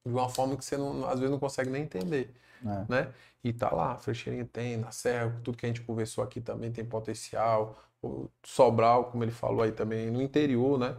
[0.07, 2.33] de uma forma que você não, às vezes não consegue nem entender
[2.67, 2.87] é.
[2.89, 3.13] né?
[3.45, 6.85] E tá lá, Frecheirinha tem, na Serra, tudo que a gente conversou aqui também tem
[6.87, 7.79] potencial.
[8.03, 10.97] O Sobral, como ele falou aí também, no interior, né?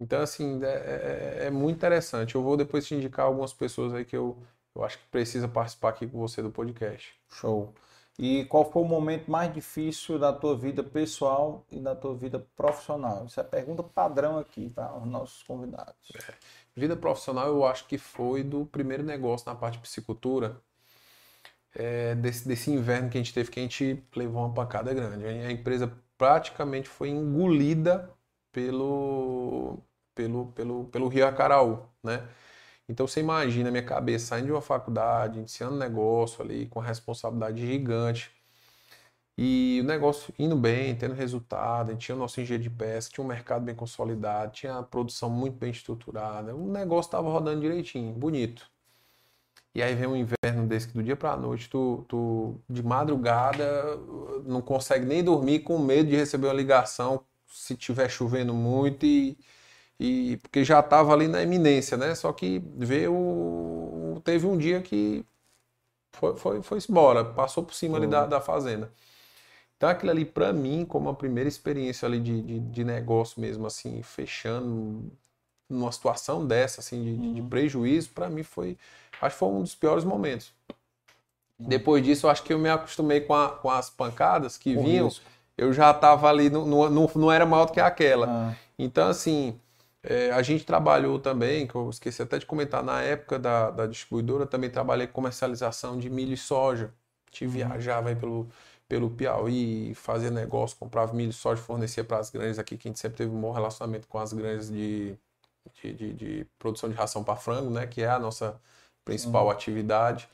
[0.00, 2.34] Então, assim, é, é- é muito interessante.
[2.36, 4.38] Eu vou depois te indicar algumas pessoas aí que eu,
[4.74, 7.14] eu acho que precisa participar aqui com você do podcast.
[7.30, 7.74] Show.
[8.18, 12.46] E qual foi o momento mais difícil da tua vida pessoal e da tua vida
[12.54, 13.24] profissional?
[13.24, 16.12] Isso é pergunta padrão aqui para os nossos convidados.
[16.76, 20.60] Vida profissional, eu acho que foi do primeiro negócio na parte de piscicultura,
[21.74, 25.24] é, desse, desse inverno que a gente teve, que a gente levou uma pancada grande.
[25.24, 28.10] A empresa praticamente foi engolida
[28.52, 29.78] pelo,
[30.14, 32.28] pelo, pelo, pelo Rio Acaraú, né?
[32.90, 36.84] Então você imagina minha cabeça saindo de uma faculdade, iniciando um negócio ali com a
[36.84, 38.32] responsabilidade gigante.
[39.38, 43.14] E o negócio indo bem, tendo resultado, a gente tinha o nosso engenheiro de pesca,
[43.14, 47.60] tinha um mercado bem consolidado, tinha a produção muito bem estruturada, o negócio estava rodando
[47.60, 48.68] direitinho, bonito.
[49.74, 52.82] E aí vem um inverno desse que do dia para a noite, tu, tu de
[52.82, 53.96] madrugada
[54.44, 59.38] não consegue nem dormir com medo de receber uma ligação se tiver chovendo muito e,
[60.00, 62.14] e porque já estava ali na iminência, né?
[62.16, 65.24] Só que veio, teve um dia que
[66.12, 68.92] foi, foi, foi embora, passou por cima ali da, da fazenda.
[69.76, 73.66] Então aquilo ali para mim, como a primeira experiência ali de, de, de negócio mesmo,
[73.66, 75.10] assim, fechando
[75.68, 78.78] numa situação dessa, assim, de, de- de prejuízo, para mim foi,
[79.20, 80.52] acho que foi um dos piores momentos.
[81.66, 85.06] Depois disso, acho que eu me acostumei com, a- com as pancadas que Com vinham,
[85.06, 85.24] risco.
[85.56, 88.26] eu já estava ali, no, no, no- não era maior do que aquela.
[88.26, 89.60] Ah, Então, assim,
[90.02, 93.86] é, a gente trabalhou também, que eu esqueci até de comentar, na época da, da
[93.86, 96.94] distribuidora, também trabalhei com comercialização de milho e soja.
[97.28, 98.48] A gente viajava aí pelo,
[98.88, 102.90] pelo Piauí, fazia negócio, comprava milho e soja, fornecia para as granjas aqui, que a
[102.90, 105.16] gente sempre teve um bom relacionamento com as granjas de,
[105.82, 107.86] de, de- de produção de ração para frango, né?
[107.86, 108.60] Que é a nossa
[109.04, 110.28] principal atividade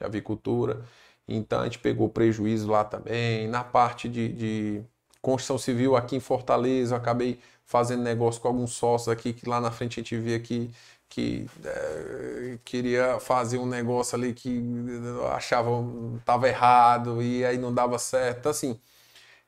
[0.00, 0.84] de avicultura.
[1.28, 3.48] Então a gente pegou prejuízo lá também.
[3.48, 4.84] Na parte de, de
[5.22, 9.70] construção civil aqui em Fortaleza, acabei fazendo negócio com alguns sócios aqui que lá na
[9.72, 10.70] frente a gente via que,
[11.08, 14.60] que eh, queria fazer um negócio ali que
[15.34, 15.70] achava
[16.18, 18.38] estava errado e aí não dava certo.
[18.40, 18.80] Então, assim,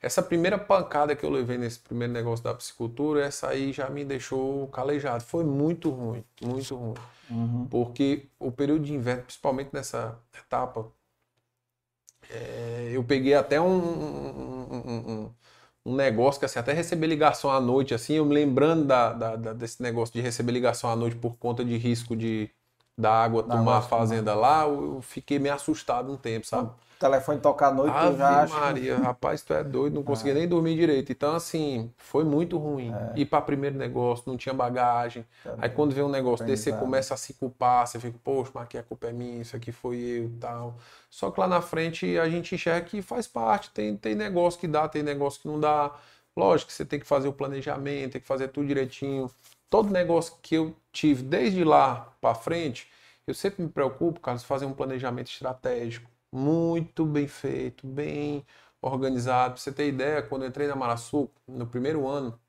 [0.01, 4.05] essa primeira pancada que eu levei nesse primeiro negócio da piscicultura, essa aí já me
[4.05, 5.23] deixou calejado.
[5.23, 6.95] Foi muito ruim, muito ruim.
[7.29, 7.69] uhum.
[7.69, 10.91] Porque o período de inverno, principalmente nessa etapa,
[12.29, 15.33] é, eu peguei até um, um, um- um-
[15.85, 19.35] um negócio que assim, até receber ligação à noite, assim, eu me lembrando da, da-
[19.35, 22.49] da- desse negócio de receber ligação à noite por conta de risco de
[22.97, 26.71] da água Da tomar a água fazenda lá, eu fiquei meio assustado um tempo, sabe?
[27.05, 28.59] Telefone tocar à noite, tu Ave já acha.
[28.59, 31.11] Maria, rapaz, tu é doido, não conseguia nem dormir direito.
[31.11, 32.91] Então, assim, foi muito ruim.
[33.15, 35.23] Ir para primeiro negócio, não tinha bagagem.
[35.59, 38.63] Aí quando vê um negócio desse, você começa a se culpar, você fica, poxa, mas
[38.63, 40.77] aqui a culpa é minha, isso aqui foi eu e tal.
[41.07, 44.67] Só que lá na frente a gente enxerga que faz parte, tem, tem negócio que
[44.67, 45.91] dá, tem negócio que não dá.
[46.35, 49.29] Lógico que você tem que fazer o planejamento, tem que fazer tudo direitinho.
[49.69, 52.87] Todo negócio que eu tive desde lá para frente,
[53.27, 58.45] eu sempre me preocupo, Carlos, fazer um planejamento estratégico muito bem feito, bem
[58.81, 59.53] organizado.
[59.55, 62.39] Pra você ter ideia, quando eu entrei na Maraçu, no primeiro ano,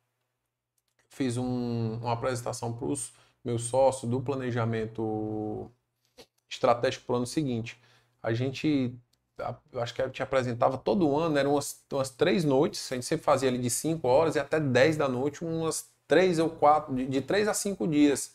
[1.08, 3.12] fiz um- uma apresentação para os
[3.44, 5.70] meus sócios do planejamento
[6.50, 7.80] estratégico para o ano seguinte.
[8.22, 8.94] A gente,
[9.72, 13.06] eu acho que a gente apresentava todo ano, eram umas, umas três noites, a gente
[13.06, 16.94] sempre fazia ali de 5 horas e até 10 da noite, umas três ou quatro,
[16.94, 18.34] de, de três a cinco dias,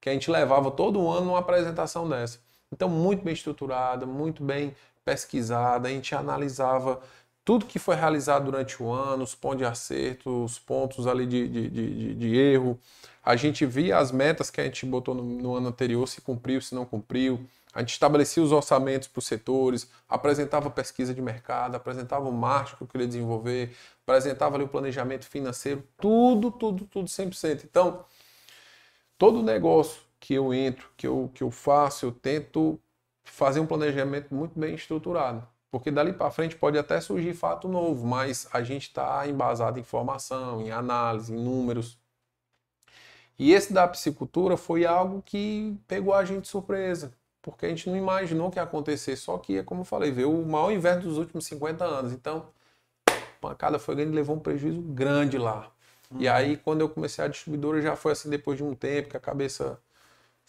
[0.00, 2.40] que a gente levava todo ano uma apresentação dessa.
[2.72, 4.74] Então, muito bem estruturada, muito bem
[5.04, 7.00] pesquisada, a gente analisava
[7.44, 11.48] tudo que foi realizado durante o ano, os pontos de acerto, os pontos ali de,
[11.48, 12.78] de, de, de- erro.
[13.24, 16.60] A gente via as metas que a gente botou no, no ano anterior, se cumpriu,
[16.60, 17.40] se não cumpriu.
[17.74, 22.76] A gente estabelecia os orçamentos para os setores, apresentava pesquisa de mercado, apresentava o marketing
[22.76, 23.74] que eu queria desenvolver,
[24.06, 27.64] apresentava ali o planejamento financeiro, tudo, tudo, tudo 100%.
[27.64, 28.04] Então,
[29.18, 32.78] todo negócio que eu entro, que eu, que eu faço, eu tento
[33.24, 35.44] fazer um planejamento muito bem estruturado.
[35.68, 39.82] Porque dali para frente pode até surgir fato novo, mas a gente está embasado em
[39.82, 41.98] informação, em análise, em números.
[43.36, 47.12] E esse da piscicultura foi algo que pegou a gente de surpresa,
[47.42, 49.16] porque a gente não imaginou que ia acontecer.
[49.16, 52.12] Só que, é como eu falei, veio o maior inverno dos últimos 50 anos.
[52.12, 52.46] Então,
[53.08, 55.72] a pancada foi grande levou um prejuízo grande lá.
[56.12, 56.20] Uhum.
[56.20, 59.16] E aí, quando eu comecei a distribuidora, já foi assim depois de um tempo que
[59.16, 59.80] a cabeça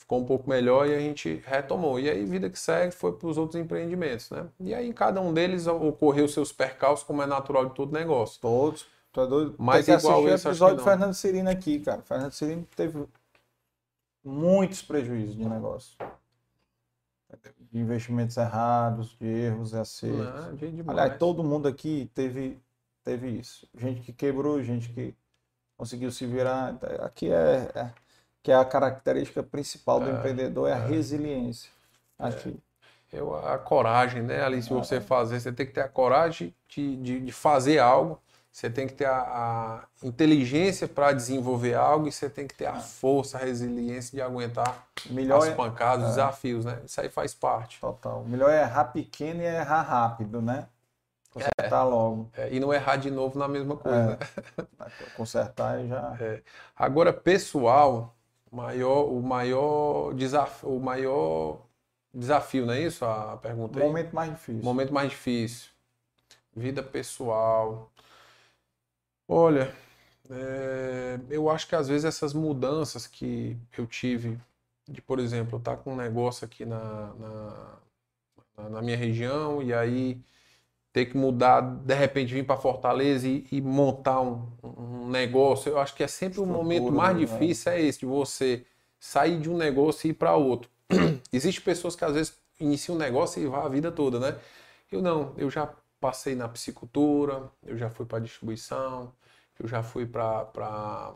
[0.03, 1.99] ficou um pouco melhor e a gente retomou.
[1.99, 4.47] E aí, vida que segue, foi para os outros empreendimentos, né?
[4.59, 8.39] E aí, em cada um deles ocorreu seus percalços, como é natural de todo negócio.
[8.41, 8.85] Todos.
[9.13, 9.55] Tu é doido?
[9.57, 12.01] Mas Tem que igual esse, o episódio do Fernando Cirino aqui, cara.
[12.01, 13.05] Fernando Cirino teve
[14.23, 15.97] muitos prejuízos de negócio.
[17.71, 20.19] De investimentos errados, de erros e acertos.
[20.19, 22.59] Não, Aliás, todo mundo aqui teve,
[23.03, 23.67] teve isso.
[23.73, 25.15] Gente que quebrou, gente que
[25.77, 26.77] conseguiu se virar.
[27.01, 27.93] Aqui é, é
[28.43, 30.85] que é a característica principal do é, empreendedor, é a é.
[30.85, 31.71] resiliência.
[32.19, 32.27] É.
[32.27, 32.59] Aqui.
[33.11, 34.43] Eu, a coragem, né?
[34.43, 38.19] Ali, se você fazer, você tem que ter a coragem de, de, de fazer algo,
[38.51, 42.65] você tem que ter a, a inteligência para desenvolver algo e você tem que ter
[42.65, 46.79] a força, a resiliência de aguentar Melhor as pancadas, é, os desafios, né?
[46.85, 47.79] Isso aí faz parte.
[47.79, 48.21] Total.
[48.21, 50.67] O melhor é errar pequeno e errar rápido, né?
[51.31, 52.29] Consertar é, logo.
[52.35, 54.19] É, e não errar de novo na mesma coisa.
[54.19, 54.91] É, né?
[55.15, 56.15] Consertar e já.
[56.19, 56.41] É.
[56.75, 58.15] Agora, pessoal,
[58.53, 61.61] maior, o maior desafio, o maior
[62.13, 63.85] desafio, não é isso a pergunta aí?
[63.85, 64.63] Momento mais difícil.
[64.63, 65.69] Momento mais difícil.
[66.55, 67.91] Vida pessoal.
[69.27, 69.73] Olha,
[70.29, 74.39] é, eu acho que às vezes essas mudanças que eu tive,
[74.87, 79.73] de por exemplo, estar tá com um negócio aqui na, na, na minha região e
[79.73, 80.21] aí
[80.93, 85.79] ter que mudar, de repente vir para Fortaleza e, e montar um, um, negócio, eu
[85.79, 87.25] acho que é sempre o momento mais né?
[87.25, 88.63] difícil é esse, de você
[88.99, 90.69] sair de um negócio e ir para outro.
[91.33, 94.37] Existem pessoas que às vezes iniciam um negócio e vão a vida toda, né?
[94.91, 95.67] Eu não, eu já
[95.99, 99.11] passei na psicultura, eu já fui para distribuição,
[99.59, 101.15] eu já fui para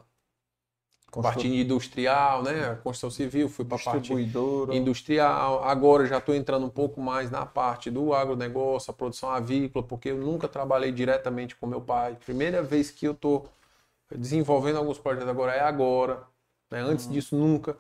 [1.12, 2.76] Parte industrial, né?
[2.84, 5.64] Construção civil, fui para a parte industrial.
[5.64, 10.10] Agora já estou entrando um pouco mais na parte do agronegócio, a produção avícola, porque
[10.10, 12.18] eu nunca trabalhei diretamente com meu pai.
[12.26, 13.50] Primeira vez que eu estou
[14.14, 16.24] desenvolvendo alguns projetos agora é agora.
[16.70, 16.82] Né?
[16.82, 17.12] Antes uhum.
[17.14, 17.78] disso, nunca.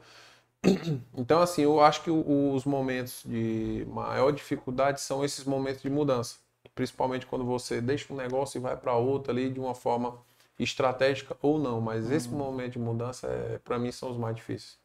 [1.15, 6.37] Então, assim, eu acho que os momentos de maior dificuldade são esses momentos de mudança.
[6.73, 10.17] Principalmente quando você deixa um negócio e vai para outro ali de uma forma
[10.59, 12.37] estratégica ou não, mas esse uhum.
[12.37, 14.79] momento de mudança, é, para mim, são os mais difíceis.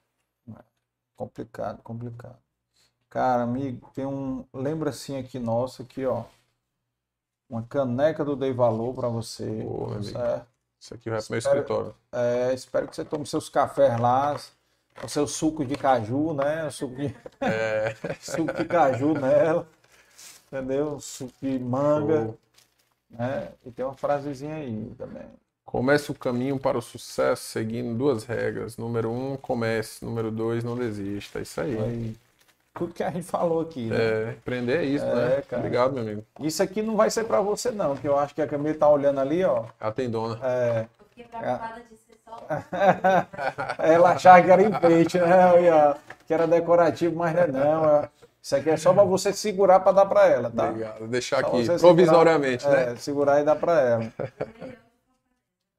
[1.17, 2.39] Complicado, complicado.
[3.09, 4.45] Cara, amigo, tem um.
[4.53, 6.25] Lembra assim aqui nosso, aqui, ó.
[7.49, 9.65] Uma caneca do Dei Valor para você.
[10.03, 10.47] Certo?
[10.81, 11.95] Isso aqui vai pro meu escritório.
[12.11, 14.35] É, espero que você tome seus cafés lá,
[15.05, 16.67] o seu suco de caju, né?
[16.67, 17.95] O suco de, é.
[18.19, 19.69] suco de caju nela.
[20.47, 20.99] Entendeu?
[20.99, 22.35] Suco de manga.
[23.11, 23.53] Né?
[23.65, 25.29] E tem uma frasezinha aí também.
[25.73, 28.77] Comece o caminho para o sucesso seguindo duas regras.
[28.77, 30.05] Número um, comece.
[30.05, 31.39] Número dois, não desista.
[31.39, 31.79] É isso aí.
[31.79, 32.17] aí.
[32.75, 33.87] Tudo que a gente falou aqui.
[33.87, 33.97] Né?
[33.97, 35.43] É, aprender é isso, é, né?
[35.49, 35.61] Cara.
[35.61, 36.25] Obrigado, meu amigo.
[36.41, 38.87] Isso aqui não vai ser para você, não, que eu acho que a Camila tá
[38.87, 39.65] olhando ali, ó.
[39.81, 40.39] Ela tem dona.
[40.43, 40.87] É.
[41.01, 42.47] Eu fiquei preocupada de ser só.
[43.83, 45.95] Ela achava que era enfeite, né?
[46.27, 48.09] Que era decorativo, mas não é não.
[48.43, 50.69] Isso aqui é só para você segurar para dar para ela, tá?
[50.69, 51.07] Obrigado.
[51.07, 52.93] Deixar aqui, provisoriamente, segurar, né?
[52.93, 54.13] É, segurar e dar para ela.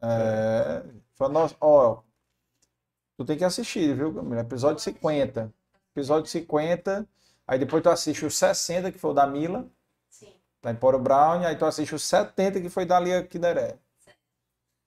[0.06, 0.84] É,
[1.30, 2.02] nossa, ó,
[3.16, 4.42] tu tem que assistir, viu, Camila?
[4.42, 5.54] Episódio 50.
[5.96, 7.08] Episódio 50,
[7.48, 9.68] aí depois tu assiste o 60, que foi o da Mila.
[10.10, 10.34] Sim.
[10.62, 13.78] Lá em Poro Brown, aí tu assiste o 70, que foi da Lia Kideré.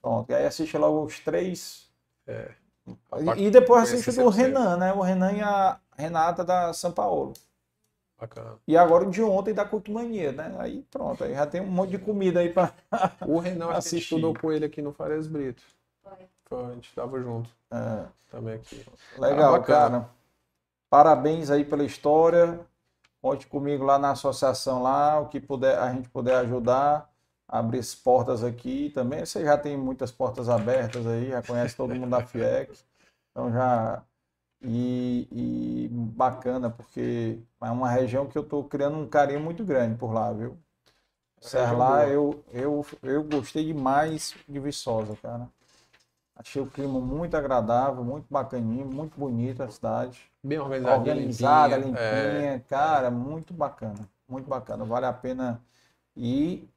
[0.03, 1.89] Pronto, e aí assiste logo os três.
[2.27, 2.51] É.
[3.37, 4.93] E, e depois assiste do Renan, né?
[4.93, 7.33] O Renan e a Renata da São Paulo.
[8.19, 8.55] Bacana.
[8.67, 10.55] E agora o de ontem da Cultumania, né?
[10.59, 12.73] Aí pronto, aí já tem um monte de comida aí para
[13.27, 14.15] O Renan assistir.
[14.15, 15.63] estudou com ele aqui no Farias Brito.
[16.03, 16.29] Foi.
[16.47, 17.51] Foi, a gente estava junto.
[17.71, 18.07] É.
[18.31, 18.85] Também aqui.
[19.19, 20.09] Legal, cara.
[20.89, 22.61] Parabéns aí pela história.
[23.21, 27.11] Conte comigo lá na associação lá, o que puder, a gente puder ajudar,
[27.49, 29.27] abrir as portas aqui também.
[29.27, 32.73] Você já tem muitas portas abertas aí, já conhece todo mundo da FIEC.
[33.37, 34.03] Então já
[34.63, 39.97] e, e, bacana, porque é uma região que eu estou criando um carinho muito grande
[39.97, 40.57] por lá, viu?
[41.41, 45.49] Serra lá, eu, eu, eu gostei demais de Viçosa, cara.
[46.35, 50.21] Achei o clima muito agradável, muito bacaninho, muito bonito a cidade.
[50.43, 52.59] Bem organizada, organizada, limpinha, limpinha é...
[52.69, 55.61] cara, muito bacana, muito bacana, vale a pena
[56.15, 56.69] ir.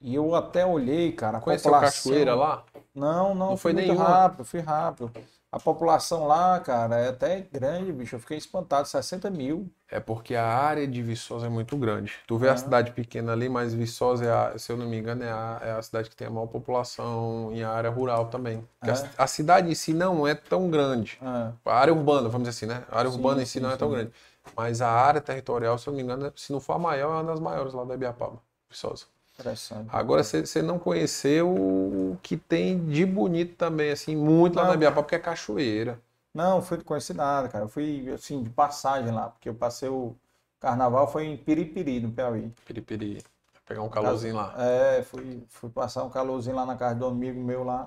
[0.00, 2.02] E eu até olhei, cara, a Conheceu população...
[2.10, 2.64] cachoeira lá?
[2.94, 4.04] Não, não, não foi muito nenhuma.
[4.04, 5.10] rápido, fui rápido.
[5.54, 8.16] A população lá, cara, é até grande, bicho.
[8.16, 9.70] Eu fiquei espantado, 60 mil.
[9.88, 12.12] É porque a área de Viçosa é muito grande.
[12.26, 15.22] Tu vê a cidade pequena ali, mas Viçosa, é a, se eu não me engano,
[15.22, 18.66] é a, é a, cidade que tem a maior população em área rural também.
[18.82, 18.90] É.
[18.90, 21.20] A, a, cidade em si não é tão grande.
[21.22, 21.52] É.
[21.70, 22.84] A área urbana, vamos dizer assim, né?
[22.90, 23.94] A área sim, urbana em si sim, não é tão sim.
[23.94, 24.12] grande.
[24.56, 27.22] Mas a área territorial, se eu não me engano, se não for a maior, é
[27.22, 29.04] uma das maiores lá da Ibiapaba, Viçosa.
[29.38, 29.88] Interessante.
[29.92, 34.76] Agora, você não conheceu o que tem de bonito também, assim, muito não, lá na
[34.76, 36.00] Biapá, porque é cachoeira.
[36.32, 37.64] Não, fui conhecer nada, cara.
[37.64, 40.14] Eu fui, assim, de passagem lá, porque eu passei o
[40.60, 42.52] carnaval, foi em Piripiri, no Piauí.
[42.64, 43.22] Piripiri.
[43.66, 44.54] Pegar um calorzinho lá.
[44.58, 47.86] É, fui, fui passar um calorzinho lá na casa do amigo meu lá.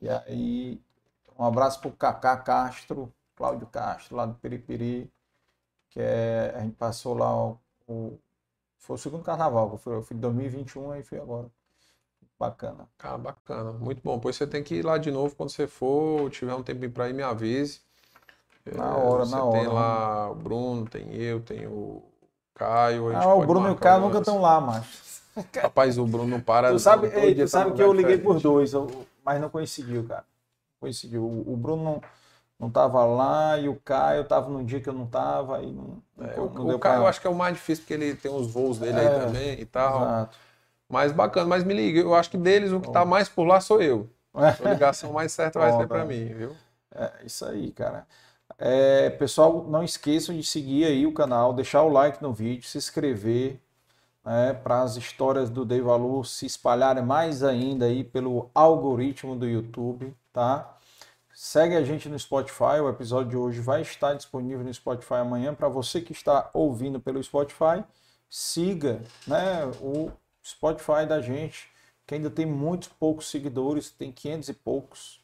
[0.00, 0.80] E aí,
[1.38, 5.10] um abraço pro Cacá Castro, Cláudio Castro, lá do Piripiri,
[5.90, 7.58] que é, a gente passou lá o,
[7.88, 8.18] o
[8.84, 11.50] foi o segundo carnaval, eu fui, eu fui em 2021 aí fui agora.
[12.38, 12.86] Bacana.
[12.98, 13.72] Ah, bacana.
[13.72, 14.18] Muito bom.
[14.18, 17.08] Pois você tem que ir lá de novo quando você for, tiver um tempinho para
[17.08, 17.80] ir, me avise.
[18.66, 19.58] Na é, hora, na hora.
[19.58, 22.02] Tem lá o Bruno, tem eu, tem o
[22.54, 23.16] Caio.
[23.16, 25.22] Ah, o Bruno e o Caio nunca estão lá, macho.
[25.62, 26.70] Rapaz, o Bruno não para.
[26.70, 28.72] Tu sabe, ei, tu tá sabe que eu liguei por dois,
[29.24, 30.24] mas não coincidiu, cara.
[30.78, 31.24] Coincidiu.
[31.24, 32.02] O Bruno não
[32.64, 35.62] não estava lá e o Caio estava num dia que eu não estava.
[35.62, 37.94] E não, é, não o, o Caio eu acho que é o mais difícil porque
[37.94, 40.02] ele tem os voos dele é, aí também e tal.
[40.02, 40.38] Exato.
[40.88, 43.60] Mas bacana, mas me liga, eu acho que deles o que está mais por lá
[43.60, 44.08] sou eu.
[44.34, 44.68] É.
[44.68, 46.56] A ligação mais certa vai ser para mim, viu?
[46.94, 48.06] É isso aí, cara.
[48.58, 52.78] É, pessoal, não esqueçam de seguir aí o canal, deixar o like no vídeo, se
[52.78, 53.60] inscrever
[54.24, 59.46] né, para as histórias do Dei Valor se espalharem mais ainda aí pelo algoritmo do
[59.46, 60.73] YouTube, tá?
[61.36, 65.52] Segue a gente no Spotify, o episódio de hoje vai estar disponível no Spotify amanhã.
[65.52, 67.82] Para você que está ouvindo pelo Spotify,
[68.30, 70.12] siga né, o
[70.46, 71.68] Spotify da gente,
[72.06, 75.20] que ainda tem muitos poucos seguidores, tem 500 e poucos.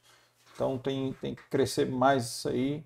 [0.53, 2.85] Então tem, tem que crescer mais isso aí.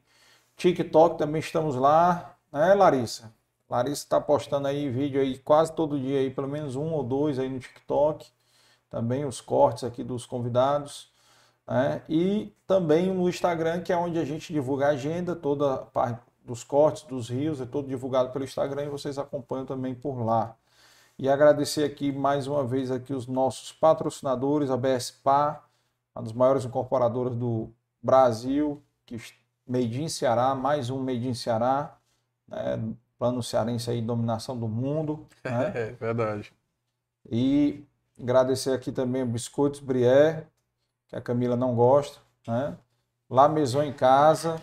[0.54, 3.32] TikTok também estamos lá, né, Larissa?
[3.70, 7.38] Larissa está postando aí vídeo aí quase todo dia aí, pelo menos um ou dois
[7.38, 8.26] aí no TikTok.
[8.90, 11.13] Também os cortes aqui dos convidados.
[11.66, 12.02] Né?
[12.08, 16.20] E também no Instagram, que é onde a gente divulga a agenda, toda a parte
[16.44, 20.54] dos cortes, dos rios, é todo divulgado pelo Instagram e vocês acompanham também por lá.
[21.18, 25.62] E agradecer aqui mais uma vez aqui os nossos patrocinadores, a BSPA,
[26.14, 27.70] uma das maiores incorporadoras do
[28.02, 29.16] Brasil, que
[29.66, 31.96] Made in Ceará, mais um Made in Ceará,
[32.46, 32.78] né?
[33.18, 35.26] plano cearense aí, dominação do mundo.
[35.42, 35.72] Né?
[35.74, 36.52] É verdade.
[37.30, 37.82] E
[38.20, 40.46] agradecer aqui também o Biscoitos Brié,
[41.08, 42.76] que a Camila não gosta, né?
[43.28, 44.60] Lá Maison em Casa,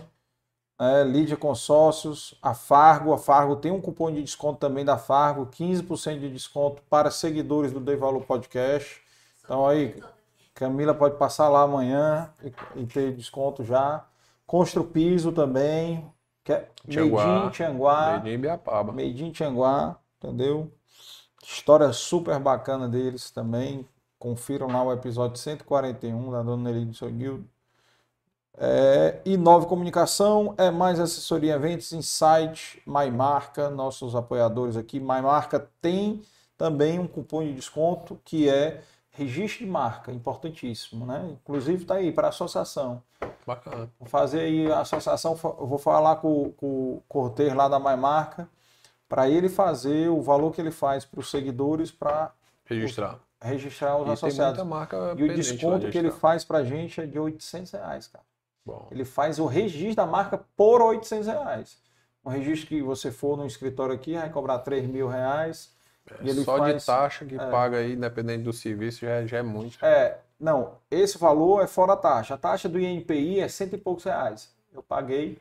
[0.79, 1.03] né?
[1.03, 6.19] Lídia Consórcios, a Fargo, a Fargo tem um cupom de desconto também da Fargo, 15%
[6.19, 8.99] de desconto para seguidores do Dei Valor Podcast.
[9.43, 10.01] Então aí,
[10.55, 14.05] Camila pode passar lá amanhã e, e ter desconto já.
[14.47, 16.11] Constru Piso também,
[16.43, 18.19] que é Tianguá, Tianguá.
[18.19, 18.91] Made.
[18.91, 20.71] Made in Tianguá, entendeu?
[21.43, 23.87] História super bacana deles também.
[24.21, 27.43] Confiram lá o episódio 141 da Dona Nelly do seu Guildo.
[28.55, 34.99] É, e Nova Comunicação é mais assessoria eventos, insight, MyMarca, nossos apoiadores aqui.
[34.99, 36.21] MyMarca tem
[36.55, 41.35] também um cupom de desconto que é registro de marca, importantíssimo, né?
[41.41, 43.01] Inclusive está aí para associação.
[43.43, 43.89] Bacana.
[43.99, 48.47] Vou fazer aí a associação, vou falar com, com o Cortez lá da MyMarca
[49.09, 52.31] para ele fazer o valor que ele faz para os seguidores para
[52.65, 54.59] registrar registrar os e associados.
[55.17, 58.23] e o desconto que ele faz para a gente é de 800 reais, cara.
[58.63, 58.87] Bom.
[58.91, 61.77] Ele faz o registro da marca por 800 reais.
[62.23, 65.73] Um registro que você for no escritório aqui vai cobrar 3 mil reais.
[66.19, 69.37] É, só faz, de taxa que é, paga aí, independente do serviço, já, é, já
[69.37, 69.83] é muito.
[69.83, 72.35] É, não, esse valor é fora a taxa.
[72.35, 74.53] A taxa do INPI é cento e poucos reais.
[74.73, 75.39] Eu paguei.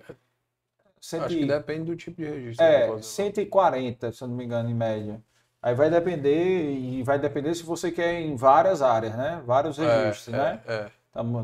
[1.01, 1.25] Cento...
[1.25, 2.65] Acho que depende do tipo de registro.
[2.65, 5.23] É, 140, se eu não me engano, em média.
[5.63, 9.43] Aí vai depender, e vai depender se você quer em várias áreas, né?
[9.45, 10.61] Vários é, registros, é, né?
[10.67, 10.91] É.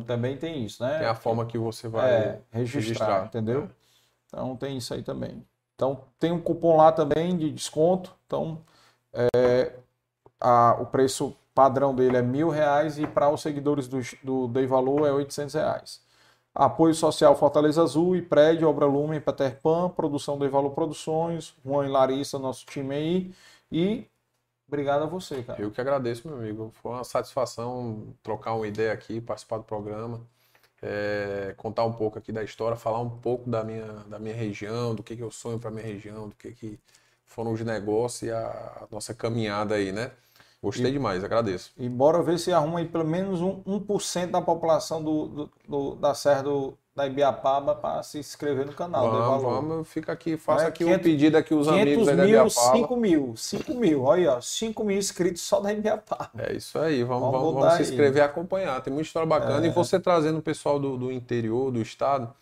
[0.06, 0.98] Também tem isso, né?
[0.98, 3.64] Tem a forma que você vai é, registrar, registrar, entendeu?
[3.64, 3.68] É.
[4.28, 5.44] Então tem isso aí também.
[5.74, 8.14] Então tem um cupom lá também de desconto.
[8.26, 8.62] Então
[9.12, 9.72] é,
[10.40, 14.66] a, o preço padrão dele é mil reais e para os seguidores do, do Dei
[14.66, 16.00] Valor é 800 reais.
[16.54, 21.86] Apoio Social Fortaleza Azul e Prédio Obra Lumen Peter Pan, produção Dei Valor Produções, Juan
[21.86, 23.34] e Larissa, nosso time aí.
[23.70, 24.06] E
[24.68, 25.60] obrigado a você, cara.
[25.60, 26.70] Eu que agradeço, meu amigo.
[26.82, 30.26] Foi uma satisfação trocar uma ideia aqui, participar do programa.
[30.82, 34.94] é, contar um pouco aqui da história, falar um pouco da minha, da minha região,
[34.94, 36.78] do que, que eu sonho para minha região, do que, que
[37.24, 40.12] foram os negócios e a, nossa caminhada aí, né?
[40.62, 41.72] Gostei e, demais, agradeço.
[41.78, 45.94] E bora ver se arruma aí pelo menos um, 1% da população do, do, do,
[45.96, 49.10] da Serra do, da Ibiapaba para se inscrever no canal.
[49.10, 52.26] Vamos, vamos, fica aqui, faça é, aqui 500, um pedido aqui os amigos aí da
[52.26, 52.50] Ibiapaba.
[52.50, 56.30] 5 mil, 5 mil, olha aí, 5 mil inscritos só da Ibiapaba.
[56.38, 58.80] É isso aí, vamos, vamos, vamos, vamos se inscrever e acompanhar.
[58.80, 59.66] Tem muita história bacana.
[59.66, 59.68] É.
[59.68, 62.32] E você trazendo o pessoal do, do interior, do estado,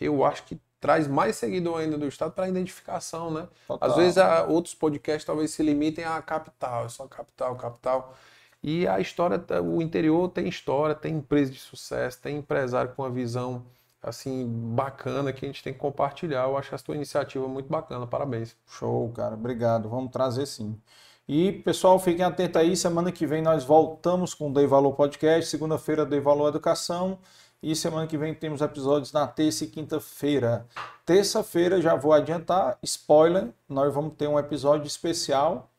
[0.00, 3.46] eu acho que traz mais seguidor ainda do estado para identificação, né?
[3.68, 3.88] Total.
[3.88, 8.16] Às vezes a, outros podcasts talvez se limitem à capital, é só capital, capital.
[8.60, 13.10] E a história, o interior tem história, tem empresa de sucesso, tem empresário com uma
[13.10, 13.64] visão
[14.02, 16.44] assim bacana que a gente tem que compartilhar.
[16.44, 18.06] Eu acho a sua iniciativa muito bacana.
[18.06, 18.56] Parabéns.
[18.66, 19.34] Show, cara.
[19.34, 19.88] Obrigado.
[19.88, 20.80] Vamos trazer sim.
[21.28, 22.76] E, pessoal, fiquem atentos aí.
[22.76, 25.50] Semana que vem nós voltamos com o Dei Valor Podcast.
[25.50, 27.18] Segunda-feira, Dei Valor Educação.
[27.62, 30.66] E semana que vem temos episódios na terça e quinta-feira.
[31.04, 35.70] Terça-feira, já vou adiantar, spoiler, nós vamos ter um episódio especial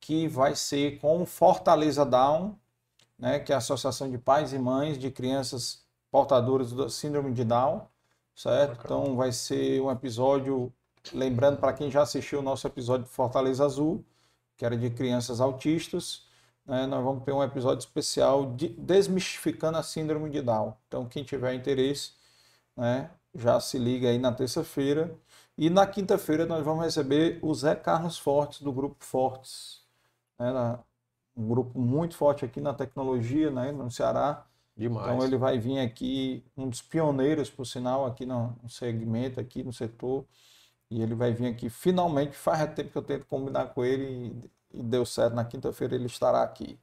[0.00, 2.58] que vai ser com Fortaleza Down,
[3.18, 5.83] né, que é a Associação de Pais e Mães de Crianças
[6.14, 7.88] Portadoras do Síndrome de Down,
[8.36, 8.80] certo?
[8.84, 10.72] Então vai ser um episódio,
[11.12, 14.04] lembrando para quem já assistiu o nosso episódio de Fortaleza Azul,
[14.56, 16.28] que era de crianças autistas,
[16.64, 20.74] né, nós vamos ter um episódio especial de desmistificando a síndrome de Down.
[20.86, 22.12] Então, quem tiver interesse,
[22.76, 25.12] né, já se liga aí na terça-feira.
[25.58, 29.82] E na quinta-feira nós vamos receber o Zé Carlos Fortes, do Grupo Fortes.
[30.38, 30.78] Né,
[31.36, 34.46] um grupo muito forte aqui na tecnologia, né, no Ceará.
[34.76, 35.06] Demais.
[35.06, 39.72] Então ele vai vir aqui, um dos pioneiros, por sinal, aqui no, segmento, aqui no
[39.72, 40.24] setor.
[40.90, 44.82] E ele vai vir aqui finalmente, faz tempo que eu tento combinar com ele e
[44.82, 45.34] deu certo.
[45.34, 46.78] Na quinta-feira ele estará aqui.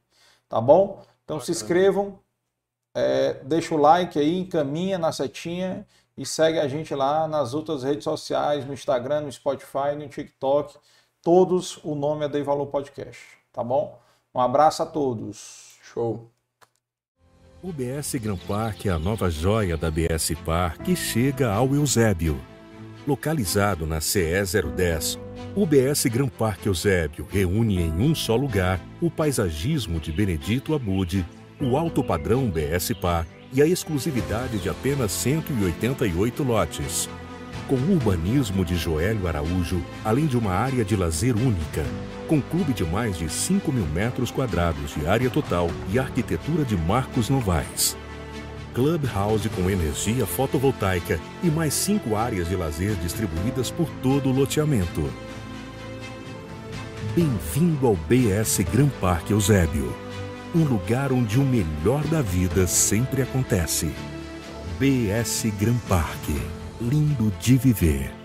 [0.48, 1.04] Tá bom?
[1.24, 2.18] Então se inscrevam,
[2.94, 5.86] é, deixa o like aí, encaminha na setinha
[6.16, 10.78] e segue a gente lá nas outras redes sociais, no Instagram, no Spotify, no TikTok.
[11.22, 13.22] Todos o nome é Dei Valor Podcast.
[13.52, 13.98] Tá bom?
[14.34, 15.78] Um abraço a todos.
[15.82, 16.31] Show.
[17.64, 22.36] O BS Gran Park é a nova joia da BS Par que chega ao Eusébio.
[23.06, 24.42] Localizado na CE
[24.74, 25.16] 010,
[25.54, 31.24] o BS Gran Parque Eusébio reúne em um só lugar o paisagismo de Benedito Abude,
[31.60, 37.08] o alto padrão BS Par e a exclusividade de apenas 188 lotes.
[37.68, 41.84] Com o urbanismo de Joélio Araújo, além de uma área de lazer única,
[42.32, 46.74] com clube de mais de 5 mil metros quadrados de área total e arquitetura de
[46.78, 47.94] Marcos Novaes.
[48.72, 55.12] Clubhouse com energia fotovoltaica e mais cinco áreas de lazer distribuídas por todo o loteamento.
[57.14, 59.94] Bem-vindo ao BS Gran Parque Eusébio,
[60.54, 63.92] um lugar onde o melhor da vida sempre acontece.
[64.78, 66.40] BS Gran Parque,
[66.80, 68.21] lindo de viver.